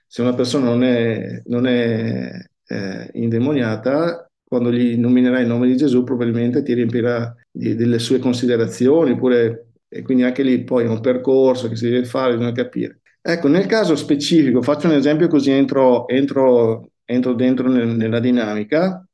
Se 0.05 0.20
una 0.20 0.34
persona 0.34 0.64
non 0.64 0.82
è, 0.82 1.43
non 1.45 1.64
è 1.64 2.28
eh, 2.66 3.11
indemoniata, 3.12 4.28
quando 4.43 4.72
gli 4.72 4.97
nominerai 4.97 5.43
il 5.43 5.49
nome 5.49 5.68
di 5.68 5.76
Gesù 5.76 6.03
probabilmente 6.03 6.64
ti 6.64 6.72
riempirà 6.72 7.32
di, 7.53 7.76
delle 7.76 8.01
sue 8.01 8.18
considerazioni, 8.18 9.12
oppure, 9.12 9.65
e 9.89 10.03
quindi 10.03 10.24
anche 10.24 10.43
lì 10.43 10.64
poi 10.64 10.84
è 10.84 10.89
un 10.89 11.01
percorso 11.01 11.68
che 11.68 11.76
si 11.76 11.89
deve 11.89 12.05
fare, 12.05 12.34
bisogna 12.34 12.53
capire. 12.53 13.01
Ecco, 13.20 13.49
nel 13.49 13.66
caso 13.66 13.97
specifico, 13.97 14.62
faccio 14.62 14.87
un 14.87 14.95
esempio 14.95 15.28
così 15.28 15.51
entro, 15.51 16.07
entro, 16.09 16.91
entro 17.05 17.34
dentro 17.34 17.68
nel, 17.68 17.89
nella 17.89 18.20
dinamica 18.20 19.07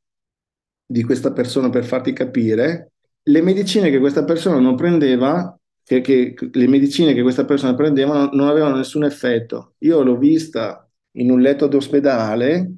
di 0.85 1.03
questa 1.03 1.33
persona 1.33 1.70
per 1.70 1.85
farti 1.85 2.12
capire 2.12 2.93
le 3.25 3.43
medicine 3.43 3.91
che 3.91 3.99
questa 3.99 4.25
persona 4.25 4.59
non 4.59 4.75
prendeva, 4.77 5.57
che, 5.85 6.01
che 6.01 6.35
le 6.53 6.68
medicine 6.68 7.14
che 7.14 7.23
questa 7.23 7.45
persona 7.45 7.75
prendeva 7.75 8.14
non, 8.14 8.31
non, 8.33 8.49
avevano 8.49 8.77
nessun 8.77 9.05
effetto. 9.05 9.75
Io 9.79 10.03
l'ho 10.03 10.16
vista 10.16 10.89
in 11.12 11.31
un 11.31 11.41
letto 11.41 11.66
d'ospedale 11.66 12.73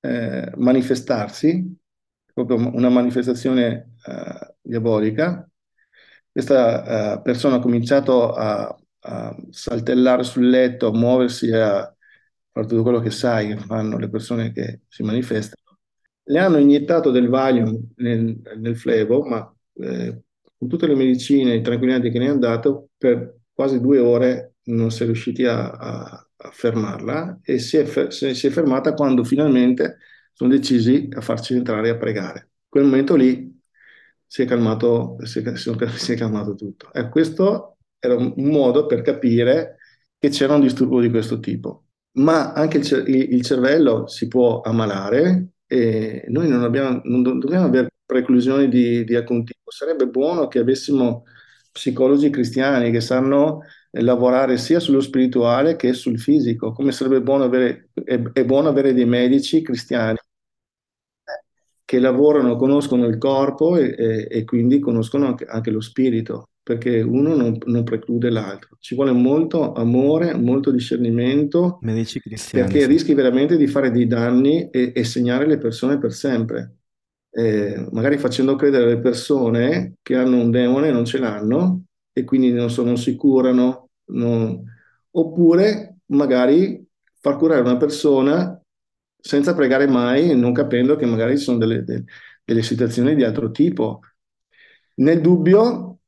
eh, 0.00 0.52
manifestarsi, 0.56 1.76
proprio 2.32 2.56
una 2.74 2.88
manifestazione 2.88 3.94
eh, 4.06 4.54
diabolica. 4.60 5.48
Questa 6.34 7.14
eh, 7.14 7.22
persona 7.22 7.56
ha 7.56 7.60
cominciato 7.60 8.32
a, 8.32 8.76
a, 9.02 9.36
saltellare 9.50 10.24
sul 10.24 10.48
letto, 10.48 10.88
a 10.88 10.92
muoversi, 10.92 11.52
a 11.52 11.94
fare 12.50 12.66
tutto 12.66 12.82
quello 12.82 12.98
che 12.98 13.10
sai 13.10 13.46
che 13.46 13.56
fanno 13.56 13.98
le 13.98 14.08
persone 14.08 14.50
che 14.50 14.80
si 14.88 15.04
manifestano. 15.04 15.78
Le 16.24 16.38
hanno 16.40 16.58
iniettato 16.58 17.12
del 17.12 17.28
Valium 17.28 17.78
nel, 17.98 18.36
nel 18.56 18.76
flebo, 18.76 19.22
ma 19.22 19.54
eh, 19.74 20.22
con 20.58 20.66
tutte 20.68 20.88
le 20.88 20.96
medicine 20.96 21.52
e 21.52 21.56
i 21.58 21.62
tranquillanti 21.62 22.10
che 22.10 22.18
ne 22.18 22.30
hanno 22.30 22.40
dato, 22.40 22.88
per 22.98 23.36
quasi 23.52 23.80
due 23.80 24.00
ore 24.00 24.54
non 24.64 24.90
si 24.90 25.04
è 25.04 25.06
riusciti 25.06 25.44
a, 25.44 25.70
a, 25.70 26.28
a 26.36 26.50
fermarla 26.50 27.42
e 27.44 27.60
si 27.60 27.76
è, 27.76 28.10
si 28.10 28.26
è, 28.26 28.50
fermata 28.50 28.92
quando 28.94 29.22
finalmente 29.22 29.98
sono 30.32 30.50
decisi 30.50 31.08
a 31.12 31.20
farci 31.20 31.54
entrare 31.54 31.90
a 31.90 31.96
pregare. 31.96 32.40
In 32.40 32.68
quel 32.68 32.84
momento 32.86 33.14
lì 33.14 33.53
si 34.34 34.42
è 34.42 34.46
calmato, 34.46 35.16
si 35.22 35.38
è, 35.38 35.56
si 35.56 36.12
è 36.12 36.16
calmato 36.16 36.56
tutto. 36.56 36.92
E 36.92 37.08
questo 37.08 37.76
era 38.00 38.16
un 38.16 38.34
modo 38.36 38.84
per 38.86 39.00
capire 39.00 39.76
che 40.18 40.28
c'era 40.28 40.54
un 40.56 40.60
disturbo 40.60 41.00
di 41.00 41.08
questo 41.08 41.38
tipo. 41.38 41.84
Ma 42.14 42.52
anche 42.52 42.78
il, 42.78 43.04
il 43.06 43.42
cervello 43.44 44.08
si 44.08 44.26
può 44.26 44.60
ammalare 44.60 45.50
e 45.66 46.24
noi 46.30 46.48
non, 46.48 46.64
abbiamo, 46.64 47.00
non 47.04 47.22
dobbiamo 47.22 47.66
avere 47.66 47.90
preclusioni 48.04 48.68
di, 48.68 49.04
di 49.04 49.14
alcun 49.14 49.44
tipo. 49.44 49.70
Sarebbe 49.70 50.08
buono 50.08 50.48
che 50.48 50.58
avessimo 50.58 51.22
psicologi 51.70 52.28
cristiani 52.30 52.90
che 52.90 53.00
sanno 53.00 53.60
lavorare 53.92 54.58
sia 54.58 54.80
sullo 54.80 55.00
spirituale 55.00 55.76
che 55.76 55.92
sul 55.92 56.18
fisico, 56.18 56.72
come 56.72 56.90
sarebbe 56.90 57.22
buono 57.22 57.44
avere, 57.44 57.90
è, 58.02 58.20
è 58.20 58.44
buono 58.44 58.68
avere 58.68 58.94
dei 58.94 59.06
medici 59.06 59.62
cristiani 59.62 60.18
che 61.84 61.98
lavorano, 61.98 62.56
conoscono 62.56 63.06
il 63.06 63.18
corpo 63.18 63.76
e, 63.76 63.94
e, 63.96 64.28
e 64.30 64.44
quindi 64.44 64.78
conoscono 64.78 65.26
anche, 65.26 65.44
anche, 65.44 65.70
lo 65.70 65.80
spirito, 65.80 66.50
perché 66.62 67.00
uno 67.00 67.34
non, 67.34 67.58
non, 67.64 67.84
preclude 67.84 68.30
l'altro. 68.30 68.76
Ci 68.80 68.94
vuole 68.94 69.12
molto 69.12 69.72
amore, 69.72 70.34
molto 70.34 70.70
discernimento, 70.70 71.78
medici 71.82 72.20
cristiani, 72.20 72.64
perché 72.64 72.82
sì. 72.82 72.86
rischi 72.86 73.14
veramente 73.14 73.56
di 73.56 73.66
fare 73.66 73.90
dei 73.90 74.06
danni 74.06 74.70
e, 74.70 74.92
e 74.94 75.04
segnare 75.04 75.46
le 75.46 75.58
persone 75.58 75.98
per 75.98 76.12
sempre 76.12 76.76
eh, 77.36 77.88
magari 77.90 78.16
facendo 78.16 78.54
credere 78.54 78.84
alle 78.84 79.00
persone 79.00 79.96
che 80.02 80.14
hanno 80.14 80.36
un 80.36 80.52
demone 80.52 80.88
e 80.88 80.92
non 80.92 81.04
ce 81.04 81.18
l'hanno 81.18 81.86
e 82.12 82.22
quindi 82.22 82.52
non, 82.52 82.70
so, 82.70 82.84
non 82.84 82.96
si 82.96 83.16
curano, 83.16 83.88
non... 84.10 84.62
oppure 85.10 85.96
magari 86.06 86.86
far 87.20 87.36
curare 87.36 87.60
una 87.60 87.76
persona 87.76 88.56
senza 89.24 89.54
pregare 89.54 89.86
mai, 89.86 90.36
non 90.36 90.52
capendo 90.52 90.96
che 90.96 91.06
magari 91.06 91.36
ci 91.38 91.44
sono 91.44 91.58
delle, 91.58 91.82
delle, 91.84 92.04
delle 92.44 92.62
situazioni 92.62 93.14
di 93.14 93.22
altro 93.24 93.50
tipo. 93.50 94.00
Nel 94.96 95.20
dubbio, 95.20 95.98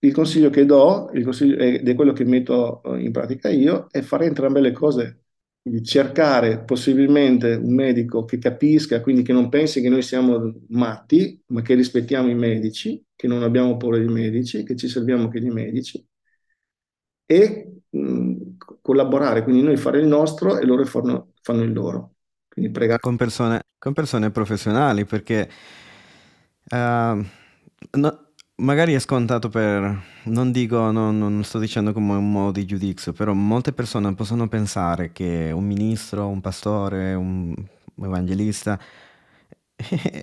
il 0.00 0.12
consiglio 0.12 0.50
che 0.50 0.66
do, 0.66 1.10
consiglio, 1.22 1.56
ed 1.58 1.88
è 1.88 1.94
quello 1.94 2.12
che 2.12 2.24
metto 2.24 2.82
in 2.96 3.10
pratica 3.12 3.48
io, 3.48 3.86
è 3.90 4.00
fare 4.02 4.26
entrambe 4.26 4.60
le 4.60 4.72
cose 4.72 5.20
quindi 5.64 5.82
cercare 5.82 6.62
possibilmente 6.62 7.54
un 7.54 7.74
medico 7.74 8.24
che 8.26 8.36
capisca, 8.38 9.00
quindi 9.00 9.22
che 9.22 9.32
non 9.32 9.48
pensi 9.48 9.80
che 9.80 9.88
noi 9.88 10.02
siamo 10.02 10.52
matti, 10.68 11.42
ma 11.46 11.62
che 11.62 11.74
rispettiamo 11.74 12.28
i 12.28 12.34
medici, 12.34 13.02
che 13.16 13.26
non 13.26 13.42
abbiamo 13.42 13.78
paura 13.78 13.96
dei 13.96 14.08
medici, 14.08 14.62
che 14.62 14.76
ci 14.76 14.88
serviamo 14.88 15.22
anche 15.24 15.40
di 15.40 15.48
medici, 15.48 16.06
e 17.26 17.72
mh, 17.90 18.56
collaborare, 18.82 19.42
quindi 19.42 19.62
noi 19.62 19.76
fare 19.76 20.00
il 20.00 20.06
nostro 20.06 20.58
e 20.58 20.64
loro 20.66 20.84
fanno, 20.84 21.32
fanno 21.42 21.62
il 21.62 21.72
loro. 21.72 22.13
Quindi 22.54 22.70
pregare. 22.70 23.00
Con 23.00 23.16
persone, 23.16 23.62
con 23.78 23.92
persone 23.92 24.30
professionali, 24.30 25.04
perché 25.04 25.50
uh, 26.70 26.76
no, 26.76 28.24
magari 28.56 28.94
è 28.94 29.00
scontato 29.00 29.48
per, 29.48 30.02
non 30.24 30.52
dico, 30.52 30.92
non, 30.92 31.18
non, 31.18 31.42
sto 31.42 31.58
dicendo 31.58 31.92
come 31.92 32.14
un 32.14 32.30
modo 32.30 32.52
di 32.52 32.64
giudizio, 32.64 33.12
però 33.12 33.32
molte 33.32 33.72
persone 33.72 34.14
possono 34.14 34.46
pensare 34.48 35.10
che 35.10 35.50
un 35.52 35.64
ministro, 35.64 36.28
un 36.28 36.40
pastore, 36.40 37.14
un 37.14 37.52
evangelista 38.00 38.78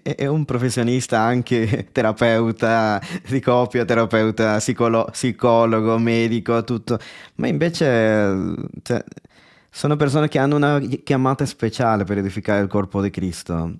è 0.02 0.26
un 0.28 0.46
professionista 0.46 1.20
anche 1.20 1.90
terapeuta 1.92 3.02
di 3.28 3.42
coppia, 3.42 3.84
terapeuta 3.86 4.58
psicolo- 4.58 5.10
psicologo, 5.12 5.98
medico, 5.98 6.64
tutto, 6.64 6.98
ma 7.36 7.48
invece 7.48 8.56
cioè, 8.84 9.04
sono 9.72 9.96
persone 9.96 10.28
che 10.28 10.38
hanno 10.38 10.58
una 10.58 10.80
chiamata 11.04 11.46
speciale 11.46 12.04
per 12.04 12.18
edificare 12.18 12.62
il 12.62 12.68
corpo 12.68 13.02
di 13.02 13.10
Cristo 13.10 13.78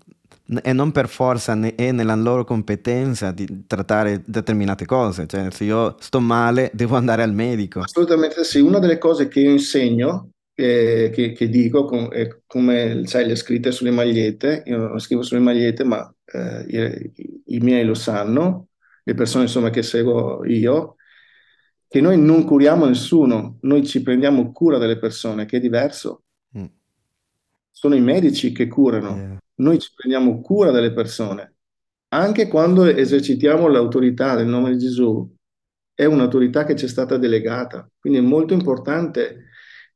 e 0.64 0.74
non 0.74 0.92
per 0.92 1.08
forza 1.08 1.54
ne- 1.54 1.76
è 1.76 1.92
nella 1.92 2.16
loro 2.16 2.44
competenza 2.44 3.32
di 3.32 3.66
trattare 3.68 4.22
determinate 4.26 4.86
cose. 4.86 5.28
Cioè, 5.28 5.50
se 5.52 5.64
io 5.66 5.96
sto 6.00 6.20
male, 6.20 6.72
devo 6.74 6.96
andare 6.96 7.24
al 7.24 7.34
medico. 7.34 7.82
Assolutamente 7.82 8.44
sì. 8.44 8.60
Una 8.60 8.80
delle 8.80 8.98
cose 8.98 9.28
che 9.28 9.42
io 9.42 9.52
insegno, 9.52 10.32
che, 10.54 11.12
che, 11.14 11.32
che 11.34 11.50
dico, 11.50 11.86
com- 11.86 12.10
come 12.46 13.04
sai, 13.06 13.28
le 13.28 13.36
scritte 13.36 13.72
sulle 13.72 13.92
magliette, 13.92 14.64
io 14.66 14.78
non 14.78 15.00
scrivo 15.00 15.22
sulle 15.24 15.40
magliette, 15.40 15.84
ma 15.84 16.14
eh, 16.26 17.12
i, 17.16 17.56
i 17.56 17.60
miei 17.60 17.86
lo 17.86 17.94
sanno, 17.94 18.68
le 19.04 19.14
persone 19.14 19.44
insomma 19.46 19.70
che 19.70 19.84
seguo 19.84 20.46
io, 20.46 20.96
che 21.92 22.00
noi 22.00 22.18
non 22.18 22.46
curiamo 22.46 22.86
nessuno, 22.86 23.58
noi 23.64 23.86
ci 23.86 24.02
prendiamo 24.02 24.54
cura 24.54 24.78
delle 24.78 24.98
persone, 24.98 25.46
che 25.46 25.58
è 25.58 25.60
diverso. 25.60 26.24
Mm. 26.58 26.64
Sono 27.70 27.96
i 27.96 28.00
medici 28.00 28.54
che 28.54 28.70
curano, 28.70 29.18
yeah. 29.18 29.38
noi 29.56 29.78
ci 29.78 29.90
prendiamo 29.94 30.40
cura 30.40 30.72
delle 30.72 30.94
persone. 30.94 31.56
Anche 32.14 32.48
quando 32.48 32.86
esercitiamo 32.86 33.68
l'autorità 33.68 34.36
nel 34.36 34.48
nome 34.48 34.72
di 34.72 34.78
Gesù, 34.78 35.30
è 35.94 36.06
un'autorità 36.06 36.64
che 36.64 36.78
ci 36.78 36.86
è 36.86 36.88
stata 36.88 37.18
delegata. 37.18 37.86
Quindi 38.00 38.20
è 38.20 38.22
molto 38.22 38.54
importante 38.54 39.48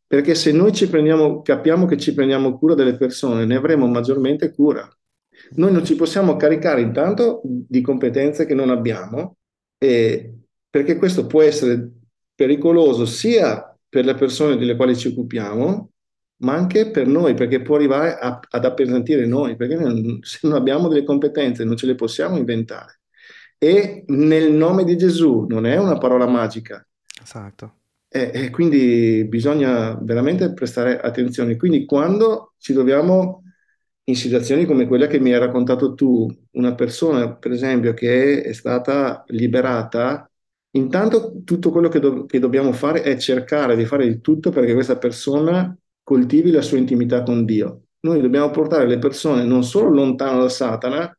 perché 0.05 0.35
se 0.35 0.51
noi 0.51 0.73
ci 0.73 0.89
prendiamo, 0.89 1.41
capiamo 1.43 1.85
che 1.85 1.95
ci 1.95 2.13
prendiamo 2.13 2.57
cura 2.57 2.73
delle 2.73 2.97
persone, 2.97 3.45
ne 3.45 3.55
avremo 3.55 3.87
maggiormente 3.87 4.53
cura. 4.53 4.85
Noi 5.51 5.71
non 5.71 5.85
ci 5.85 5.95
possiamo 5.95 6.35
caricare 6.35 6.81
intanto 6.81 7.39
di 7.45 7.79
competenze 7.79 8.45
che 8.45 8.53
non 8.53 8.69
abbiamo 8.69 9.37
e 9.77 10.44
perché 10.75 10.97
questo 10.97 11.25
può 11.25 11.41
essere 11.41 11.89
pericoloso 12.35 13.05
sia 13.05 13.73
per 13.87 14.03
le 14.03 14.13
persone 14.13 14.57
delle 14.57 14.75
quali 14.75 14.97
ci 14.97 15.07
occupiamo, 15.07 15.91
ma 16.39 16.53
anche 16.53 16.91
per 16.91 17.07
noi, 17.07 17.33
perché 17.33 17.61
può 17.61 17.77
arrivare 17.77 18.17
a, 18.19 18.41
ad 18.45 18.65
appesantire 18.65 19.25
noi, 19.25 19.55
perché 19.55 19.75
non, 19.75 20.19
se 20.21 20.39
non 20.41 20.51
abbiamo 20.51 20.89
delle 20.89 21.05
competenze 21.05 21.63
non 21.63 21.77
ce 21.77 21.85
le 21.85 21.95
possiamo 21.95 22.35
inventare. 22.35 22.99
E 23.57 24.03
nel 24.07 24.51
nome 24.51 24.83
di 24.83 24.97
Gesù 24.97 25.45
non 25.47 25.65
è 25.65 25.77
una 25.77 25.97
parola 25.97 26.27
magica. 26.27 26.85
Esatto. 27.23 27.75
E, 28.09 28.31
e 28.33 28.49
quindi 28.49 29.25
bisogna 29.29 29.97
veramente 30.01 30.51
prestare 30.51 30.99
attenzione. 30.99 31.55
Quindi 31.55 31.85
quando 31.85 32.55
ci 32.57 32.73
troviamo 32.73 33.43
in 34.03 34.15
situazioni 34.17 34.65
come 34.65 34.87
quella 34.87 35.07
che 35.07 35.21
mi 35.21 35.31
hai 35.31 35.39
raccontato 35.39 35.93
tu, 35.93 36.29
una 36.51 36.75
persona, 36.75 37.33
per 37.33 37.53
esempio, 37.53 37.93
che 37.93 38.41
è 38.41 38.51
stata 38.51 39.23
liberata 39.27 40.29
Intanto 40.75 41.41
tutto 41.43 41.71
quello 41.71 41.87
che, 41.87 41.99
do- 41.99 42.25
che 42.25 42.39
dobbiamo 42.39 42.73
fare 42.73 43.01
è 43.01 43.17
cercare 43.17 43.75
di 43.75 43.85
fare 43.85 44.07
di 44.07 44.19
tutto 44.19 44.49
perché 44.49 44.73
questa 44.73 44.97
persona 44.97 45.75
coltivi 46.03 46.51
la 46.51 46.61
sua 46.61 46.77
intimità 46.77 47.23
con 47.23 47.45
Dio. 47.45 47.83
Noi 48.01 48.21
dobbiamo 48.21 48.51
portare 48.51 48.85
le 48.85 48.99
persone 48.99 49.45
non 49.45 49.63
solo 49.63 49.89
lontano 49.89 50.41
da 50.41 50.49
Satana, 50.49 51.17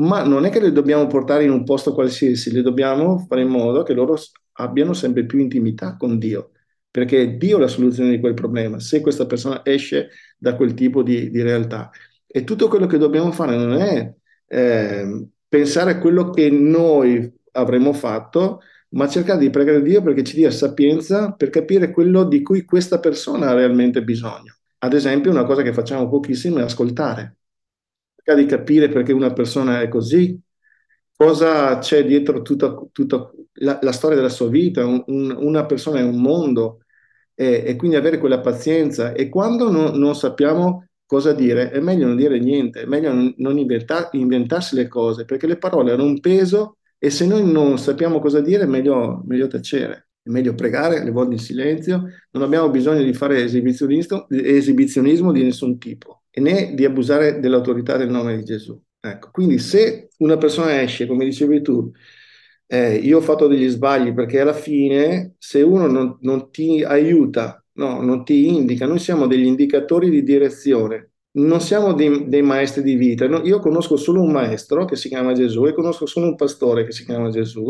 ma 0.00 0.22
non 0.24 0.44
è 0.44 0.50
che 0.50 0.60
le 0.60 0.72
dobbiamo 0.72 1.06
portare 1.06 1.44
in 1.44 1.50
un 1.50 1.64
posto 1.64 1.94
qualsiasi, 1.94 2.52
le 2.52 2.62
dobbiamo 2.62 3.18
fare 3.28 3.42
in 3.42 3.48
modo 3.48 3.82
che 3.82 3.94
loro 3.94 4.16
abbiano 4.54 4.92
sempre 4.92 5.24
più 5.24 5.38
intimità 5.38 5.96
con 5.96 6.18
Dio, 6.18 6.50
perché 6.90 7.22
è 7.22 7.30
Dio 7.36 7.58
la 7.58 7.68
soluzione 7.68 8.10
di 8.10 8.20
quel 8.20 8.34
problema, 8.34 8.78
se 8.80 9.00
questa 9.00 9.26
persona 9.26 9.64
esce 9.64 10.10
da 10.36 10.54
quel 10.56 10.74
tipo 10.74 11.02
di, 11.02 11.30
di 11.30 11.42
realtà. 11.42 11.90
E 12.26 12.44
tutto 12.44 12.68
quello 12.68 12.86
che 12.86 12.98
dobbiamo 12.98 13.32
fare 13.32 13.56
non 13.56 13.72
è 13.74 14.14
eh, 14.46 15.28
pensare 15.48 15.92
a 15.92 15.98
quello 15.98 16.30
che 16.30 16.50
noi 16.50 17.36
avremmo 17.52 17.92
fatto, 17.92 18.60
ma 18.90 19.08
cercare 19.08 19.38
di 19.38 19.50
pregare 19.50 19.82
Dio 19.82 20.02
perché 20.02 20.24
ci 20.24 20.36
dia 20.36 20.50
sapienza 20.50 21.32
per 21.32 21.50
capire 21.50 21.90
quello 21.90 22.24
di 22.24 22.42
cui 22.42 22.64
questa 22.64 22.98
persona 23.00 23.48
ha 23.50 23.54
realmente 23.54 24.02
bisogno. 24.02 24.56
Ad 24.78 24.94
esempio, 24.94 25.30
una 25.30 25.44
cosa 25.44 25.62
che 25.62 25.72
facciamo 25.72 26.08
pochissimo 26.08 26.58
è 26.58 26.62
ascoltare, 26.62 27.36
cercare 28.14 28.40
di 28.42 28.48
capire 28.48 28.88
perché 28.88 29.12
una 29.12 29.32
persona 29.32 29.80
è 29.80 29.88
così, 29.88 30.40
cosa 31.14 31.78
c'è 31.78 32.04
dietro 32.04 32.42
tutta, 32.42 32.80
tutta 32.92 33.30
la, 33.54 33.78
la, 33.82 33.92
storia 33.92 34.16
della 34.16 34.28
sua 34.28 34.48
vita, 34.48 34.86
un, 34.86 35.02
un, 35.06 35.34
una 35.36 35.66
persona 35.66 35.98
è 35.98 36.02
un 36.02 36.20
mondo, 36.20 36.82
e, 37.34 37.64
e, 37.66 37.76
quindi 37.76 37.96
avere 37.96 38.18
quella 38.18 38.40
pazienza. 38.40 39.12
E 39.12 39.28
quando 39.28 39.70
no, 39.70 39.90
non 39.90 40.14
sappiamo 40.14 40.88
cosa 41.06 41.32
dire, 41.32 41.70
è 41.70 41.80
meglio 41.80 42.06
non 42.06 42.16
dire 42.16 42.38
niente, 42.38 42.82
è 42.82 42.86
meglio 42.86 43.12
non, 43.12 43.34
non 43.38 43.58
inventa, 43.58 44.10
inventarsi 44.12 44.74
le 44.76 44.88
cose, 44.88 45.24
perché 45.24 45.46
le 45.46 45.56
parole 45.58 45.92
hanno 45.92 46.04
un 46.04 46.20
peso 46.20 46.77
e 46.98 47.10
se 47.10 47.26
noi 47.26 47.50
non 47.50 47.78
sappiamo 47.78 48.18
cosa 48.20 48.40
dire, 48.40 48.64
è 48.64 48.66
meglio, 48.66 49.22
meglio 49.26 49.46
tacere, 49.46 50.08
è 50.22 50.30
meglio 50.30 50.54
pregare, 50.54 51.04
le 51.04 51.10
volte 51.10 51.34
in 51.34 51.40
silenzio, 51.40 52.04
non 52.32 52.42
abbiamo 52.42 52.70
bisogno 52.70 53.02
di 53.02 53.12
fare 53.12 53.42
esibizionismo, 53.42 54.28
esibizionismo 54.28 55.32
di 55.32 55.42
nessun 55.42 55.78
tipo, 55.78 56.24
e 56.30 56.40
né 56.40 56.74
di 56.74 56.84
abusare 56.84 57.40
dell'autorità 57.40 57.96
del 57.96 58.10
nome 58.10 58.36
di 58.36 58.44
Gesù. 58.44 58.80
Ecco, 59.00 59.30
quindi 59.30 59.58
se 59.58 60.08
una 60.18 60.36
persona 60.36 60.82
esce, 60.82 61.06
come 61.06 61.24
dicevi 61.24 61.62
tu, 61.62 61.90
eh, 62.66 62.96
io 62.96 63.18
ho 63.18 63.20
fatto 63.20 63.46
degli 63.46 63.68
sbagli 63.68 64.12
perché 64.12 64.40
alla 64.40 64.52
fine 64.52 65.34
se 65.38 65.62
uno 65.62 65.86
non, 65.86 66.18
non 66.22 66.50
ti 66.50 66.82
aiuta, 66.82 67.64
no, 67.74 68.02
non 68.02 68.24
ti 68.24 68.48
indica, 68.48 68.86
noi 68.86 68.98
siamo 68.98 69.26
degli 69.26 69.46
indicatori 69.46 70.10
di 70.10 70.22
direzione, 70.22 71.07
non 71.32 71.60
siamo 71.60 71.92
dei, 71.92 72.28
dei 72.28 72.42
maestri 72.42 72.82
di 72.82 72.94
vita. 72.94 73.26
No, 73.28 73.42
io 73.44 73.58
conosco 73.58 73.96
solo 73.96 74.22
un 74.22 74.32
maestro 74.32 74.84
che 74.84 74.96
si 74.96 75.08
chiama 75.08 75.32
Gesù 75.32 75.66
e 75.66 75.74
conosco 75.74 76.06
solo 76.06 76.26
un 76.26 76.36
pastore 76.36 76.84
che 76.84 76.92
si 76.92 77.04
chiama 77.04 77.30
Gesù. 77.30 77.66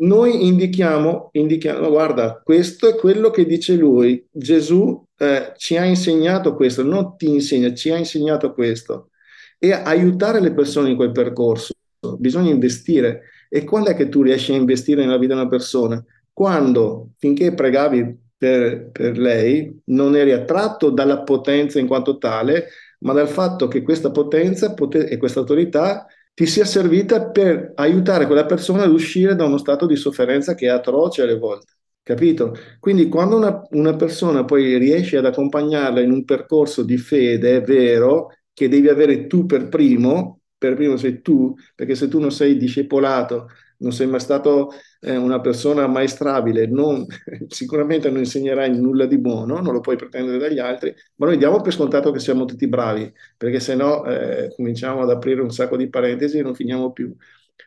Noi 0.00 0.46
indichiamo, 0.46 1.30
indichiamo 1.32 1.88
guarda, 1.88 2.40
questo 2.44 2.88
è 2.88 2.94
quello 2.94 3.30
che 3.30 3.46
dice 3.46 3.74
lui. 3.74 4.24
Gesù 4.30 5.04
eh, 5.16 5.52
ci 5.56 5.76
ha 5.76 5.84
insegnato 5.84 6.54
questo, 6.54 6.84
non 6.84 7.16
ti 7.16 7.28
insegna, 7.28 7.74
ci 7.74 7.90
ha 7.90 7.96
insegnato 7.96 8.52
questo. 8.52 9.10
E 9.58 9.72
aiutare 9.72 10.40
le 10.40 10.52
persone 10.52 10.90
in 10.90 10.96
quel 10.96 11.10
percorso. 11.10 11.74
Bisogna 12.16 12.50
investire. 12.50 13.22
E 13.48 13.64
quando 13.64 13.90
è 13.90 13.96
che 13.96 14.08
tu 14.08 14.22
riesci 14.22 14.52
a 14.52 14.56
investire 14.56 15.04
nella 15.04 15.18
vita 15.18 15.34
di 15.34 15.40
una 15.40 15.48
persona? 15.48 16.04
Quando, 16.32 17.10
finché 17.16 17.52
pregavi 17.52 18.16
per, 18.36 18.90
per 18.92 19.18
lei, 19.18 19.80
non 19.86 20.14
eri 20.14 20.30
attratto 20.30 20.90
dalla 20.90 21.22
potenza 21.22 21.80
in 21.80 21.88
quanto 21.88 22.18
tale, 22.18 22.68
ma 22.98 23.12
dal 23.12 23.28
fatto 23.28 23.68
che 23.68 23.82
questa 23.82 24.10
potenza 24.10 24.74
e 24.74 25.16
questa 25.16 25.40
autorità 25.40 26.06
ti 26.34 26.46
sia 26.46 26.64
servita 26.64 27.30
per 27.30 27.72
aiutare 27.74 28.26
quella 28.26 28.46
persona 28.46 28.84
ad 28.84 28.92
uscire 28.92 29.34
da 29.34 29.44
uno 29.44 29.58
stato 29.58 29.86
di 29.86 29.96
sofferenza 29.96 30.54
che 30.54 30.66
è 30.66 30.70
atroce 30.70 31.22
alle 31.22 31.36
volte. 31.36 31.72
Capito? 32.02 32.54
Quindi 32.78 33.08
quando 33.08 33.36
una, 33.36 33.60
una 33.70 33.94
persona 33.96 34.44
poi 34.44 34.78
riesce 34.78 35.16
ad 35.18 35.26
accompagnarla 35.26 36.00
in 36.00 36.10
un 36.10 36.24
percorso 36.24 36.82
di 36.82 36.96
fede 36.96 37.60
vero, 37.60 38.28
che 38.52 38.68
devi 38.68 38.88
avere 38.88 39.26
tu 39.26 39.46
per 39.46 39.68
primo, 39.68 40.40
per 40.56 40.74
primo 40.74 40.96
sei 40.96 41.20
tu, 41.20 41.54
perché 41.74 41.94
se 41.94 42.08
tu 42.08 42.18
non 42.18 42.32
sei 42.32 42.56
discepolato 42.56 43.48
non 43.78 43.92
sei 43.92 44.06
mai 44.06 44.20
stato 44.20 44.70
eh, 45.00 45.16
una 45.16 45.40
persona 45.40 45.86
maestrabile, 45.86 46.66
non, 46.66 47.06
sicuramente 47.48 48.10
non 48.10 48.18
insegnerai 48.18 48.76
nulla 48.76 49.06
di 49.06 49.18
buono, 49.18 49.60
non 49.60 49.72
lo 49.72 49.80
puoi 49.80 49.96
pretendere 49.96 50.38
dagli 50.38 50.58
altri, 50.58 50.94
ma 51.16 51.26
noi 51.26 51.36
diamo 51.38 51.60
per 51.60 51.72
scontato 51.72 52.10
che 52.10 52.18
siamo 52.18 52.44
tutti 52.44 52.66
bravi, 52.68 53.12
perché 53.36 53.60
se 53.60 53.74
no 53.74 54.04
eh, 54.04 54.52
cominciamo 54.56 55.02
ad 55.02 55.10
aprire 55.10 55.40
un 55.40 55.50
sacco 55.50 55.76
di 55.76 55.88
parentesi 55.88 56.38
e 56.38 56.42
non 56.42 56.54
finiamo 56.54 56.92
più. 56.92 57.14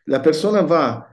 La 0.05 0.19
persona 0.19 0.61
va 0.61 1.07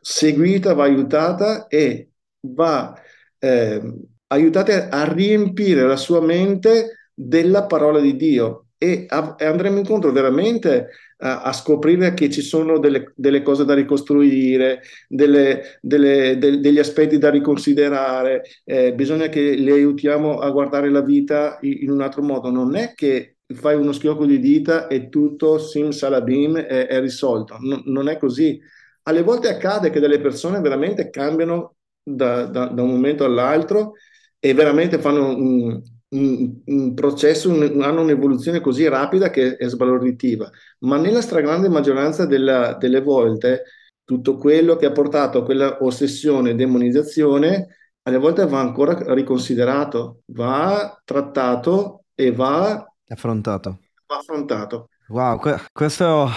seguita, 0.00 0.74
va 0.74 0.84
aiutata 0.84 1.66
e 1.68 2.10
va 2.40 2.94
eh, 3.38 3.94
aiutata 4.28 4.88
a 4.88 5.12
riempire 5.12 5.86
la 5.86 5.96
sua 5.96 6.20
mente 6.20 7.08
della 7.14 7.66
parola 7.66 8.00
di 8.00 8.16
Dio 8.16 8.66
e, 8.78 9.04
a, 9.08 9.34
e 9.38 9.44
andremo 9.44 9.78
incontro 9.78 10.10
veramente 10.12 10.88
a, 11.20 11.42
a 11.42 11.52
scoprire 11.52 12.14
che 12.14 12.30
ci 12.30 12.42
sono 12.42 12.78
delle, 12.78 13.12
delle 13.14 13.42
cose 13.42 13.64
da 13.64 13.74
ricostruire, 13.74 14.82
delle, 15.08 15.78
delle, 15.80 16.38
de, 16.38 16.60
degli 16.60 16.78
aspetti 16.78 17.18
da 17.18 17.30
riconsiderare, 17.30 18.42
eh, 18.64 18.94
bisogna 18.94 19.28
che 19.28 19.40
li 19.40 19.70
aiutiamo 19.70 20.38
a 20.38 20.50
guardare 20.50 20.90
la 20.90 21.02
vita 21.02 21.58
in, 21.62 21.78
in, 21.82 21.90
un 21.90 22.00
altro 22.00 22.22
modo. 22.22 22.50
Non 22.50 22.74
è 22.76 22.94
che 22.94 23.36
fai 23.54 23.76
uno 23.76 23.92
schiocco 23.92 24.24
di 24.24 24.38
dita 24.38 24.86
e 24.86 25.08
tutto 25.08 25.58
sim 25.58 25.90
salabim 25.90 26.58
è, 26.58 26.86
è 26.86 27.00
risolto, 27.00 27.56
no, 27.60 27.82
non 27.86 28.08
è 28.08 28.16
così. 28.16 28.60
Alle 29.04 29.22
volte 29.22 29.48
accade 29.48 29.90
che 29.90 30.00
delle 30.00 30.20
persone 30.20 30.60
veramente 30.60 31.10
cambiano 31.10 31.76
da, 32.02 32.44
da, 32.46 32.66
da 32.66 32.82
un 32.82 32.90
momento 32.90 33.24
all'altro 33.24 33.92
e 34.38 34.54
veramente 34.54 34.98
fanno 34.98 35.36
un, 35.36 35.82
un, 36.10 36.60
un 36.64 36.94
processo, 36.94 37.50
un, 37.50 37.82
hanno 37.82 38.02
un'evoluzione 38.02 38.60
così 38.60 38.88
rapida 38.88 39.30
che 39.30 39.56
è 39.56 39.68
sbalorditiva, 39.68 40.50
ma 40.80 40.96
nella 40.96 41.20
stragrande 41.20 41.68
maggioranza 41.68 42.26
della, 42.26 42.74
delle 42.74 43.00
volte 43.00 43.64
tutto 44.04 44.36
quello 44.36 44.76
che 44.76 44.86
ha 44.86 44.92
portato 44.92 45.38
a 45.38 45.44
quella 45.44 45.78
ossessione 45.82 46.50
e 46.50 46.54
demonizzazione 46.54 47.68
alle 48.02 48.16
volte 48.18 48.46
va 48.46 48.60
ancora 48.60 49.14
riconsiderato, 49.14 50.22
va 50.26 51.00
trattato 51.04 52.04
e 52.14 52.32
va 52.32 52.84
affrontato. 53.08 53.78
Va 54.06 54.16
affrontato. 54.16 54.88
Wow, 55.08 55.38
que- 55.38 55.60
questo 55.72 56.28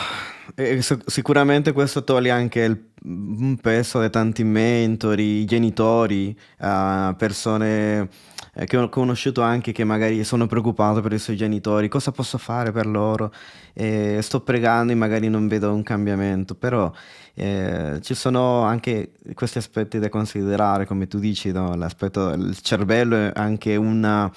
eh, 0.56 0.82
sicuramente 1.06 1.72
questo 1.72 2.04
toglie 2.04 2.32
anche 2.32 2.62
il, 2.62 2.92
un 3.04 3.58
peso 3.62 4.02
di 4.02 4.10
tanti 4.10 4.44
mentori, 4.44 5.46
genitori, 5.46 6.38
uh, 6.60 7.16
persone 7.16 8.10
eh, 8.56 8.66
che 8.66 8.78
ho 8.78 8.90
conosciuto 8.90 9.42
anche 9.42 9.72
che 9.72 9.84
magari 9.84 10.24
sono 10.24 10.46
preoccupato 10.48 11.02
per 11.02 11.14
i 11.14 11.20
suoi 11.20 11.36
genitori, 11.36 11.88
cosa 11.88 12.12
posso 12.12 12.38
fare 12.38 12.72
per 12.72 12.86
loro? 12.86 13.32
E 13.74 14.20
sto 14.22 14.42
pregando 14.42 14.92
e 14.92 14.96
magari 14.96 15.28
non 15.30 15.48
vedo 15.48 15.74
un 15.74 15.84
cambiamento, 15.84 16.56
però 16.56 16.92
eh, 17.36 18.00
ci 18.02 18.14
sono 18.14 18.62
anche 18.62 19.14
questi 19.34 19.58
aspetti 19.58 20.00
da 20.00 20.10
considerare, 20.10 20.86
come 20.86 21.08
tu 21.08 21.20
dici, 21.20 21.52
no? 21.52 21.76
l'aspetto 21.76 22.30
del 22.30 22.58
cervello 22.62 23.16
è 23.16 23.32
anche 23.34 23.76
una, 23.76 24.32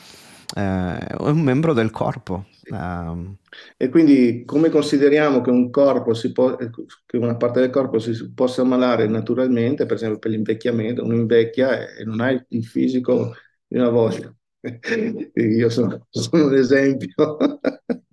eh, 0.54 0.98
un 1.18 1.40
membro 1.40 1.72
del 1.74 1.90
corpo. 1.90 2.46
Um, 2.68 3.36
e 3.76 3.88
quindi 3.88 4.42
come 4.44 4.70
consideriamo 4.70 5.40
che 5.40 5.50
un 5.50 5.70
corpo 5.70 6.14
si 6.14 6.32
può, 6.32 6.56
che 6.56 7.16
una 7.16 7.36
parte 7.36 7.60
del 7.60 7.70
corpo 7.70 7.98
si 8.00 8.32
possa 8.32 8.62
ammalare 8.62 9.06
naturalmente, 9.06 9.86
per 9.86 9.96
esempio 9.96 10.18
per 10.18 10.30
l'invecchiamento, 10.32 11.04
uno 11.04 11.14
invecchia 11.14 11.94
e 11.94 12.04
non 12.04 12.20
ha 12.20 12.30
il 12.30 12.64
fisico 12.64 13.34
una 13.78 13.90
volta. 13.90 14.34
Io 15.34 15.70
sono, 15.70 16.06
sono 16.10 16.46
un 16.46 16.54
esempio. 16.54 17.14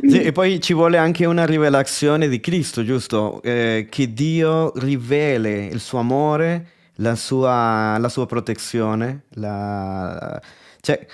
Sì, 0.00 0.22
e 0.22 0.32
poi 0.32 0.58
ci 0.58 0.72
vuole 0.72 0.96
anche 0.96 1.26
una 1.26 1.44
rivelazione 1.44 2.26
di 2.28 2.40
Cristo, 2.40 2.82
giusto? 2.82 3.42
Eh, 3.42 3.88
che 3.90 4.12
Dio 4.14 4.72
rivele 4.76 5.66
il 5.66 5.80
suo 5.80 5.98
amore, 5.98 6.68
la 6.96 7.14
sua, 7.14 7.98
la 7.98 8.08
sua 8.08 8.26
protezione, 8.26 9.24
la... 9.34 10.40
cioè, 10.80 11.06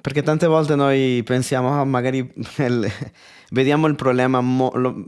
perché 0.00 0.22
tante 0.22 0.46
volte 0.46 0.76
noi 0.76 1.22
pensiamo, 1.24 1.80
oh, 1.80 1.84
magari 1.84 2.32
vediamo 3.50 3.86
il 3.88 3.94
problema, 3.96 4.40
mo- 4.40 4.72
lo, 4.74 5.04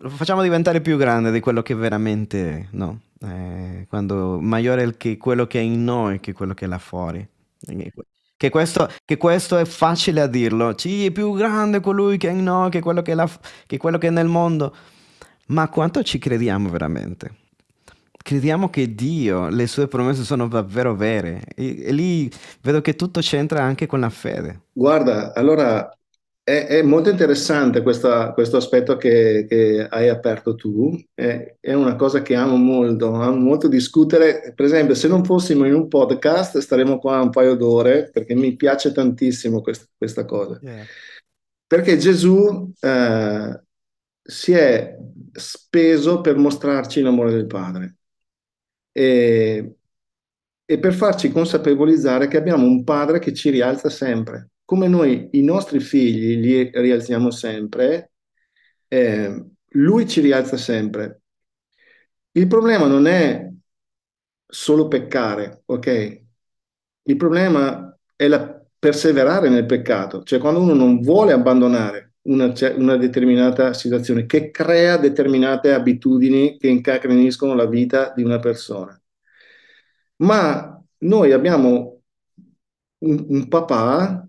lo, 0.00 0.08
facciamo 0.10 0.42
diventare 0.42 0.80
più 0.80 0.96
grande 0.96 1.30
di 1.30 1.40
quello 1.40 1.62
che 1.62 1.74
veramente 1.74 2.68
no. 2.72 3.00
Eh, 3.20 3.86
quando 3.88 4.38
maggiore 4.40 4.84
è 4.84 4.96
che 4.96 5.16
quello 5.16 5.46
che 5.46 5.58
è 5.58 5.62
in 5.62 5.84
noi 5.84 6.20
che 6.20 6.32
quello 6.32 6.54
che 6.54 6.64
è 6.64 6.68
là 6.68 6.78
fuori. 6.78 7.26
Che 8.36 8.50
questo, 8.50 8.88
che 9.04 9.16
questo 9.16 9.56
è 9.56 9.64
facile 9.64 10.20
a 10.20 10.26
dirlo, 10.28 10.78
sì, 10.78 11.06
è 11.06 11.10
più 11.10 11.34
grande 11.34 11.80
colui 11.80 12.18
che 12.18 12.28
è 12.28 12.32
in 12.32 12.44
noi 12.44 12.70
che 12.70 12.80
quello 12.80 13.02
che 13.02 13.12
è, 13.12 13.14
là, 13.14 13.28
che 13.66 13.76
quello 13.78 13.98
che 13.98 14.06
è 14.08 14.10
nel 14.10 14.28
mondo. 14.28 14.74
Ma 15.48 15.68
quanto 15.68 16.02
ci 16.02 16.18
crediamo 16.18 16.68
veramente? 16.68 17.46
crediamo 18.28 18.68
che 18.68 18.94
Dio, 18.94 19.48
le 19.48 19.66
sue 19.66 19.88
promesse 19.88 20.22
sono 20.22 20.48
davvero 20.48 20.94
vere. 20.94 21.44
E, 21.54 21.84
e 21.86 21.92
lì 21.92 22.30
vedo 22.60 22.82
che 22.82 22.94
tutto 22.94 23.20
c'entra 23.20 23.62
anche 23.62 23.86
con 23.86 24.00
la 24.00 24.10
fede. 24.10 24.64
Guarda, 24.72 25.32
allora 25.32 25.97
è, 26.48 26.66
è 26.66 26.82
molto 26.82 27.10
interessante 27.10 27.82
questa, 27.82 28.32
questo 28.32 28.56
aspetto 28.56 28.96
che, 28.96 29.44
che, 29.46 29.86
hai 29.86 30.08
aperto 30.08 30.54
tu. 30.54 30.98
È, 31.12 31.56
è, 31.60 31.74
una 31.74 31.94
cosa 31.94 32.22
che 32.22 32.34
amo 32.34 32.56
molto, 32.56 33.12
amo 33.12 33.36
molto 33.36 33.68
discutere. 33.68 34.54
Per 34.54 34.64
esempio, 34.64 34.94
se 34.94 35.08
non 35.08 35.24
fossimo 35.24 35.66
in 35.66 35.74
un 35.74 35.88
podcast, 35.88 36.56
staremo 36.56 36.98
qua 36.98 37.20
un 37.20 37.28
paio 37.28 37.54
d'ore 37.54 38.08
perché 38.10 38.34
mi 38.34 38.56
piace 38.56 38.92
tantissimo 38.92 39.60
quest, 39.60 39.90
questa 39.94 40.24
cosa. 40.24 40.58
Yeah. 40.62 40.84
Perché 41.66 41.98
Gesù 41.98 42.72
eh, 42.80 43.62
si 44.22 44.52
è 44.52 44.96
speso 45.32 46.22
per 46.22 46.36
mostrarci 46.36 47.02
l'amore 47.02 47.30
del 47.30 47.46
Padre 47.46 47.96
e, 48.90 49.74
e 50.64 50.78
per 50.78 50.94
farci 50.94 51.30
consapevolizzare 51.30 52.26
che 52.26 52.38
abbiamo 52.38 52.64
un 52.64 52.84
padre 52.84 53.18
che 53.18 53.34
ci 53.34 53.50
rialza 53.50 53.90
sempre. 53.90 54.48
Come 54.68 54.86
noi 54.86 55.30
i 55.32 55.42
nostri 55.42 55.80
figli 55.80 56.38
li 56.38 56.70
rialziamo 56.70 57.30
sempre, 57.30 58.12
eh, 58.86 59.46
lui 59.68 60.06
ci 60.06 60.20
rialza 60.20 60.58
sempre. 60.58 61.22
Il 62.32 62.48
problema 62.48 62.86
non 62.86 63.06
è 63.06 63.50
solo 64.46 64.86
peccare, 64.86 65.62
ok? 65.64 66.22
Il 67.04 67.16
problema 67.16 67.98
è 68.14 68.28
la 68.28 68.62
perseverare 68.78 69.48
nel 69.48 69.64
peccato, 69.64 70.22
cioè 70.22 70.38
quando 70.38 70.60
uno 70.60 70.74
non 70.74 71.00
vuole 71.00 71.32
abbandonare 71.32 72.16
una, 72.24 72.52
una, 72.76 72.96
determinata 72.98 73.72
situazione 73.72 74.26
che 74.26 74.50
crea 74.50 74.98
determinate 74.98 75.72
abitudini 75.72 76.58
che 76.58 76.68
incacriniscono 76.68 77.54
la 77.54 77.66
vita 77.66 78.12
di 78.14 78.22
una 78.22 78.38
persona. 78.38 79.00
Ma 80.16 80.78
noi 80.98 81.32
abbiamo 81.32 82.02
un, 82.98 83.24
un 83.28 83.48
papà 83.48 84.27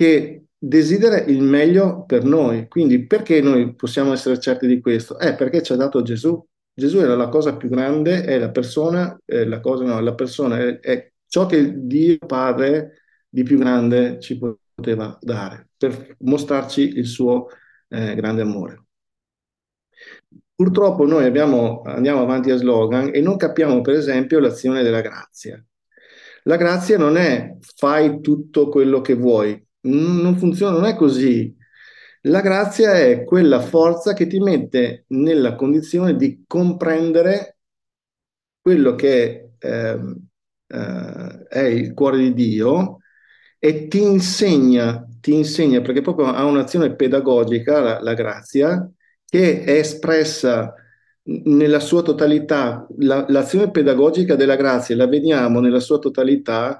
che 0.00 0.44
desidera 0.56 1.20
il 1.20 1.42
meglio 1.42 2.06
per 2.06 2.24
noi. 2.24 2.68
Quindi 2.68 3.04
perché 3.04 3.42
noi 3.42 3.74
possiamo 3.74 4.14
essere 4.14 4.40
certi 4.40 4.66
di 4.66 4.80
questo? 4.80 5.18
È 5.18 5.36
perché 5.36 5.62
ci 5.62 5.74
ha 5.74 5.76
dato 5.76 6.00
Gesù. 6.00 6.42
Gesù 6.72 7.00
era 7.00 7.14
la 7.16 7.28
cosa 7.28 7.54
più 7.54 7.68
grande, 7.68 8.24
è 8.24 8.38
la 8.38 8.50
persona, 8.50 9.20
è 9.26 9.44
la 9.44 9.60
cosa, 9.60 9.84
no, 9.84 10.00
la 10.00 10.14
persona 10.14 10.58
è, 10.58 10.80
è 10.80 11.12
ciò 11.26 11.44
che 11.44 11.86
Dio 11.86 12.16
Padre 12.26 13.02
di 13.28 13.42
più 13.42 13.58
grande 13.58 14.18
ci 14.20 14.38
poteva 14.38 15.18
dare 15.20 15.68
per 15.76 16.16
mostrarci 16.20 16.96
il 16.96 17.04
suo 17.04 17.48
eh, 17.88 18.14
grande 18.14 18.40
amore. 18.40 18.84
Purtroppo 20.54 21.04
noi 21.04 21.26
abbiamo, 21.26 21.82
andiamo 21.82 22.22
avanti 22.22 22.50
a 22.50 22.56
slogan 22.56 23.10
e 23.12 23.20
non 23.20 23.36
capiamo 23.36 23.82
per 23.82 23.96
esempio 23.96 24.38
l'azione 24.38 24.82
della 24.82 25.02
grazia. 25.02 25.62
La 26.44 26.56
grazia 26.56 26.96
non 26.96 27.18
è 27.18 27.58
fai 27.76 28.20
tutto 28.22 28.70
quello 28.70 29.02
che 29.02 29.14
vuoi, 29.14 29.62
non 29.82 30.36
funziona, 30.38 30.76
non 30.76 30.84
è 30.86 30.94
così. 30.96 31.54
La 32.22 32.40
grazia 32.40 32.94
è 32.98 33.24
quella 33.24 33.60
forza 33.60 34.12
che 34.12 34.26
ti 34.26 34.38
mette 34.40 35.04
nella 35.08 35.54
condizione 35.56 36.16
di 36.16 36.44
comprendere 36.46 37.58
quello 38.60 38.94
che 38.94 39.52
eh, 39.58 39.98
eh, 40.66 41.46
è 41.48 41.60
il 41.60 41.94
cuore 41.94 42.18
di 42.18 42.34
Dio 42.34 42.98
e 43.58 43.88
ti 43.88 44.02
insegna, 44.02 45.06
ti 45.20 45.34
insegna 45.34 45.80
perché 45.80 46.00
proprio 46.02 46.26
ha 46.26 46.44
un'azione 46.44 46.94
pedagogica, 46.94 47.80
la, 47.80 48.00
la 48.00 48.14
grazia, 48.14 48.90
che 49.24 49.62
è 49.64 49.72
espressa 49.78 50.74
nella 51.22 51.80
sua 51.80 52.02
totalità. 52.02 52.86
La, 52.98 53.24
l'azione 53.28 53.70
pedagogica 53.70 54.34
della 54.36 54.56
grazia 54.56 54.96
la 54.96 55.06
vediamo 55.06 55.60
nella 55.60 55.80
sua 55.80 55.98
totalità 55.98 56.78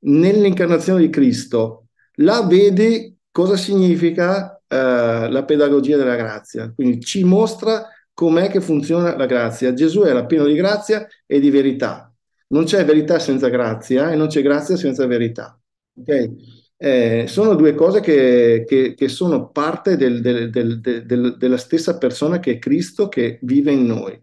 nell'incarnazione 0.00 1.00
di 1.00 1.10
Cristo. 1.10 1.83
Là 2.18 2.46
vedi 2.46 3.16
cosa 3.30 3.56
significa 3.56 4.60
eh, 4.68 5.28
la 5.30 5.44
pedagogia 5.44 5.96
della 5.96 6.16
grazia. 6.16 6.72
Quindi 6.74 7.00
ci 7.00 7.24
mostra 7.24 7.88
com'è 8.12 8.48
che 8.48 8.60
funziona 8.60 9.16
la 9.16 9.26
grazia. 9.26 9.72
Gesù 9.72 10.02
era 10.02 10.24
pieno 10.24 10.44
di 10.46 10.54
grazia 10.54 11.06
e 11.26 11.40
di 11.40 11.50
verità. 11.50 12.12
Non 12.48 12.64
c'è 12.64 12.84
verità 12.84 13.18
senza 13.18 13.48
grazia 13.48 14.12
e 14.12 14.16
non 14.16 14.28
c'è 14.28 14.42
grazia 14.42 14.76
senza 14.76 15.06
verità. 15.06 15.58
Okay? 15.98 16.36
Eh, 16.76 17.24
sono 17.26 17.54
due 17.54 17.74
cose 17.74 18.00
che, 18.00 18.64
che, 18.66 18.94
che 18.94 19.08
sono 19.08 19.50
parte 19.50 19.96
del, 19.96 20.20
del, 20.20 20.50
del, 20.50 21.36
della 21.36 21.56
stessa 21.56 21.98
persona 21.98 22.38
che 22.38 22.52
è 22.52 22.58
Cristo 22.58 23.08
che 23.08 23.38
vive 23.42 23.72
in 23.72 23.86
noi. 23.86 24.20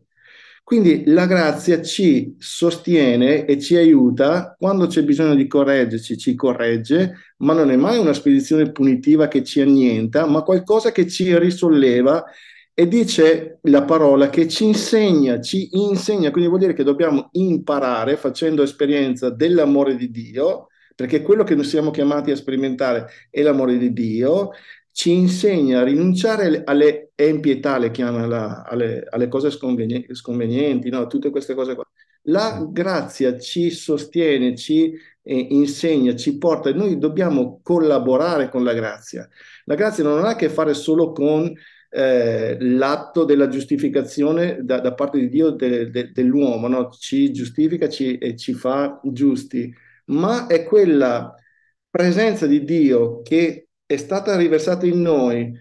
Quindi 0.71 1.03
la 1.07 1.25
grazia 1.25 1.81
ci 1.81 2.33
sostiene 2.39 3.43
e 3.43 3.59
ci 3.59 3.75
aiuta 3.75 4.55
quando 4.57 4.87
c'è 4.87 5.03
bisogno 5.03 5.35
di 5.35 5.45
correggerci, 5.45 6.17
ci 6.17 6.33
corregge, 6.33 7.33
ma 7.39 7.51
non 7.51 7.71
è 7.71 7.75
mai 7.75 7.97
una 7.97 8.13
spedizione 8.13 8.71
punitiva 8.71 9.27
che 9.27 9.43
ci 9.43 9.59
annienta, 9.59 10.25
ma 10.27 10.43
qualcosa 10.43 10.93
che 10.93 11.09
ci 11.09 11.37
risolleva 11.37 12.23
e 12.73 12.87
dice 12.87 13.59
la 13.63 13.83
parola 13.83 14.29
che 14.29 14.47
ci 14.47 14.63
insegna, 14.63 15.41
ci 15.41 15.67
insegna, 15.73 16.31
quindi 16.31 16.47
vuol 16.47 16.61
dire 16.61 16.73
che 16.73 16.85
dobbiamo 16.85 17.27
imparare 17.33 18.15
facendo 18.15 18.63
esperienza 18.63 19.29
dell'amore 19.29 19.97
di 19.97 20.09
Dio 20.09 20.67
perché 20.95 21.21
quello 21.23 21.43
che 21.43 21.55
noi 21.55 21.63
siamo 21.63 21.89
chiamati 21.89 22.29
a 22.29 22.35
sperimentare 22.35 23.07
è 23.31 23.41
l'amore 23.41 23.77
di 23.77 23.91
Dio, 23.91 24.51
ci 24.91 25.11
insegna 25.11 25.81
a 25.81 25.83
rinunciare 25.83 26.63
alle 26.65 27.11
empietà, 27.15 27.77
le 27.77 27.91
chiama 27.91 28.25
la, 28.25 28.63
alle, 28.63 29.05
alle, 29.09 29.27
cose 29.27 29.49
sconvenienti, 29.51 30.13
sconvenienti 30.15 30.89
no? 30.89 31.07
tutte 31.07 31.29
queste 31.29 31.53
cose 31.53 31.75
qua. 31.75 31.85
La 32.25 32.67
grazia 32.69 33.37
ci 33.39 33.71
sostiene, 33.71 34.55
ci 34.55 34.93
eh, 35.23 35.35
insegna, 35.49 36.15
ci 36.15 36.37
porta, 36.37 36.71
noi 36.73 36.97
dobbiamo 36.97 37.59
collaborare 37.63 38.49
con 38.49 38.63
la 38.63 38.73
grazia. 38.73 39.27
La 39.65 39.75
grazia 39.75 40.03
non 40.03 40.23
ha 40.25 40.29
a 40.29 40.35
che 40.35 40.49
fare 40.49 40.73
solo 40.73 41.11
con 41.11 41.51
eh, 41.89 42.57
l'atto 42.59 43.23
della 43.25 43.47
giustificazione 43.47 44.59
da, 44.61 44.79
da 44.79 44.93
parte 44.93 45.19
di 45.19 45.29
Dio 45.29 45.51
de, 45.51 45.89
de, 45.89 46.11
dell'uomo, 46.11 46.67
no? 46.67 46.89
ci 46.91 47.31
giustifica 47.31 47.89
ci, 47.89 48.17
e 48.17 48.35
ci 48.35 48.53
fa 48.53 48.99
giusti 49.03 49.73
ma 50.11 50.47
è 50.47 50.63
quella 50.65 51.35
presenza 51.89 52.47
di 52.47 52.63
Dio 52.63 53.21
che 53.21 53.69
è 53.93 53.97
stata 53.97 54.37
riversata 54.37 54.85
in 54.85 55.01
noi 55.01 55.53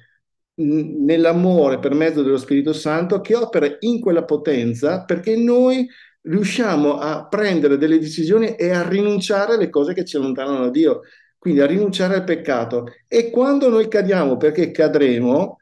nell'amore 0.54 1.78
per 1.78 1.94
mezzo 1.94 2.22
dello 2.22 2.36
Spirito 2.36 2.72
Santo 2.72 3.20
che 3.20 3.34
opera 3.34 3.66
in 3.80 3.98
quella 4.00 4.24
potenza 4.24 5.04
perché 5.04 5.36
noi 5.36 5.88
riusciamo 6.22 6.98
a 6.98 7.26
prendere 7.26 7.76
delle 7.76 7.98
decisioni 7.98 8.54
e 8.54 8.70
a 8.70 8.86
rinunciare 8.86 9.54
alle 9.54 9.70
cose 9.70 9.94
che 9.94 10.04
ci 10.04 10.16
allontanano 10.16 10.60
da 10.64 10.70
Dio, 10.70 11.00
quindi 11.38 11.60
a 11.60 11.66
rinunciare 11.66 12.14
al 12.14 12.24
peccato. 12.24 12.86
E 13.08 13.30
quando 13.30 13.68
noi 13.68 13.88
cadiamo, 13.88 14.36
perché 14.36 14.70
cadremo, 14.70 15.58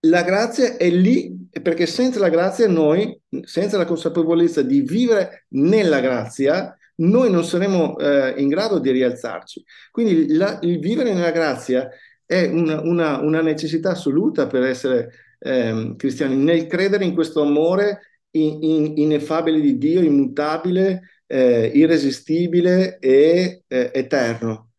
la 0.00 0.22
grazia 0.22 0.76
è 0.76 0.90
lì, 0.90 1.48
perché 1.62 1.86
senza 1.86 2.20
la 2.20 2.28
grazia 2.28 2.68
noi, 2.68 3.18
senza 3.42 3.76
la 3.78 3.86
consapevolezza 3.86 4.62
di 4.62 4.82
vivere 4.82 5.46
nella 5.48 6.00
grazia, 6.00 6.76
noi 7.00 7.30
non 7.30 7.44
saremo 7.44 7.98
eh, 7.98 8.34
in 8.38 8.48
grado 8.48 8.78
di 8.78 8.90
rialzarci. 8.90 9.64
Quindi 9.90 10.34
la, 10.34 10.58
il 10.62 10.78
vivere 10.78 11.12
nella 11.12 11.30
grazia 11.30 11.88
è 12.24 12.46
una, 12.46 12.80
una, 12.80 13.18
una 13.20 13.42
necessità 13.42 13.90
assoluta 13.90 14.46
per 14.46 14.62
essere 14.62 15.10
eh, 15.38 15.94
cristiani, 15.96 16.36
nel 16.36 16.66
credere 16.66 17.04
in 17.04 17.14
questo 17.14 17.42
amore 17.42 18.22
in, 18.32 18.62
in, 18.62 18.92
ineffabile 18.98 19.60
di 19.60 19.78
Dio, 19.78 20.00
immutabile, 20.00 21.22
eh, 21.26 21.70
irresistibile 21.74 22.98
e 22.98 23.64
eh, 23.66 23.90
eterno. 23.92 24.70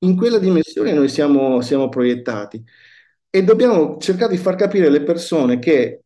In 0.00 0.16
quella 0.16 0.38
dimensione 0.38 0.92
noi 0.92 1.08
siamo, 1.08 1.60
siamo 1.62 1.88
proiettati 1.88 2.62
e 3.30 3.42
dobbiamo 3.42 3.96
cercare 3.98 4.32
di 4.32 4.38
far 4.38 4.56
capire 4.56 4.86
alle 4.86 5.02
persone 5.02 5.58
che 5.58 6.02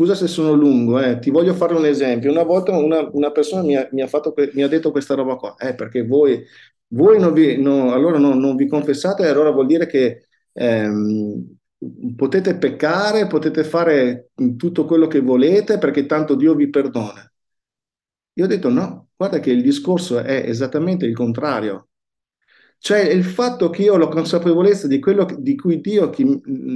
Scusa 0.00 0.14
se 0.14 0.28
sono 0.28 0.54
lungo, 0.54 0.98
eh, 0.98 1.18
ti 1.18 1.28
voglio 1.28 1.52
fare 1.52 1.74
un 1.74 1.84
esempio. 1.84 2.30
Una 2.30 2.42
volta 2.42 2.74
una, 2.74 3.06
una 3.12 3.30
persona 3.32 3.60
mi 3.60 3.76
ha, 3.76 3.86
mi, 3.92 4.00
ha 4.00 4.06
fatto, 4.06 4.32
mi 4.54 4.62
ha, 4.62 4.66
detto 4.66 4.92
questa 4.92 5.12
roba 5.12 5.36
qua, 5.36 5.54
eh, 5.58 5.74
perché 5.74 6.06
voi, 6.06 6.42
voi 6.94 7.20
non 7.20 7.34
vi, 7.34 7.60
no, 7.60 7.92
allora 7.92 8.16
no, 8.16 8.32
non 8.32 8.56
vi 8.56 8.66
confessate, 8.66 9.26
allora 9.28 9.50
vuol 9.50 9.66
dire 9.66 9.84
che 9.84 10.26
ehm, 10.54 11.54
potete 12.16 12.56
peccare, 12.56 13.26
potete 13.26 13.62
fare 13.62 14.30
tutto 14.56 14.86
quello 14.86 15.06
che 15.06 15.20
volete 15.20 15.76
perché 15.76 16.06
tanto 16.06 16.34
Dio 16.34 16.54
vi 16.54 16.70
perdona. 16.70 17.30
Io 18.32 18.44
ho 18.44 18.48
detto 18.48 18.70
no, 18.70 19.08
guarda 19.14 19.38
che 19.38 19.50
il 19.50 19.60
discorso 19.60 20.18
è 20.20 20.44
esattamente 20.46 21.04
il 21.04 21.14
contrario. 21.14 21.89
Cioè 22.82 23.00
il 23.00 23.24
fatto 23.24 23.68
che 23.68 23.82
io 23.82 23.94
ho 23.94 23.96
la 23.98 24.08
consapevolezza 24.08 24.86
di 24.86 24.98
quello 25.00 25.26
di 25.38 25.54
cui 25.54 25.80
Dio, 25.82 26.10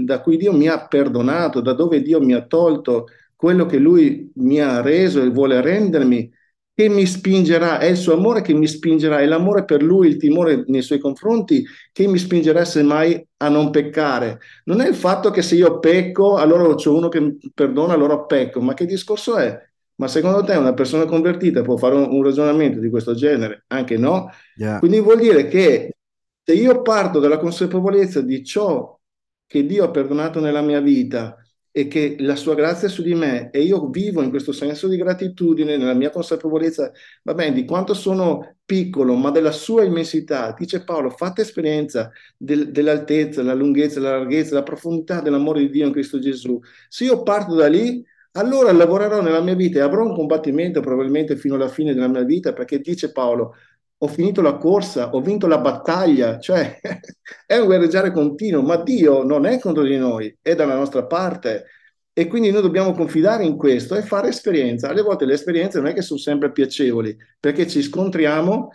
da 0.04 0.20
cui 0.20 0.36
Dio 0.36 0.52
mi 0.52 0.68
ha 0.68 0.86
perdonato, 0.86 1.60
da 1.62 1.72
dove 1.72 2.02
Dio 2.02 2.20
mi 2.20 2.34
ha 2.34 2.44
tolto 2.44 3.06
quello 3.34 3.64
che 3.64 3.78
Lui 3.78 4.30
mi 4.34 4.60
ha 4.60 4.82
reso 4.82 5.22
e 5.22 5.30
vuole 5.30 5.60
rendermi, 5.62 6.30
che 6.74 6.88
mi 6.88 7.06
spingerà, 7.06 7.78
è 7.78 7.86
il 7.86 7.96
suo 7.96 8.14
amore 8.14 8.42
che 8.42 8.52
mi 8.52 8.66
spingerà, 8.66 9.20
è 9.20 9.26
l'amore 9.26 9.64
per 9.64 9.82
Lui, 9.82 10.08
il 10.08 10.16
timore 10.18 10.64
nei 10.66 10.82
Suoi 10.82 10.98
confronti 10.98 11.64
che 11.92 12.06
mi 12.06 12.18
spingerà 12.18 12.64
semmai 12.66 13.26
a 13.38 13.48
non 13.48 13.70
peccare. 13.70 14.40
Non 14.64 14.80
è 14.80 14.88
il 14.88 14.94
fatto 14.94 15.30
che 15.30 15.40
se 15.40 15.54
io 15.54 15.78
pecco, 15.78 16.36
allora 16.36 16.74
c'è 16.74 16.88
uno 16.90 17.08
che 17.08 17.20
mi 17.20 17.38
perdona, 17.54 17.94
allora 17.94 18.20
pecco, 18.24 18.60
ma 18.60 18.74
che 18.74 18.84
discorso 18.86 19.36
è? 19.36 19.56
Ma 19.96 20.08
secondo 20.08 20.42
te 20.42 20.56
una 20.56 20.74
persona 20.74 21.04
convertita 21.04 21.62
può 21.62 21.76
fare 21.76 21.94
un, 21.94 22.10
un 22.10 22.22
ragionamento 22.22 22.80
di 22.80 22.90
questo 22.90 23.14
genere? 23.14 23.64
Anche 23.68 23.96
no. 23.96 24.30
Yeah. 24.56 24.78
Quindi 24.78 25.00
vuol 25.00 25.18
dire 25.18 25.46
che 25.48 25.94
se 26.42 26.52
io 26.52 26.82
parto 26.82 27.20
dalla 27.20 27.38
consapevolezza 27.38 28.20
di 28.20 28.44
ciò 28.44 28.98
che 29.46 29.64
Dio 29.66 29.84
ha 29.84 29.90
perdonato 29.90 30.40
nella 30.40 30.62
mia 30.62 30.80
vita 30.80 31.36
e 31.76 31.88
che 31.88 32.16
la 32.20 32.36
sua 32.36 32.54
grazia 32.54 32.86
è 32.86 32.90
su 32.90 33.02
di 33.02 33.14
me 33.14 33.50
e 33.50 33.60
io 33.62 33.88
vivo 33.88 34.22
in 34.22 34.30
questo 34.30 34.52
senso 34.52 34.86
di 34.86 34.96
gratitudine, 34.96 35.76
nella 35.76 35.94
mia 35.94 36.10
consapevolezza, 36.10 36.92
va 37.24 37.34
bene, 37.34 37.52
di 37.52 37.64
quanto 37.64 37.94
sono 37.94 38.58
piccolo, 38.64 39.14
ma 39.14 39.30
della 39.30 39.50
sua 39.50 39.82
immensità, 39.82 40.54
dice 40.56 40.84
Paolo, 40.84 41.10
fate 41.10 41.42
esperienza 41.42 42.12
del, 42.36 42.70
dell'altezza, 42.70 43.42
la 43.42 43.54
lunghezza, 43.54 43.98
la 43.98 44.18
larghezza, 44.18 44.54
la 44.54 44.62
profondità 44.62 45.20
dell'amore 45.20 45.60
di 45.60 45.70
Dio 45.70 45.86
in 45.86 45.92
Cristo 45.92 46.20
Gesù. 46.20 46.60
Se 46.88 47.04
io 47.04 47.24
parto 47.24 47.56
da 47.56 47.66
lì, 47.66 48.04
allora 48.36 48.72
lavorerò 48.72 49.20
nella 49.20 49.40
mia 49.40 49.54
vita 49.54 49.78
e 49.78 49.82
avrò 49.82 50.04
un 50.04 50.14
combattimento 50.14 50.80
probabilmente 50.80 51.36
fino 51.36 51.54
alla 51.54 51.68
fine 51.68 51.94
della 51.94 52.08
mia 52.08 52.22
vita, 52.24 52.52
perché 52.52 52.80
dice 52.80 53.12
Paolo, 53.12 53.54
ho 53.98 54.08
finito 54.08 54.42
la 54.42 54.56
corsa, 54.56 55.10
ho 55.10 55.20
vinto 55.20 55.46
la 55.46 55.58
battaglia, 55.58 56.38
cioè 56.38 56.80
è 57.46 57.56
un 57.58 57.66
guerreggiare 57.66 58.10
continuo, 58.12 58.62
ma 58.62 58.76
Dio 58.76 59.22
non 59.22 59.46
è 59.46 59.58
contro 59.60 59.82
di 59.84 59.96
noi, 59.96 60.36
è 60.42 60.54
dalla 60.54 60.74
nostra 60.74 61.04
parte. 61.06 61.66
E 62.12 62.26
quindi 62.26 62.50
noi 62.50 62.62
dobbiamo 62.62 62.92
confidare 62.92 63.44
in 63.44 63.56
questo 63.56 63.96
e 63.96 64.02
fare 64.02 64.28
esperienza. 64.28 64.88
Alle 64.88 65.02
volte 65.02 65.24
le 65.24 65.34
esperienze 65.34 65.78
non 65.78 65.88
è 65.88 65.94
che 65.94 66.02
sono 66.02 66.18
sempre 66.18 66.52
piacevoli, 66.52 67.16
perché 67.40 67.66
ci 67.66 67.82
scontriamo 67.82 68.70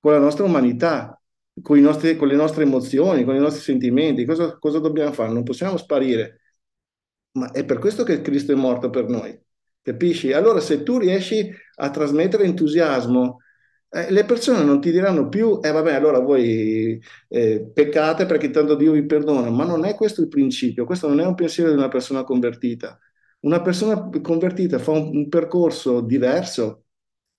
con 0.00 0.12
la 0.12 0.18
nostra 0.18 0.44
umanità, 0.44 1.20
con, 1.60 1.78
nostri, 1.78 2.16
con 2.16 2.28
le 2.28 2.34
nostre 2.34 2.64
emozioni, 2.64 3.24
con 3.24 3.34
i 3.34 3.38
nostri 3.38 3.62
sentimenti. 3.62 4.24
Cosa, 4.24 4.56
cosa 4.58 4.78
dobbiamo 4.78 5.12
fare? 5.12 5.32
Non 5.32 5.44
possiamo 5.44 5.76
sparire 5.76 6.41
ma 7.32 7.50
è 7.50 7.64
per 7.64 7.78
questo 7.78 8.04
che 8.04 8.20
Cristo 8.20 8.52
è 8.52 8.54
morto 8.54 8.90
per 8.90 9.08
noi, 9.08 9.38
capisci? 9.82 10.32
Allora 10.32 10.60
se 10.60 10.82
tu 10.82 10.98
riesci 10.98 11.50
a 11.76 11.90
trasmettere 11.90 12.44
entusiasmo, 12.44 13.38
eh, 13.94 14.10
le 14.10 14.24
persone 14.24 14.64
non 14.64 14.80
ti 14.80 14.90
diranno 14.90 15.28
più, 15.28 15.60
eh 15.62 15.70
vabbè, 15.70 15.92
allora 15.94 16.18
voi 16.18 17.00
eh, 17.28 17.70
peccate 17.72 18.26
perché 18.26 18.50
tanto 18.50 18.74
Dio 18.74 18.92
vi 18.92 19.04
perdona, 19.04 19.50
ma 19.50 19.64
non 19.64 19.84
è 19.84 19.94
questo 19.94 20.22
il 20.22 20.28
principio, 20.28 20.84
questo 20.84 21.08
non 21.08 21.20
è 21.20 21.26
un 21.26 21.34
pensiero 21.34 21.70
di 21.70 21.76
una 21.76 21.88
persona 21.88 22.24
convertita. 22.24 22.98
Una 23.40 23.60
persona 23.60 24.08
convertita 24.22 24.78
fa 24.78 24.92
un, 24.92 25.16
un 25.16 25.28
percorso 25.28 26.00
diverso, 26.00 26.84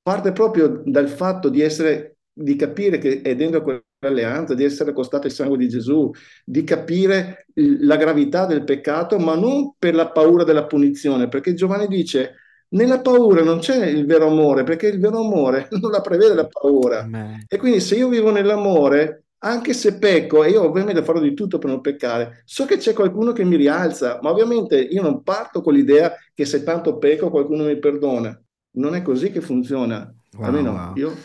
parte 0.01 0.31
proprio 0.31 0.81
dal 0.85 1.07
fatto 1.09 1.49
di 1.49 1.61
essere, 1.61 2.17
di 2.31 2.55
capire 2.55 2.97
che 2.97 3.21
è 3.21 3.35
dentro 3.35 3.83
alleanza, 4.07 4.53
di 4.53 4.63
essere 4.63 4.91
accostato 4.91 5.27
al 5.27 5.33
sangue 5.33 5.57
di 5.57 5.67
Gesù, 5.67 6.09
di 6.43 6.63
capire 6.63 7.45
la 7.53 7.97
gravità 7.97 8.45
del 8.45 8.63
peccato, 8.63 9.17
ma 9.19 9.35
non 9.35 9.75
per 9.77 9.95
la 9.95 10.09
paura 10.09 10.43
della 10.43 10.65
punizione, 10.65 11.27
perché 11.27 11.53
Giovanni 11.53 11.87
dice 11.87 12.35
nella 12.73 13.01
paura 13.01 13.43
non 13.43 13.59
c'è 13.59 13.85
il 13.85 14.05
vero 14.05 14.27
amore, 14.27 14.63
perché 14.63 14.87
il 14.87 14.99
vero 14.99 15.19
amore 15.19 15.67
non 15.79 15.91
la 15.91 16.01
prevede 16.01 16.33
la 16.33 16.47
paura. 16.47 17.01
Amen. 17.01 17.45
E 17.47 17.57
quindi 17.57 17.79
se 17.79 17.95
io 17.95 18.09
vivo 18.09 18.31
nell'amore, 18.31 19.25
anche 19.39 19.73
se 19.73 19.97
pecco, 19.97 20.43
e 20.43 20.51
io 20.51 20.63
ovviamente 20.63 21.03
farò 21.03 21.19
di 21.19 21.33
tutto 21.33 21.57
per 21.57 21.69
non 21.69 21.81
peccare, 21.81 22.41
so 22.45 22.65
che 22.65 22.77
c'è 22.77 22.93
qualcuno 22.93 23.31
che 23.31 23.43
mi 23.43 23.55
rialza, 23.55 24.19
ma 24.21 24.31
ovviamente 24.31 24.79
io 24.79 25.01
non 25.01 25.21
parto 25.21 25.61
con 25.61 25.73
l'idea 25.73 26.13
che 26.33 26.45
se 26.45 26.63
tanto 26.63 26.97
pecco 26.97 27.29
qualcuno 27.29 27.65
mi 27.65 27.77
perdona. 27.77 28.37
Non 28.75 28.95
è 28.95 29.01
così 29.03 29.31
che 29.31 29.41
funziona. 29.41 30.11
Wow, 30.37 30.45
Almeno 30.45 30.71
wow. 30.71 30.95
io... 30.95 31.15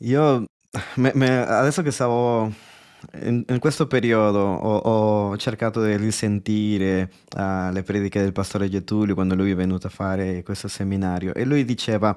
Io 0.00 0.44
Me- 0.96 1.12
me- 1.14 1.46
adesso 1.46 1.82
che 1.82 1.90
stavo 1.90 2.52
in, 3.22 3.44
in 3.46 3.58
questo 3.58 3.86
periodo 3.86 4.38
ho, 4.40 4.76
ho 5.30 5.36
cercato 5.36 5.82
di 5.82 5.96
risentire 5.96 7.10
uh, 7.36 7.72
le 7.72 7.82
prediche 7.82 8.20
del 8.20 8.32
pastore 8.32 8.68
Getulio 8.68 9.14
quando 9.14 9.34
lui 9.34 9.52
è 9.52 9.54
venuto 9.54 9.86
a 9.86 9.90
fare 9.90 10.42
questo 10.42 10.68
seminario 10.68 11.32
e 11.34 11.44
lui 11.44 11.64
diceva, 11.64 12.16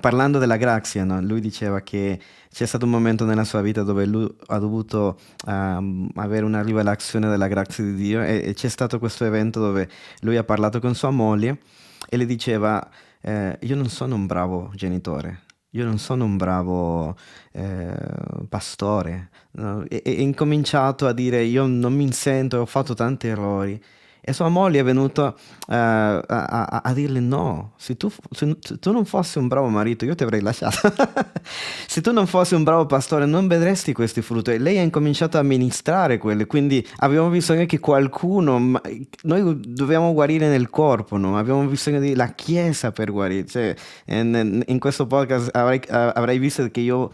parlando 0.00 0.38
della 0.38 0.56
grazia, 0.56 1.04
no? 1.04 1.20
lui 1.20 1.40
diceva 1.40 1.80
che 1.82 2.18
c'è 2.50 2.66
stato 2.66 2.86
un 2.86 2.90
momento 2.90 3.24
nella 3.24 3.44
sua 3.44 3.60
vita 3.60 3.82
dove 3.82 4.06
lui 4.06 4.28
ha 4.46 4.58
dovuto 4.58 5.18
uh, 5.46 6.08
avere 6.14 6.44
una 6.44 6.62
rivelazione 6.62 7.28
della 7.28 7.46
grazia 7.46 7.84
di 7.84 7.94
Dio 7.94 8.22
e, 8.22 8.42
e, 8.46 8.54
c'è 8.54 8.68
stato 8.68 8.98
questo 8.98 9.24
evento 9.24 9.60
dove 9.60 9.88
lui 10.20 10.36
ha 10.36 10.44
parlato 10.44 10.80
con 10.80 10.94
sua 10.94 11.10
moglie 11.10 11.58
e 12.08 12.16
le 12.16 12.26
diceva 12.26 12.88
eh, 13.20 13.56
io 13.60 13.76
non 13.76 13.88
sono 13.88 14.16
un 14.16 14.26
bravo 14.26 14.72
genitore 14.74 15.41
io 15.74 15.84
non 15.84 15.98
sono 15.98 16.24
un 16.24 16.36
bravo 16.36 17.16
eh, 17.52 17.94
pastore. 18.48 19.30
No? 19.52 19.84
E, 19.88 20.02
e 20.04 20.10
incominciato 20.22 21.06
a 21.06 21.12
dire 21.12 21.42
io 21.42 21.66
non 21.66 21.94
mi 21.94 22.10
sento, 22.12 22.58
ho 22.58 22.66
fatto 22.66 22.94
tanti 22.94 23.28
errori. 23.28 23.82
E 24.24 24.32
sua 24.32 24.48
moglie 24.48 24.78
è 24.78 24.84
venuta 24.84 25.34
uh, 25.66 25.72
a, 25.72 26.22
a, 26.26 26.80
a, 26.84 26.92
dirle 26.92 27.18
no, 27.18 27.72
se 27.76 27.96
tu, 27.96 28.08
se 28.30 28.56
tu, 28.78 28.92
non 28.92 29.04
fossi 29.04 29.38
un 29.38 29.48
bravo 29.48 29.66
marito 29.66 30.04
io 30.04 30.14
ti 30.14 30.22
avrei 30.22 30.40
lasciato. 30.40 30.94
se 31.88 32.00
tu 32.00 32.12
non 32.12 32.28
fossi 32.28 32.54
un 32.54 32.62
bravo 32.62 32.86
pastore 32.86 33.26
non 33.26 33.48
vedresti 33.48 33.92
questi 33.92 34.22
frutti. 34.22 34.52
E 34.52 34.58
lei 34.58 34.78
ha 34.78 34.82
incominciato 34.82 35.38
a 35.38 35.40
amministrare 35.40 36.18
quelli, 36.18 36.44
quindi 36.44 36.86
abbiamo 36.98 37.30
bisogno 37.30 37.66
che 37.66 37.80
qualcuno, 37.80 38.80
noi 39.22 39.60
dobbiamo 39.60 40.12
guarire 40.12 40.46
nel 40.46 40.70
corpo, 40.70 41.16
no? 41.16 41.36
abbiamo 41.36 41.64
bisogno 41.64 41.98
della 41.98 42.28
Chiesa 42.28 42.92
per 42.92 43.10
guarire. 43.10 43.44
Cioè, 43.44 43.74
in, 44.06 44.62
in, 44.64 44.78
questo 44.78 45.08
podcast 45.08 45.50
avrai, 45.52 45.80
avrai 45.88 46.38
visto 46.38 46.70
che 46.70 46.78
io 46.78 47.10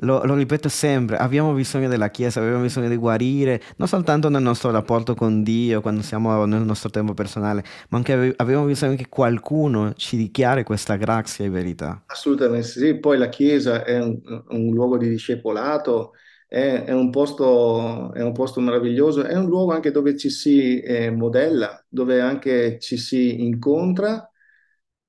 lo, 0.00 0.24
lo, 0.24 0.34
ripeto 0.34 0.68
sempre, 0.68 1.16
abbiamo 1.16 1.52
bisogno 1.52 1.88
della 1.88 2.10
Chiesa, 2.10 2.40
abbiamo 2.40 2.62
bisogno 2.62 2.88
di 2.88 2.96
guarire, 2.96 3.60
non 3.76 3.88
soltanto 3.88 4.28
nel 4.28 4.42
nostro 4.42 4.70
rapporto 4.70 5.14
con 5.14 5.42
Dio, 5.42 5.80
quando 5.80 6.02
siamo 6.02 6.44
nel 6.44 6.62
nostro 6.62 6.90
tempo 6.90 7.14
personale, 7.14 7.64
ma 7.88 7.98
anche 7.98 8.34
abbiamo 8.36 8.64
bisogno 8.64 8.94
che 8.94 9.08
qualcuno 9.08 9.92
ci 9.94 10.16
dichiari 10.16 10.62
questa 10.64 10.96
grazia 10.96 11.44
e 11.44 11.50
verità. 11.50 12.02
Assolutamente 12.06 12.66
sì, 12.66 12.98
poi 12.98 13.18
la 13.18 13.28
Chiesa 13.28 13.84
è 13.84 14.00
un, 14.00 14.20
un 14.48 14.70
luogo 14.72 14.98
di 14.98 15.08
discepolato, 15.08 16.12
è, 16.46 16.84
è, 16.86 16.92
un 16.92 17.10
posto, 17.10 18.12
è, 18.14 18.22
un 18.22 18.32
posto, 18.32 18.60
meraviglioso, 18.60 19.24
è 19.24 19.36
un 19.36 19.46
luogo 19.46 19.72
anche 19.72 19.90
dove 19.90 20.16
ci 20.16 20.30
si 20.30 20.80
eh, 20.80 21.10
modella, 21.10 21.84
dove 21.88 22.20
anche 22.20 22.78
ci 22.78 22.96
si 22.96 23.42
incontra, 23.44 24.30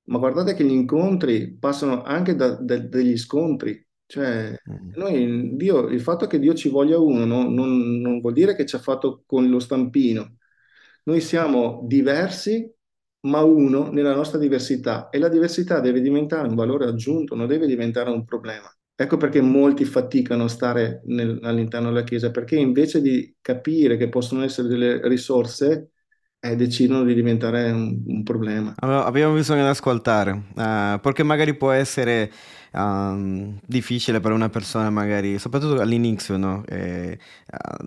ma 0.04 0.18
guardate 0.18 0.54
che 0.54 0.64
gli 0.64 0.72
incontri 0.72 1.56
passano 1.56 2.02
anche 2.02 2.34
da, 2.34 2.54
da, 2.56 2.78
dagli 2.78 3.16
scontri, 3.16 3.86
cioè, 4.10 4.50
mm. 4.68 4.90
noi, 4.96 5.56
Dio, 5.56 5.86
il 5.86 6.00
fatto 6.00 6.26
che 6.26 6.40
Dio 6.40 6.52
ci 6.54 6.68
voglia 6.68 6.98
uno 6.98 7.24
no, 7.24 7.48
non, 7.48 8.00
non 8.00 8.20
vuol 8.20 8.32
dire 8.32 8.56
che 8.56 8.66
ci 8.66 8.74
ha 8.74 8.80
fatto 8.80 9.22
con 9.24 9.48
lo 9.48 9.60
stampino. 9.60 10.36
Noi 11.04 11.20
siamo 11.20 11.84
diversi, 11.86 12.68
ma 13.20 13.42
uno 13.42 13.90
nella 13.92 14.12
nostra 14.12 14.38
diversità 14.38 15.10
e 15.10 15.18
la 15.18 15.28
diversità 15.28 15.78
deve 15.78 16.00
diventare 16.00 16.48
un 16.48 16.56
valore 16.56 16.86
aggiunto, 16.86 17.36
non 17.36 17.46
deve 17.46 17.68
diventare 17.68 18.10
un 18.10 18.24
problema. 18.24 18.68
Ecco 18.96 19.16
perché 19.16 19.40
molti 19.40 19.84
faticano 19.84 20.44
a 20.44 20.48
stare 20.48 21.02
nel, 21.04 21.38
all'interno 21.42 21.88
della 21.88 22.02
Chiesa, 22.02 22.32
perché 22.32 22.56
invece 22.56 23.00
di 23.00 23.36
capire 23.40 23.96
che 23.96 24.08
possono 24.08 24.42
essere 24.42 24.66
delle 24.66 25.06
risorse, 25.06 25.92
e 26.40 26.56
decidono 26.56 27.04
di 27.04 27.14
diventare 27.14 27.70
un, 27.70 28.02
un 28.06 28.22
problema. 28.22 28.74
Abbiamo 28.78 29.34
bisogno 29.34 29.62
di 29.62 29.68
ascoltare, 29.68 30.30
uh, 30.32 30.98
perché 31.00 31.22
magari 31.22 31.54
può 31.54 31.70
essere 31.70 32.32
um, 32.72 33.58
difficile 33.66 34.20
per 34.20 34.32
una 34.32 34.48
persona, 34.48 34.88
magari, 34.88 35.38
soprattutto 35.38 35.80
all'inizio, 35.80 36.38
no? 36.38 36.64
E, 36.66 37.18
uh, 37.52 37.84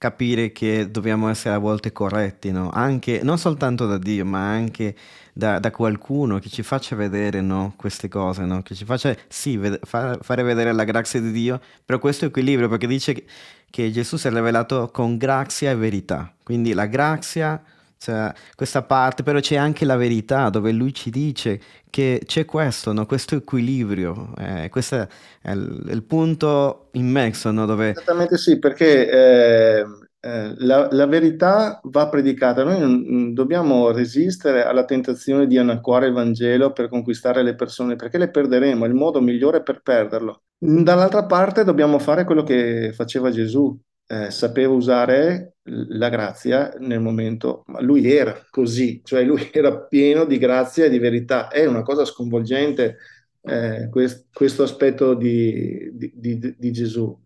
capire 0.00 0.50
che 0.50 0.90
dobbiamo 0.90 1.28
essere 1.28 1.54
a 1.54 1.58
volte 1.58 1.92
corretti, 1.92 2.50
no? 2.52 2.70
Anche, 2.70 3.20
non 3.22 3.36
soltanto 3.36 3.86
da 3.86 3.98
Dio, 3.98 4.24
ma 4.24 4.48
anche 4.48 4.94
da, 5.34 5.58
da 5.58 5.70
qualcuno 5.70 6.38
che 6.38 6.48
ci 6.48 6.62
faccia 6.62 6.96
vedere 6.96 7.42
no? 7.42 7.74
queste 7.76 8.08
cose, 8.08 8.46
che 8.62 8.74
ci 8.74 8.86
faccia, 8.86 9.14
sì, 9.28 9.58
ved- 9.58 9.84
fa- 9.84 10.18
fare 10.22 10.42
vedere 10.42 10.72
la 10.72 10.84
grazia 10.84 11.20
di 11.20 11.30
Dio, 11.32 11.60
però 11.84 11.98
questo 11.98 12.24
equilibrio, 12.24 12.68
perché 12.68 12.86
dice 12.86 13.12
che, 13.12 13.24
che 13.70 13.90
Gesù 13.90 14.16
si 14.16 14.26
è 14.28 14.30
rivelato 14.30 14.90
con 14.92 15.16
grazia 15.16 15.70
e 15.70 15.76
verità, 15.76 16.32
quindi 16.42 16.72
la 16.72 16.86
grazia 16.86 17.62
cioè, 18.02 18.32
questa 18.54 18.80
parte, 18.80 19.22
però 19.22 19.40
c'è 19.40 19.56
anche 19.56 19.84
la 19.84 19.96
verità 19.96 20.48
dove 20.48 20.72
lui 20.72 20.94
ci 20.94 21.10
dice 21.10 21.60
che 21.90 22.22
c'è 22.24 22.46
questo, 22.46 22.94
no? 22.94 23.04
questo 23.04 23.36
equilibrio, 23.36 24.32
eh, 24.38 24.70
questo 24.70 25.06
è 25.42 25.50
il, 25.50 25.86
il 25.86 26.02
punto 26.04 26.88
immenso 26.92 27.50
no? 27.50 27.66
dove... 27.66 27.90
Esattamente 27.90 28.38
sì, 28.38 28.58
perché 28.58 29.10
eh, 29.10 29.86
eh, 30.20 30.54
la, 30.58 30.88
la, 30.90 31.06
verità 31.06 31.80
va 31.84 32.08
predicata, 32.08 32.62
noi 32.62 32.78
non, 32.78 33.32
dobbiamo 33.32 33.90
resistere 33.90 34.64
alla 34.64 34.84
tentazione 34.84 35.46
di 35.46 35.56
annacquare 35.56 36.06
il 36.06 36.12
Vangelo 36.12 36.72
per 36.72 36.88
conquistare 36.88 37.42
le 37.42 37.54
persone, 37.54 37.96
perché 37.96 38.18
le 38.18 38.30
perderemo, 38.30 38.84
è 38.84 38.88
il 38.88 38.94
modo 38.94 39.20
migliore 39.20 39.62
per 39.62 39.80
perderlo. 39.82 40.42
Dall'altra 40.58 41.24
parte 41.24 41.64
dobbiamo 41.64 41.98
fare 41.98 42.24
quello 42.24 42.42
che 42.42 42.92
faceva 42.92 43.30
Gesù, 43.30 43.78
eh, 44.06 44.30
sapeva 44.30 44.74
usare 44.74 45.54
la 45.62 46.08
grazia 46.08 46.74
nel 46.80 47.00
momento, 47.00 47.62
ma 47.66 47.80
lui 47.80 48.10
era 48.10 48.44
così, 48.50 49.00
cioè 49.04 49.22
lui 49.22 49.48
era 49.52 49.78
pieno 49.86 50.24
di 50.24 50.36
grazia 50.36 50.84
e 50.84 50.90
di 50.90 50.98
verità. 50.98 51.48
È 51.48 51.64
una 51.64 51.82
cosa 51.82 52.04
sconvolgente 52.04 52.96
eh, 53.42 53.88
quest, 53.90 54.26
questo 54.32 54.64
aspetto 54.64 55.14
di, 55.14 55.90
di, 55.94 56.12
di, 56.14 56.54
di, 56.58 56.72
Gesù, 56.72 57.16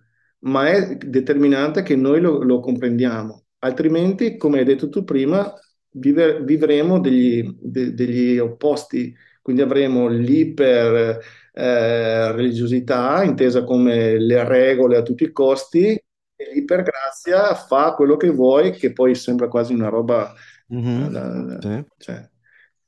ma 0.44 0.68
è 0.68 0.96
determinante 0.96 1.82
che 1.82 1.96
noi 1.96 2.20
lo, 2.20 2.42
lo 2.42 2.60
comprendiamo, 2.60 3.44
altrimenti, 3.58 4.36
come 4.36 4.58
hai 4.58 4.64
detto 4.64 4.88
tu 4.88 5.04
prima, 5.04 5.52
vive, 5.90 6.42
vivremo 6.42 7.00
degli, 7.00 7.56
de, 7.60 7.94
degli 7.94 8.38
opposti, 8.38 9.14
quindi 9.40 9.62
avremo 9.62 10.08
l'iper 10.08 11.18
eh, 11.52 12.32
religiosità 12.32 13.22
intesa 13.22 13.64
come 13.64 14.18
le 14.18 14.44
regole 14.44 14.96
a 14.96 15.02
tutti 15.02 15.24
i 15.24 15.32
costi 15.32 15.92
e 16.36 16.52
l'ipergrazia 16.52 17.54
fa 17.54 17.94
quello 17.94 18.16
che 18.16 18.30
vuoi, 18.30 18.72
che 18.72 18.92
poi 18.92 19.14
sembra 19.14 19.48
quasi 19.48 19.72
una 19.72 19.88
roba... 19.88 20.32
Mm-hmm. 20.74 21.06
Da, 21.08 21.58
sì. 21.60 21.84
cioè. 21.98 22.28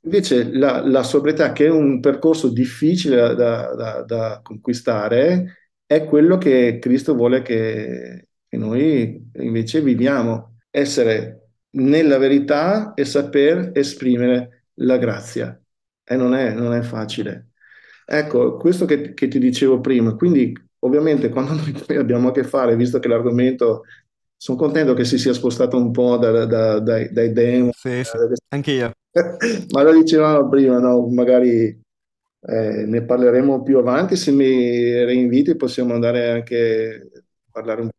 Invece 0.01 0.51
la, 0.53 0.87
la, 0.87 1.03
sobrietà, 1.03 1.53
che 1.53 1.67
è 1.67 1.71
un 1.71 2.01
percorso 2.01 2.49
difficile 2.49 3.35
da, 3.35 3.75
da, 3.75 4.03
da 4.03 4.41
conquistare, 4.43 5.66
è 5.87 6.05
quello 6.05 6.37
che 6.39 6.79
Cristo 6.81 7.15
vuole 7.15 7.43
che, 7.43 8.29
che 8.49 8.57
noi 8.57 9.31
invece 9.35 9.81
viviamo, 9.81 10.59
essere 10.71 11.51
nella 11.77 12.19
verità 12.19 12.95
e 12.95 13.05
saper 13.05 13.71
esprimere 13.75 14.69
la 14.75 14.99
grazia. 14.99 15.59
E 16.05 16.17
non 16.17 16.35
è, 16.35 16.53
non 16.53 16.75
è 16.75 16.83
facile. 16.83 17.51
Ecco, 18.05 18.57
questo 18.57 18.85
che, 18.85 19.15
che, 19.15 19.29
ti 19.29 19.39
dicevo 19.39 19.81
prima, 19.81 20.15
quindi 20.15 20.53
Ovviamente 20.87 21.29
quando 21.29 21.53
noi 21.55 21.75
abbiamo 21.99 22.29
a 22.29 22.33
che 22.33 22.45
fare, 22.45 22.77
visto 22.77 22.99
che 22.99 23.09
l'argomento, 23.09 23.83
sono 24.37 24.59
contento 24.59 24.95
che 24.95 25.05
si 25.05 25.19
sia 25.19 25.33
spostato 25.33 25.77
un 25.77 25.91
po' 25.91 26.17
da, 26.17 26.45
da, 26.45 26.79
dai, 26.79 27.11
dai 27.13 27.33
demo. 27.33 27.71
Sì, 27.73 28.03
sì. 28.05 28.17
anche 28.49 28.71
io. 28.73 28.91
Ma 29.73 29.83
lo 29.83 29.93
dicevamo 29.93 30.49
prima, 30.49 30.79
no? 30.79 31.09
magari 31.09 31.79
eh, 32.49 32.85
ne 32.87 33.03
parleremo 33.03 33.63
più 33.63 33.79
avanti, 33.79 34.17
se 34.17 34.31
mi 34.31 35.05
reinviti 35.05 35.57
possiamo 35.57 35.95
andare 35.95 36.31
anche 36.31 37.11
a 37.15 37.51
parlare 37.51 37.81
un 37.83 37.89
po'. 37.89 37.95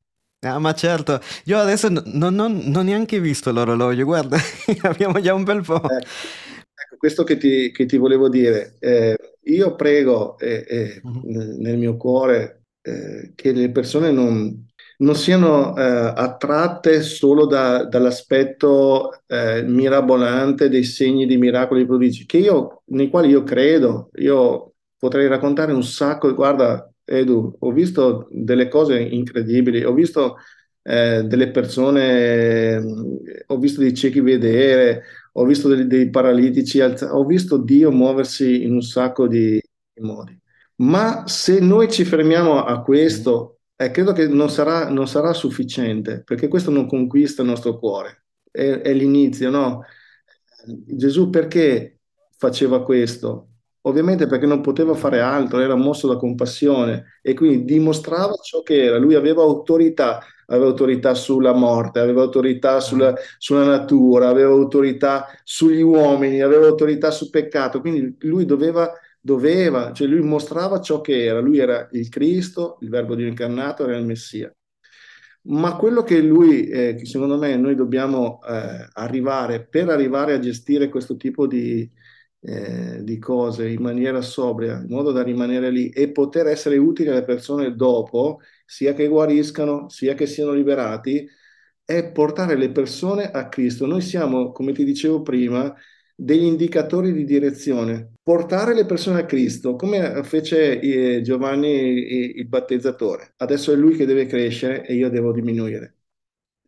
Ah, 0.47 0.59
ma 0.59 0.73
certo, 0.73 1.19
io 1.45 1.57
adesso 1.57 1.89
non, 1.89 2.03
non, 2.05 2.35
non 2.35 2.75
ho 2.75 2.81
neanche 2.83 3.19
visto 3.19 3.51
l'orologio, 3.51 4.05
guarda, 4.05 4.37
abbiamo 4.83 5.19
già 5.19 5.33
un 5.33 5.43
bel 5.43 5.63
po'. 5.63 5.81
Eh, 5.89 5.97
ecco, 5.97 6.97
questo 6.97 7.23
che 7.23 7.37
ti, 7.37 7.71
che 7.71 7.85
ti 7.85 7.97
volevo 7.97 8.29
dire, 8.29 8.75
eh, 8.79 9.17
io 9.43 9.75
prego 9.75 10.37
eh, 10.37 11.01
uh-huh. 11.03 11.21
nel 11.59 11.77
mio 11.77 11.97
cuore 11.97 12.63
eh, 12.81 13.33
che 13.35 13.51
le 13.51 13.71
persone 13.71 14.11
non, 14.11 14.66
non 14.97 15.15
siano 15.15 15.75
eh, 15.75 15.81
attratte 15.81 17.01
solo 17.01 17.45
da, 17.45 17.85
dall'aspetto 17.85 19.21
eh, 19.27 19.61
mirabolante 19.63 20.69
dei 20.69 20.83
segni 20.83 21.25
di 21.27 21.37
miracoli 21.37 21.81
e 21.81 21.85
prodigi, 21.85 22.25
io, 22.37 22.81
nei 22.85 23.09
quali 23.09 23.29
io 23.29 23.43
credo, 23.43 24.09
io 24.15 24.73
potrei 24.97 25.27
raccontare 25.27 25.71
un 25.71 25.83
sacco, 25.83 26.33
guarda 26.33 26.89
Edu, 27.03 27.55
ho 27.59 27.71
visto 27.71 28.27
delle 28.31 28.67
cose 28.67 28.99
incredibili, 28.99 29.83
ho 29.83 29.93
visto 29.93 30.37
eh, 30.81 31.23
delle 31.23 31.51
persone, 31.51 32.77
ho 33.47 33.57
visto 33.57 33.81
dei 33.81 33.93
ciechi 33.93 34.19
vedere, 34.19 35.03
ho 35.33 35.45
visto 35.45 35.67
dei, 35.69 35.85
dei 35.87 36.09
paralitici, 36.09 36.81
ho 36.81 37.23
visto 37.25 37.57
Dio 37.57 37.91
muoversi 37.91 38.63
in 38.63 38.73
un 38.73 38.81
sacco 38.81 39.27
di 39.27 39.61
modi. 40.01 40.37
Ma 40.77 41.27
se 41.27 41.59
noi 41.59 41.89
ci 41.89 42.03
fermiamo 42.03 42.63
a 42.63 42.81
questo, 42.81 43.56
eh, 43.79 43.91
credo 43.91 44.11
che 44.11 44.27
non 44.27 44.49
sarà, 44.49 44.89
non 44.89 45.07
sarà, 45.07 45.33
sufficiente, 45.33 46.23
perché 46.23 46.47
questo 46.47 46.71
non 46.71 46.87
conquista 46.87 47.43
il 47.43 47.49
nostro 47.49 47.77
cuore. 47.77 48.23
È, 48.49 48.81
è 48.81 48.93
l'inizio, 48.93 49.51
no? 49.51 49.83
Gesù 50.65 51.29
perché 51.29 51.99
faceva 52.37 52.83
questo? 52.83 53.49
Ovviamente 53.81 54.25
perché 54.25 54.47
non 54.47 54.61
poteva 54.61 54.95
fare 54.95 55.21
altro, 55.21 55.59
era 55.59 55.75
mosso 55.75 56.07
da 56.07 56.17
compassione 56.17 57.19
e 57.21 57.33
quindi 57.35 57.65
dimostrava 57.65 58.33
ciò 58.41 58.63
che 58.63 58.83
era. 58.83 58.97
Lui 58.97 59.13
aveva 59.13 59.43
autorità, 59.43 60.21
aveva 60.47 60.65
autorità 60.67 61.13
sulla 61.13 61.53
morte, 61.53 61.99
aveva 61.99 62.23
autorità 62.23 62.79
sulla, 62.79 63.13
sulla 63.37 63.63
natura, 63.63 64.27
aveva 64.27 64.49
autorità 64.51 65.27
sugli 65.43 65.81
uomini, 65.81 66.41
aveva 66.41 66.65
autorità 66.67 67.11
sul 67.11 67.29
peccato. 67.29 67.79
Quindi 67.79 68.17
lui 68.21 68.45
doveva 68.45 68.91
doveva, 69.27 69.91
cioè 69.91 70.07
lui 70.07 70.21
mostrava 70.21 70.79
ciò 70.79 71.01
che 71.01 71.25
era, 71.25 71.39
lui 71.41 71.57
era 71.59 71.89
il 71.91 72.07
Cristo, 72.07 72.77
il 72.81 72.89
verbo 72.89 73.13
Dio 73.13 73.27
incarnato, 73.27 73.83
era 73.83 73.97
il 73.97 74.05
Messia. 74.05 74.49
Ma 75.49 75.75
quello 75.75 76.03
che 76.03 76.21
lui, 76.21 76.67
eh, 76.67 76.95
che 76.95 77.05
secondo 77.05 77.37
me 77.37 77.55
noi 77.57 77.75
dobbiamo 77.75 78.39
eh, 78.47 78.87
arrivare, 78.93 79.65
per 79.65 79.89
arrivare 79.89 80.33
a 80.33 80.39
gestire 80.39 80.89
questo 80.89 81.15
tipo 81.17 81.45
di, 81.47 81.89
eh, 82.41 83.03
di 83.03 83.17
cose 83.19 83.67
in 83.69 83.81
maniera 83.81 84.21
sobria, 84.21 84.79
in 84.79 84.87
modo 84.89 85.11
da 85.11 85.23
rimanere 85.23 85.69
lì 85.71 85.89
e 85.89 86.11
poter 86.11 86.47
essere 86.47 86.77
utili 86.77 87.09
alle 87.09 87.23
persone 87.23 87.75
dopo, 87.75 88.39
sia 88.65 88.93
che 88.93 89.07
guariscano, 89.07 89.89
sia 89.89 90.13
che 90.15 90.25
siano 90.25 90.53
liberati, 90.53 91.27
è 91.83 92.11
portare 92.11 92.55
le 92.55 92.71
persone 92.71 93.29
a 93.31 93.47
Cristo. 93.49 93.85
Noi 93.85 94.01
siamo, 94.01 94.51
come 94.51 94.73
ti 94.73 94.83
dicevo 94.85 95.21
prima, 95.21 95.73
degli 96.15 96.43
indicatori 96.43 97.13
di 97.13 97.23
direzione, 97.25 98.16
portare 98.27 98.73
le 98.73 98.85
persone 98.85 99.21
a 99.21 99.25
Cristo, 99.25 99.77
come 99.77 100.21
fece 100.25 100.81
eh, 100.81 101.21
Giovanni 101.21 102.35
il 102.35 102.45
battezzatore. 102.45 103.35
Adesso 103.37 103.71
è 103.71 103.75
lui 103.77 103.95
che 103.95 104.05
deve 104.05 104.25
crescere 104.25 104.85
e 104.85 104.95
io 104.95 105.09
devo 105.09 105.31
diminuire. 105.31 105.95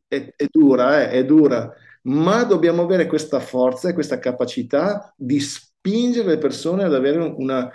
È, 0.07 0.36
è 0.38 0.45
dura, 0.49 1.01
eh, 1.01 1.10
è 1.10 1.26
dura, 1.26 1.70
ma 2.03 2.45
dobbiamo 2.45 2.84
avere 2.84 3.07
questa 3.07 3.41
forza 3.41 3.89
e 3.89 3.93
questa 3.93 4.20
capacità 4.20 5.14
di 5.18 5.41
spingere 5.41 6.30
le 6.30 6.38
persone 6.38 6.86
ad 6.86 6.93
avere 6.93 7.18
una... 7.18 7.70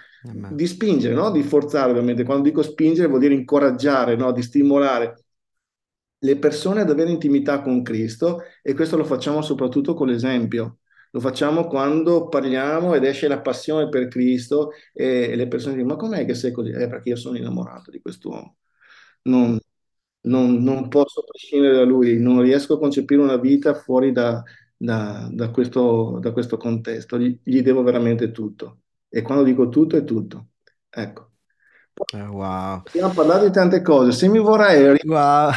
di 0.51 0.67
spingere, 0.67 1.13
no? 1.13 1.31
di 1.31 1.43
forzare 1.43 1.91
ovviamente. 1.91 2.25
Quando 2.25 2.45
dico 2.45 2.63
spingere 2.63 3.09
vuol 3.09 3.21
dire 3.21 3.35
incoraggiare, 3.35 4.17
no? 4.17 4.33
di 4.33 4.41
stimolare 4.41 5.25
le 6.21 6.37
persone 6.39 6.81
ad 6.81 6.89
avere 6.89 7.11
intimità 7.11 7.61
con 7.61 7.83
Cristo 7.83 8.45
e 8.63 8.73
questo 8.73 8.97
lo 8.97 9.05
facciamo 9.05 9.43
soprattutto 9.43 9.93
con 9.93 10.07
l'esempio 10.09 10.79
lo 11.15 11.21
facciamo 11.21 11.67
quando 11.69 12.29
parliamo 12.29 12.95
ed 12.95 13.05
esce 13.05 13.29
la 13.29 13.41
passione 13.41 13.89
per 13.89 14.09
Cristo 14.09 14.73
e 14.93 15.37
le 15.37 15.47
persone 15.47 15.77
dicono 15.77 15.95
ma 15.95 16.01
com'è 16.01 16.25
che 16.27 16.35
sei 16.35 16.51
così? 16.51 16.71
Eh, 16.71 16.89
perché 16.89 17.11
io 17.11 17.17
sono 17.17 17.37
innamorato 17.37 17.93
di 17.93 18.01
quest'uomo. 18.01 18.57
Non, 19.23 19.57
non, 20.23 20.57
non 20.63 20.89
posso 20.89 21.23
prescindere 21.25 21.75
da 21.77 21.85
lui, 21.85 22.19
non 22.19 22.43
riesco 22.43 22.75
a 22.75 22.79
concepire 22.79 23.21
una 23.23 23.37
vita 23.37 23.75
fuori 23.75 24.11
da, 24.13 24.43
da, 24.77 25.29
da, 25.33 25.51
questo, 25.51 26.19
da 26.21 26.33
questo, 26.33 26.57
contesto, 26.57 27.17
gli, 27.19 27.39
gli, 27.45 27.63
devo 27.63 27.83
veramente 27.85 28.33
tutto. 28.33 28.81
E 29.09 29.23
quando 29.23 29.45
dico 29.45 29.69
tutto 29.69 29.97
è 29.97 30.03
tutto. 30.05 30.49
Ecco. 30.91 31.34
Eh, 32.13 32.21
wow. 32.23 32.83
Abbiamo 32.87 33.13
parlato 33.13 33.45
di 33.45 33.53
tante 33.53 33.81
cose. 33.81 34.11
Se 34.13 34.29
mi 34.29 34.39
vorrei. 34.39 34.99
Wow. 35.05 35.51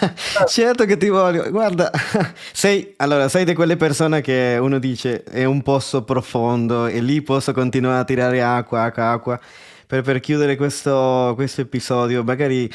certo 0.48 0.84
che 0.86 0.96
ti 0.96 1.08
voglio. 1.08 1.50
Guarda, 1.50 1.90
sei, 2.52 2.94
allora, 2.96 3.28
sei 3.28 3.44
di 3.44 3.54
quelle 3.54 3.76
persone 3.76 4.22
che 4.22 4.56
uno 4.60 4.78
dice 4.78 5.22
è 5.24 5.44
un 5.44 5.62
posto 5.62 6.02
profondo 6.02 6.86
e 6.86 7.00
lì 7.00 7.20
posso 7.20 7.52
continuare 7.52 8.00
a 8.00 8.04
tirare 8.04 8.42
acqua, 8.42 8.84
acqua, 8.84 9.10
acqua. 9.10 9.40
Per, 9.86 10.00
per 10.02 10.20
chiudere 10.20 10.56
questo, 10.56 11.32
questo, 11.34 11.60
episodio, 11.60 12.24
magari 12.24 12.70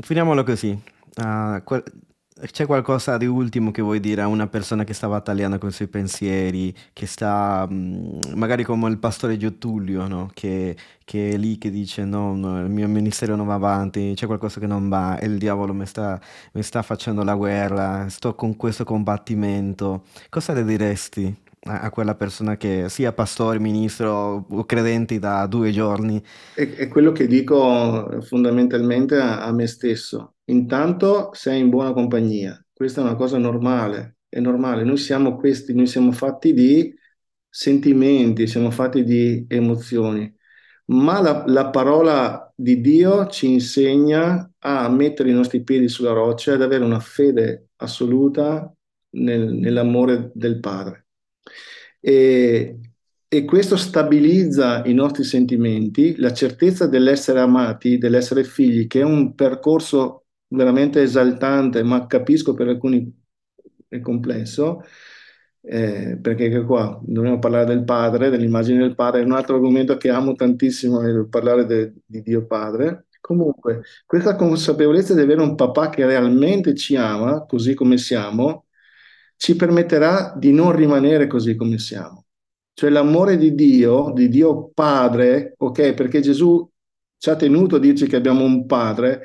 finiamolo 0.00 0.42
così. 0.42 0.78
Uh, 1.16 1.62
qual- 1.62 1.84
c'è 2.50 2.66
qualcosa 2.66 3.16
di 3.16 3.24
ultimo 3.26 3.70
che 3.70 3.80
vuoi 3.80 3.98
dire 3.98 4.20
a 4.20 4.26
una 4.26 4.46
persona 4.46 4.84
che 4.84 4.92
sta 4.92 5.08
battagliando 5.08 5.56
con 5.58 5.70
i 5.70 5.72
suoi 5.72 5.88
pensieri, 5.88 6.74
che 6.92 7.06
sta 7.06 7.66
mm, 7.70 8.34
magari 8.34 8.62
come 8.62 8.88
il 8.90 8.98
pastore 8.98 9.38
Giottulio, 9.38 10.06
no? 10.06 10.30
Che, 10.34 10.76
che 11.04 11.30
è 11.30 11.36
lì 11.38 11.56
che 11.56 11.70
dice 11.70 12.04
no, 12.04 12.34
no, 12.34 12.60
il 12.60 12.70
mio 12.70 12.88
ministero 12.88 13.36
non 13.36 13.46
va 13.46 13.54
avanti, 13.54 14.12
c'è 14.14 14.26
qualcosa 14.26 14.60
che 14.60 14.66
non 14.66 14.88
va 14.88 15.18
e 15.18 15.26
il 15.26 15.38
diavolo 15.38 15.72
mi 15.72 15.86
sta, 15.86 16.20
sta 16.60 16.82
facendo 16.82 17.22
la 17.24 17.34
guerra, 17.34 18.08
sto 18.10 18.34
con 18.34 18.56
questo 18.56 18.84
combattimento. 18.84 20.04
Cosa 20.28 20.52
le 20.52 20.64
diresti 20.64 21.44
a, 21.66 21.90
quella 21.90 22.14
persona 22.14 22.56
che 22.56 22.88
sia 22.88 23.12
pastore, 23.12 23.58
ministro 23.58 24.46
o 24.48 24.64
credenti 24.64 25.18
da 25.18 25.46
due 25.46 25.70
giorni? 25.70 26.22
È, 26.54 26.68
è 26.68 26.88
quello 26.88 27.12
che 27.12 27.26
dico 27.26 28.20
fondamentalmente 28.22 29.16
a, 29.16 29.44
a 29.44 29.52
me 29.52 29.66
stesso. 29.66 30.34
Intanto 30.46 31.30
sei 31.32 31.60
in 31.60 31.70
buona 31.70 31.92
compagnia, 31.92 32.64
questa 32.72 33.00
è 33.00 33.04
una 33.04 33.16
cosa 33.16 33.38
normale, 33.38 34.18
è 34.28 34.40
normale. 34.40 34.84
Noi 34.84 34.96
siamo 34.96 35.36
questi, 35.36 35.74
noi 35.74 35.86
siamo 35.86 36.12
fatti 36.12 36.52
di 36.52 36.94
sentimenti, 37.48 38.46
siamo 38.46 38.70
fatti 38.70 39.02
di 39.02 39.44
emozioni, 39.48 40.32
ma 40.86 41.20
la, 41.20 41.44
la 41.46 41.70
parola 41.70 42.52
di 42.54 42.80
Dio 42.80 43.26
ci 43.26 43.50
insegna 43.50 44.50
a 44.58 44.88
mettere 44.88 45.30
i 45.30 45.34
nostri 45.34 45.62
piedi 45.62 45.88
sulla 45.88 46.12
roccia 46.12 46.54
ad 46.54 46.62
avere 46.62 46.84
una 46.84 47.00
fede 47.00 47.68
assoluta 47.76 48.72
nel- 49.10 49.52
nell'amore 49.54 50.30
del 50.34 50.60
Padre. 50.60 51.05
E, 52.00 52.80
e 53.28 53.44
questo 53.44 53.76
stabilizza 53.76 54.84
i 54.84 54.94
nostri 54.94 55.24
sentimenti, 55.24 56.16
la 56.16 56.32
certezza 56.32 56.86
dell'essere 56.86 57.40
amati, 57.40 57.98
dell'essere 57.98 58.44
figli, 58.44 58.86
che 58.86 59.00
è 59.00 59.04
un 59.04 59.34
percorso 59.34 60.26
veramente 60.48 61.02
esaltante, 61.02 61.82
ma 61.82 62.06
capisco 62.06 62.54
per 62.54 62.68
alcuni 62.68 63.12
è 63.88 64.00
complesso, 64.00 64.82
eh, 65.62 66.18
perché 66.20 66.62
qua 66.64 66.98
dobbiamo 67.02 67.38
parlare 67.38 67.64
del 67.66 67.84
padre, 67.84 68.30
dell'immagine 68.30 68.78
del 68.78 68.94
padre, 68.94 69.22
è 69.22 69.24
un 69.24 69.32
altro 69.32 69.56
argomento 69.56 69.96
che 69.96 70.10
amo 70.10 70.34
tantissimo, 70.34 71.00
è 71.02 71.26
parlare 71.26 71.66
de, 71.66 71.94
di 72.04 72.22
Dio 72.22 72.46
Padre. 72.46 73.06
Comunque, 73.20 73.82
questa 74.04 74.36
consapevolezza 74.36 75.12
di 75.14 75.20
avere 75.20 75.40
un 75.42 75.56
papà 75.56 75.90
che 75.90 76.06
realmente 76.06 76.74
ci 76.76 76.94
ama, 76.94 77.44
così 77.44 77.74
come 77.74 77.98
siamo, 77.98 78.65
ci 79.36 79.56
permetterà 79.56 80.34
di 80.36 80.52
non 80.52 80.72
rimanere 80.74 81.26
così 81.26 81.56
come 81.56 81.78
siamo. 81.78 82.24
Cioè 82.72 82.90
l'amore 82.90 83.36
di 83.36 83.54
Dio, 83.54 84.12
di 84.14 84.28
Dio 84.28 84.70
Padre, 84.74 85.54
ok, 85.56 85.94
perché 85.94 86.20
Gesù 86.20 86.68
ci 87.18 87.30
ha 87.30 87.36
tenuto 87.36 87.76
a 87.76 87.78
dirci 87.78 88.06
che 88.06 88.16
abbiamo 88.16 88.44
un 88.44 88.66
Padre, 88.66 89.24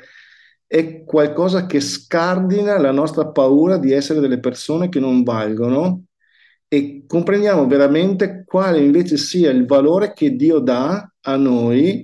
è 0.66 1.04
qualcosa 1.04 1.66
che 1.66 1.80
scardina 1.80 2.78
la 2.78 2.92
nostra 2.92 3.28
paura 3.28 3.76
di 3.76 3.92
essere 3.92 4.20
delle 4.20 4.40
persone 4.40 4.88
che 4.88 5.00
non 5.00 5.22
valgono 5.22 6.04
e 6.66 7.04
comprendiamo 7.06 7.66
veramente 7.66 8.44
quale 8.46 8.80
invece 8.80 9.18
sia 9.18 9.50
il 9.50 9.66
valore 9.66 10.14
che 10.14 10.34
Dio 10.34 10.58
dà 10.60 11.12
a 11.20 11.36
noi 11.36 12.02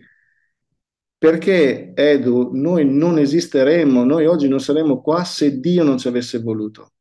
perché 1.17 1.93
Edu, 1.95 2.51
noi 2.53 2.85
non 2.85 3.19
esisteremmo, 3.19 4.05
noi 4.05 4.27
oggi 4.27 4.49
non 4.49 4.61
saremmo 4.61 5.01
qua 5.01 5.25
se 5.25 5.59
Dio 5.59 5.83
non 5.83 5.99
ci 5.99 6.07
avesse 6.07 6.39
voluto. 6.39 6.93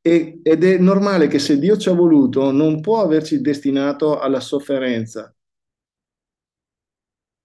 E, 0.00 0.40
ed 0.42 0.64
è 0.64 0.78
normale 0.78 1.26
che 1.26 1.38
se 1.38 1.58
Dio 1.58 1.76
ci 1.76 1.88
ha 1.88 1.92
voluto 1.92 2.50
non 2.50 2.80
può 2.80 3.02
averci 3.02 3.40
destinato 3.40 4.18
alla 4.18 4.40
sofferenza. 4.40 5.34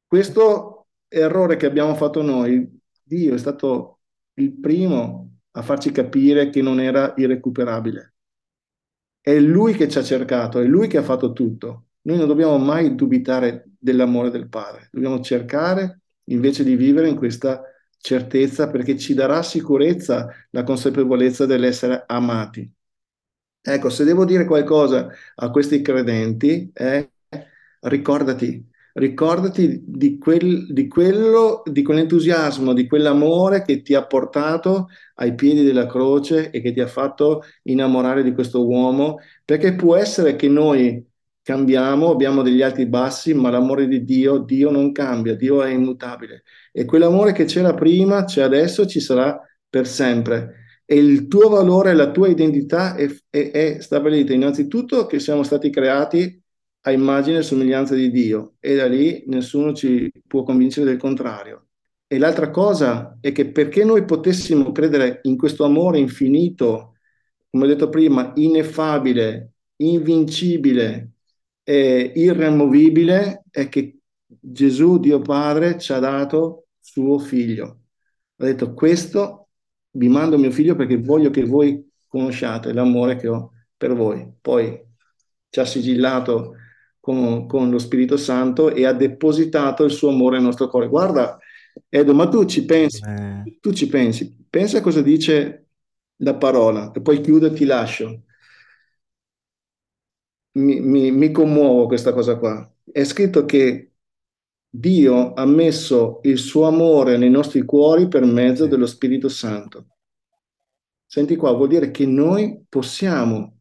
Questo 0.07 0.87
errore 1.07 1.57
che 1.57 1.65
abbiamo 1.65 1.95
fatto 1.95 2.21
noi, 2.21 2.79
Dio 3.01 3.33
è 3.33 3.37
stato 3.37 3.99
il 4.35 4.53
primo 4.53 5.39
a 5.51 5.61
farci 5.61 5.91
capire 5.91 6.49
che 6.49 6.61
non 6.61 6.79
era 6.79 7.13
irrecuperabile. 7.17 8.13
È 9.19 9.37
Lui 9.39 9.73
che 9.73 9.87
ci 9.89 9.97
ha 9.97 10.03
cercato, 10.03 10.59
è 10.59 10.65
Lui 10.65 10.87
che 10.87 10.97
ha 10.97 11.03
fatto 11.03 11.33
tutto. 11.33 11.85
Noi 12.01 12.17
non 12.17 12.27
dobbiamo 12.27 12.57
mai 12.57 12.95
dubitare 12.95 13.69
dell'amore 13.79 14.29
del 14.29 14.49
Padre, 14.49 14.89
dobbiamo 14.91 15.19
cercare 15.21 16.01
invece 16.25 16.63
di 16.63 16.75
vivere 16.75 17.07
in 17.07 17.15
questa 17.15 17.61
certezza 18.03 18.69
perché 18.69 18.97
ci 18.97 19.13
darà 19.13 19.41
sicurezza 19.43 20.27
la 20.49 20.63
consapevolezza 20.63 21.45
dell'essere 21.45 22.03
amati. 22.05 22.69
Ecco, 23.65 23.89
se 23.89 24.03
devo 24.03 24.25
dire 24.25 24.43
qualcosa 24.45 25.09
a 25.35 25.49
questi 25.49 25.81
credenti, 25.81 26.69
è 26.73 27.07
ricordati, 27.81 28.69
ricordati 28.93 29.81
di, 29.85 30.17
quel, 30.17 30.73
di 30.73 30.89
quello, 30.89 31.63
di 31.65 31.81
quell'entusiasmo, 31.81 32.73
di 32.73 32.87
quell'amore 32.87 33.61
che 33.63 33.81
ti 33.81 33.93
ha 33.93 34.05
portato 34.05 34.89
ai 35.15 35.33
piedi 35.33 35.63
della 35.63 35.85
croce 35.87 36.51
e 36.51 36.59
che 36.59 36.73
ti 36.73 36.81
ha 36.81 36.87
fatto 36.87 37.43
innamorare 37.63 38.21
di 38.21 38.33
questo 38.33 38.67
uomo, 38.67 39.19
perché 39.45 39.75
può 39.75 39.95
essere 39.95 40.35
che 40.35 40.49
noi 40.49 41.09
cambiamo, 41.41 42.09
abbiamo 42.11 42.41
degli 42.41 42.61
alti 42.61 42.81
e 42.81 42.87
bassi, 42.87 43.33
ma 43.33 43.49
l'amore 43.49 43.87
di 43.87 44.03
Dio, 44.03 44.39
Dio 44.39 44.69
non 44.71 44.91
cambia, 44.91 45.35
Dio 45.35 45.63
è 45.63 45.69
immutabile. 45.71 46.43
E 46.75 46.85
quell'amore 46.85 47.33
che 47.33 47.45
c'era 47.45 47.73
prima, 47.75 48.23
c'è 48.25 48.41
adesso, 48.41 48.87
ci 48.87 48.99
sarà 48.99 49.39
per 49.69 49.87
sempre. 49.87 50.81
E 50.85 50.95
il 50.95 51.27
tuo 51.27 51.49
valore, 51.49 51.93
la 51.93 52.11
tua 52.11 52.27
identità 52.27 52.95
è, 52.95 53.07
è, 53.29 53.51
è 53.51 53.77
stabilita 53.79 54.33
innanzitutto 54.33 55.05
che 55.05 55.19
siamo 55.19 55.43
stati 55.43 55.69
creati 55.69 56.41
a 56.85 56.91
immagine 56.91 57.37
e 57.37 57.43
somiglianza 57.43 57.95
di 57.95 58.09
Dio 58.11 58.55
e 58.59 58.75
da 58.75 58.87
lì 58.87 59.23
nessuno 59.27 59.73
ci 59.73 60.11
può 60.27 60.43
convincere 60.43 60.85
del 60.85 60.97
contrario. 60.97 61.67
E 62.07 62.17
l'altra 62.17 62.49
cosa 62.49 63.17
è 63.21 63.31
che 63.31 63.49
perché 63.51 63.83
noi 63.83 64.05
potessimo 64.05 64.71
credere 64.71 65.19
in 65.23 65.37
questo 65.37 65.63
amore 65.63 65.99
infinito, 65.99 66.95
come 67.49 67.65
ho 67.65 67.67
detto 67.67 67.89
prima, 67.89 68.33
ineffabile, 68.35 69.53
invincibile, 69.77 71.11
eh, 71.63 72.11
irremovibile, 72.15 73.43
è 73.49 73.69
che 73.69 73.99
Gesù, 74.27 74.99
Dio 74.99 75.19
Padre, 75.21 75.79
ci 75.79 75.93
ha 75.93 75.99
dato 75.99 76.62
suo 76.83 77.17
figlio. 77.19 77.79
Ha 78.37 78.45
detto 78.45 78.73
questo 78.73 79.47
vi 79.91 80.07
mando 80.07 80.37
mio 80.37 80.51
figlio 80.51 80.75
perché 80.75 80.97
voglio 80.97 81.29
che 81.29 81.43
voi 81.45 81.89
conosciate 82.07 82.73
l'amore 82.73 83.15
che 83.15 83.27
ho 83.27 83.51
per 83.77 83.93
voi. 83.93 84.27
Poi 84.41 84.79
ci 85.49 85.59
ha 85.59 85.65
sigillato 85.65 86.55
con, 86.99 87.47
con, 87.47 87.69
lo 87.69 87.79
Spirito 87.79 88.17
Santo 88.17 88.69
e 88.69 88.85
ha 88.85 88.93
depositato 88.93 89.83
il 89.83 89.91
suo 89.91 90.09
amore 90.09 90.37
nel 90.37 90.45
nostro 90.45 90.67
cuore. 90.67 90.87
Guarda, 90.87 91.37
Edo, 91.89 92.13
ma 92.13 92.27
tu 92.27 92.45
ci 92.45 92.65
pensi, 92.65 93.01
eh. 93.05 93.57
tu 93.59 93.71
ci 93.71 93.87
pensi, 93.87 94.45
pensa 94.49 94.79
a 94.79 94.81
cosa 94.81 95.01
dice 95.01 95.67
la 96.17 96.35
parola 96.35 96.91
e 96.91 97.01
poi 97.01 97.21
chiudo 97.21 97.47
e 97.47 97.53
ti 97.53 97.65
lascio. 97.65 98.23
Mi, 100.55 100.79
mi, 100.79 101.11
mi 101.11 101.31
commuovo 101.31 101.87
questa 101.87 102.13
cosa 102.13 102.37
qua. 102.37 102.71
È 102.91 103.03
scritto 103.03 103.45
che 103.45 103.92
Dio 104.75 105.33
ha 105.33 105.45
messo 105.45 106.19
il 106.23 106.39
suo 106.39 106.65
amore 106.65 107.15
nei 107.17 107.29
nostri 107.29 107.61
cuori 107.61 108.07
per 108.07 108.25
mezzo 108.25 108.65
dello 108.65 108.87
Spirito 108.87 109.29
Santo. 109.29 109.85
Senti 111.05 111.35
qua, 111.35 111.51
vuol 111.51 111.67
dire 111.67 111.91
che 111.91 112.07
noi 112.07 112.65
possiamo 112.67 113.59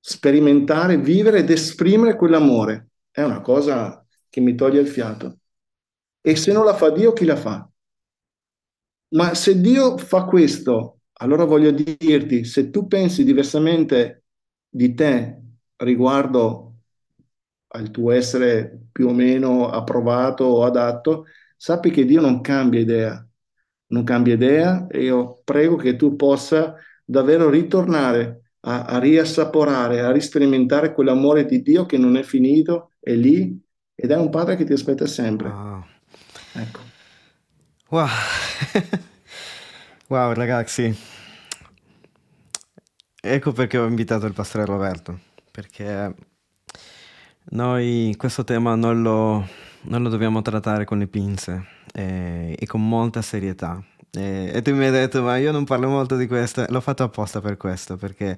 sperimentare, 0.00 0.98
vivere 0.98 1.38
ed 1.38 1.50
esprimere 1.50 2.16
quell'amore. 2.16 2.88
È 3.12 3.22
una 3.22 3.40
cosa 3.40 4.04
che 4.28 4.40
mi 4.40 4.56
toglie 4.56 4.80
il 4.80 4.88
fiato. 4.88 5.38
E 6.20 6.34
se 6.34 6.50
non 6.50 6.64
la 6.64 6.74
fa 6.74 6.90
Dio, 6.90 7.12
chi 7.12 7.24
la 7.24 7.36
fa? 7.36 7.70
Ma 9.10 9.34
se 9.34 9.60
Dio 9.60 9.96
fa 9.98 10.24
questo, 10.24 11.02
allora 11.20 11.44
voglio 11.44 11.70
dirti, 11.70 12.44
se 12.44 12.70
tu 12.70 12.88
pensi 12.88 13.22
diversamente 13.22 14.24
di 14.68 14.94
te 14.94 15.42
riguardo 15.76 16.67
al 17.68 17.90
tuo 17.90 18.12
essere 18.12 18.86
più 18.92 19.08
o 19.08 19.12
meno 19.12 19.68
approvato 19.68 20.44
o 20.44 20.64
adatto, 20.64 21.26
sappi 21.56 21.90
che 21.90 22.04
Dio 22.04 22.20
non 22.20 22.40
cambia 22.40 22.80
idea, 22.80 23.26
non 23.88 24.04
cambia 24.04 24.34
idea 24.34 24.86
e 24.88 25.02
io 25.02 25.40
prego 25.44 25.76
che 25.76 25.96
tu 25.96 26.16
possa 26.16 26.74
davvero 27.04 27.50
ritornare 27.50 28.42
a, 28.60 28.84
a 28.84 28.98
riassaporare, 28.98 30.00
a 30.00 30.12
risperimentare 30.12 30.92
quell'amore 30.92 31.46
di 31.46 31.62
Dio 31.62 31.86
che 31.86 31.98
non 31.98 32.16
è 32.16 32.22
finito, 32.22 32.92
è 33.00 33.12
lì 33.12 33.60
ed 33.94 34.10
è 34.10 34.16
un 34.16 34.30
padre 34.30 34.56
che 34.56 34.64
ti 34.64 34.72
aspetta 34.72 35.06
sempre. 35.06 35.48
Wow. 35.48 35.84
Ecco. 36.54 36.80
Wow. 37.90 38.06
wow, 40.08 40.32
ragazzi. 40.32 40.96
Ecco 43.20 43.52
perché 43.52 43.78
ho 43.78 43.86
invitato 43.86 44.26
il 44.26 44.32
pastore 44.32 44.64
Roberto, 44.64 45.18
perché 45.50 46.14
noi 47.50 48.14
questo 48.16 48.44
tema 48.44 48.74
non 48.74 49.02
lo, 49.02 49.46
non 49.82 50.02
lo 50.02 50.08
dobbiamo 50.08 50.42
trattare 50.42 50.84
con 50.84 50.98
le 50.98 51.06
pinze 51.06 51.66
eh, 51.92 52.54
e 52.58 52.66
con 52.66 52.86
molta 52.86 53.22
serietà. 53.22 53.82
E, 54.10 54.50
e, 54.54 54.62
tu 54.62 54.74
mi 54.74 54.84
hai 54.84 54.90
detto, 54.90 55.22
ma 55.22 55.36
io 55.36 55.52
non 55.52 55.64
parlo 55.64 55.88
molto 55.88 56.16
di 56.16 56.26
questo, 56.26 56.64
l'ho 56.68 56.80
fatto 56.80 57.02
apposta 57.02 57.40
per 57.40 57.56
questo, 57.56 57.96
perché 57.96 58.36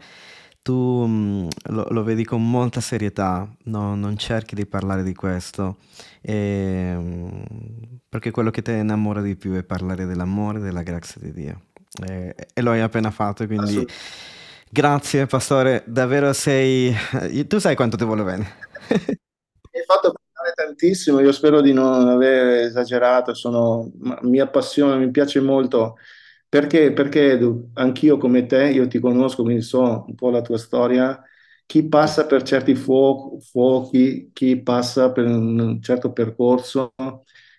tu 0.62 1.06
mh, 1.06 1.48
lo, 1.68 1.86
lo, 1.90 2.02
vedi 2.02 2.24
con 2.24 2.48
molta 2.48 2.80
serietà, 2.80 3.48
no, 3.64 3.94
non 3.94 4.16
cerchi 4.16 4.54
di 4.54 4.66
parlare 4.66 5.02
di 5.02 5.14
questo, 5.14 5.78
e, 6.20 6.94
mh, 6.94 7.44
perché 8.08 8.30
quello 8.30 8.50
che 8.50 8.62
ti 8.62 8.72
innamora 8.72 9.20
di 9.22 9.36
più 9.36 9.54
è 9.54 9.62
parlare 9.62 10.06
dell'amore 10.06 10.58
e 10.58 10.62
della 10.62 10.82
grazia 10.82 11.20
di 11.20 11.32
Dio. 11.32 11.60
e, 12.06 12.34
e 12.52 12.62
lo 12.62 12.72
hai 12.72 12.80
appena 12.80 13.10
fatto, 13.10 13.46
quindi 13.46 13.86
grazie 14.68 15.26
pastore, 15.26 15.82
davvero 15.86 16.32
sei... 16.32 16.94
Tu 17.46 17.58
sai 17.58 17.74
quanto 17.74 17.96
ti 17.96 18.04
vuole 18.04 18.22
bene. 18.24 18.68
Mi 19.72 19.78
hai 19.80 19.84
fatto 19.86 20.12
parlare 20.12 20.54
tantissimo, 20.54 21.20
io 21.20 21.30
spero 21.32 21.60
di 21.60 21.72
non 21.72 22.08
aver 22.08 22.64
esagerato, 22.64 23.34
sono, 23.34 23.90
mi 24.22 24.40
appassiona, 24.40 24.96
mi 24.96 25.10
piace 25.10 25.40
molto. 25.40 25.96
Perché? 26.48 26.92
Perché 26.92 27.38
anch'io 27.74 28.16
come 28.16 28.46
te, 28.46 28.70
io 28.70 28.88
ti 28.88 28.98
conosco, 28.98 29.42
quindi 29.44 29.62
so 29.62 30.04
un 30.08 30.14
po' 30.16 30.30
la 30.30 30.40
tua 30.42 30.58
storia, 30.58 31.22
chi 31.66 31.86
passa 31.86 32.26
per 32.26 32.42
certi 32.42 32.74
fuochi, 32.74 34.30
chi 34.32 34.60
passa 34.60 35.12
per 35.12 35.26
un 35.26 35.80
certo 35.80 36.12
percorso 36.12 36.94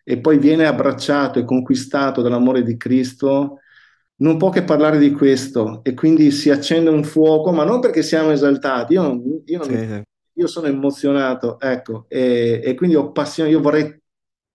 e 0.03 0.19
poi 0.19 0.37
viene 0.37 0.65
abbracciato 0.65 1.39
e 1.39 1.45
conquistato 1.45 2.21
dall'amore 2.21 2.63
di 2.63 2.75
Cristo, 2.75 3.59
non 4.17 4.37
può 4.37 4.49
che 4.49 4.63
parlare 4.63 4.97
di 4.97 5.11
questo 5.11 5.81
e 5.83 5.93
quindi 5.93 6.31
si 6.31 6.49
accende 6.49 6.89
un 6.89 7.03
fuoco, 7.05 7.51
ma 7.53 7.63
non 7.63 7.79
perché 7.79 8.03
siamo 8.03 8.31
esaltati, 8.31 8.93
io, 8.93 9.21
io, 9.45 9.63
sì, 9.63 9.71
mi, 9.71 10.03
io 10.41 10.47
sono 10.47 10.67
emozionato, 10.67 11.59
ecco, 11.59 12.05
e, 12.07 12.61
e, 12.63 12.75
quindi 12.75 12.95
ho 12.95 13.11
passione, 13.11 13.49
io 13.49 13.61
vorrei 13.61 13.99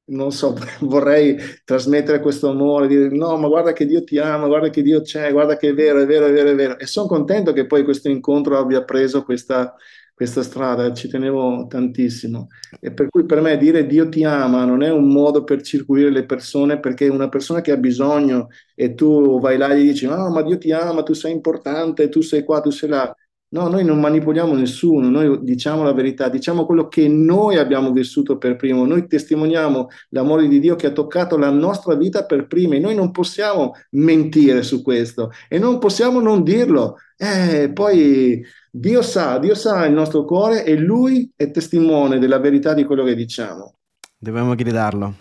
non 0.09 0.31
so, 0.31 0.55
vorrei 0.83 1.37
trasmettere 1.65 2.21
questo 2.21 2.51
amore, 2.51 2.87
dire 2.87 3.09
no, 3.09 3.37
ma 3.39 3.49
guarda 3.49 3.73
che 3.73 3.87
Dio 3.87 4.05
ti 4.05 4.19
ama, 4.19 4.47
guarda 4.47 4.69
che 4.71 4.83
Dio 4.83 5.01
c'è, 5.01 5.33
guarda 5.33 5.57
che 5.57 5.71
è 5.71 5.75
vero, 5.75 6.01
è 6.01 6.07
vero, 6.07 6.27
è 6.27 6.33
vero, 6.33 6.51
è 6.51 6.55
vero. 6.55 6.79
E 6.79 6.87
sono 6.87 7.07
contento 7.07 7.53
che 7.53 7.67
poi 7.67 7.85
questo 7.85 8.09
incontro 8.09 8.59
abbia 8.59 8.85
preso 8.85 9.25
questa, 9.25 9.75
questa 10.15 10.43
strada, 10.43 10.93
ci 10.93 11.09
tenevo 11.09 11.67
tantissimo. 11.69 12.49
E 12.81 12.93
per 12.93 13.09
cui 13.09 13.25
per 13.27 13.41
me 13.41 13.57
dire 13.57 13.87
Dio 13.87 14.09
ti 14.09 14.25
ama 14.25 14.65
non 14.65 14.83
è 14.83 14.91
un 14.91 15.09
modo 15.09 15.45
per 15.45 15.63
circuire 15.63 16.11
le 16.11 16.25
persone, 16.25 16.79
perché 16.79 17.09
una 17.09 17.29
persona 17.29 17.61
che 17.61 17.73
ha 17.73 17.77
bisogno 17.77 18.49
e 18.75 18.95
tu 18.95 19.41
vai 19.41 19.57
là 19.57 19.69
e 19.73 19.81
gli 19.81 19.89
dici 19.89 20.07
no, 20.07 20.31
ma 20.31 20.43
Dio 20.43 20.59
ti 20.59 20.73
ama, 20.73 21.03
tu 21.03 21.15
sei 21.15 21.33
importante, 21.33 22.09
tu 22.09 22.21
sei 22.21 22.45
qua, 22.45 22.61
tu 22.61 22.71
sei 22.71 22.89
là 22.89 23.15
No, 23.49 23.69
noi 23.69 23.85
non 23.85 24.01
manipoliamo 24.01 24.55
nessuno, 24.55 25.09
noi 25.09 25.39
diciamo 25.43 25.85
la 25.85 25.93
verità, 25.93 26.29
diciamo 26.29 26.67
quello 26.67 26.89
che 26.89 27.07
noi 27.07 27.59
abbiamo 27.59 27.93
vissuto 27.93 28.39
per 28.39 28.57
primo, 28.57 28.85
noi 28.85 29.07
testimoniamo 29.07 29.89
l'amore 30.09 30.49
di 30.49 30.59
Dio 30.59 30.75
che 30.75 30.89
ha 30.89 30.91
toccato 30.91 31.37
la 31.37 31.51
nostra 31.51 31.95
vita 31.95 32.25
per 32.25 32.49
prima 32.49 32.75
e 32.75 32.81
noi 32.81 32.97
non 32.97 33.13
possiamo 33.13 33.75
mentire 33.91 34.65
su 34.65 34.83
questo 34.83 35.31
e 35.49 35.59
non 35.61 35.79
possiamo 35.79 36.21
non 36.21 36.43
dirlo. 36.43 36.97
Eh, 37.17 37.71
poi 37.73 38.45
Dio 38.71 39.01
sa, 39.01 39.39
Dio 39.39 39.55
sa 39.55 39.87
il 39.87 39.93
nostro 39.93 40.25
cuore 40.25 40.65
e 40.65 40.77
Lui 40.77 41.31
è 41.37 41.51
testimone 41.53 42.19
della 42.19 42.41
verità 42.41 42.75
di 42.75 42.85
quello 42.85 43.05
che 43.05 43.15
diciamo. 43.15 43.75
Dobbiamo 44.19 44.55
gridarlo. 44.57 45.15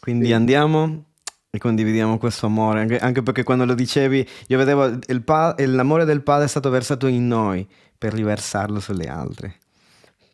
Quindi 0.00 0.26
sì. 0.26 0.32
andiamo 0.32 1.05
e 1.56 1.58
condividiamo 1.58 2.18
questo 2.18 2.46
amore, 2.46 2.80
anche, 2.80 2.98
anche, 2.98 3.22
perché 3.22 3.42
quando 3.42 3.64
lo 3.64 3.74
dicevi 3.74 4.26
io 4.48 4.58
vedevo 4.58 4.98
il 5.06 5.22
pa- 5.22 5.54
l'amore 5.58 6.04
del 6.04 6.22
Padre 6.22 6.44
è 6.44 6.48
stato 6.48 6.70
versato 6.70 7.06
in 7.06 7.26
noi 7.26 7.66
per 7.96 8.12
riversarlo 8.12 8.78
sulle 8.78 9.06
altre. 9.06 9.56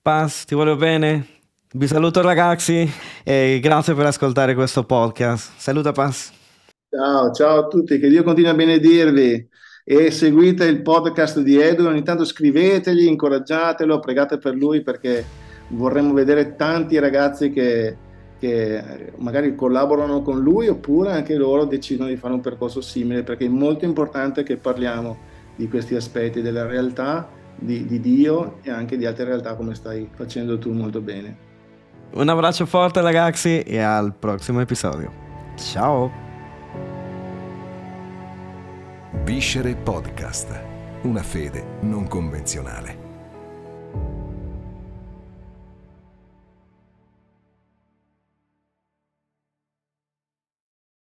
Paz, 0.02 0.44
ti 0.44 0.54
voglio 0.54 0.76
bene, 0.76 1.26
vi 1.74 1.86
saluto 1.86 2.20
ragazzi 2.22 2.90
e 3.22 3.60
grazie 3.62 3.94
per 3.94 4.06
ascoltare 4.06 4.54
questo 4.54 4.84
podcast. 4.84 5.52
Saluta 5.56 5.92
Paz. 5.92 6.32
Ciao, 6.90 7.30
ciao 7.30 7.58
a 7.60 7.68
tutti, 7.68 7.98
che 7.98 8.08
Dio 8.08 8.24
continui 8.24 8.50
a 8.50 8.54
benedirvi 8.54 9.48
e 9.84 10.10
seguite 10.10 10.64
il 10.64 10.82
podcast 10.82 11.40
di 11.40 11.56
Edu, 11.60 11.86
ogni 11.86 12.02
tanto 12.02 12.24
scrivetegli, 12.24 13.06
incoraggiatelo, 13.06 14.00
pregate 14.00 14.38
per 14.38 14.54
lui 14.54 14.82
perché 14.82 15.24
vorremmo 15.68 16.12
vedere 16.12 16.56
tanti 16.56 16.98
ragazzi 16.98 17.50
che 17.50 17.96
che 18.42 19.12
magari 19.18 19.54
collaborano 19.54 20.20
con 20.20 20.40
lui 20.40 20.66
oppure 20.66 21.12
anche 21.12 21.36
loro 21.36 21.64
decidono 21.64 22.08
di 22.08 22.16
fare 22.16 22.34
un 22.34 22.40
percorso 22.40 22.80
simile 22.80 23.22
perché 23.22 23.44
è 23.44 23.48
molto 23.48 23.84
importante 23.84 24.42
che 24.42 24.56
parliamo 24.56 25.16
di 25.54 25.68
questi 25.68 25.94
aspetti 25.94 26.42
della 26.42 26.66
realtà 26.66 27.28
di, 27.54 27.86
di 27.86 28.00
Dio 28.00 28.58
e 28.62 28.70
anche 28.72 28.96
di 28.96 29.06
altre 29.06 29.26
realtà 29.26 29.54
come 29.54 29.76
stai 29.76 30.08
facendo 30.12 30.58
tu 30.58 30.72
molto 30.72 31.00
bene. 31.00 31.50
Un 32.14 32.28
abbraccio 32.28 32.66
forte 32.66 33.00
ragazzi 33.00 33.60
e 33.60 33.78
al 33.78 34.12
prossimo 34.12 34.60
episodio. 34.60 35.12
Ciao! 35.54 36.10
Viscere 39.22 39.76
Podcast, 39.76 40.60
una 41.02 41.22
fede 41.22 41.78
non 41.82 42.08
convenzionale. 42.08 43.01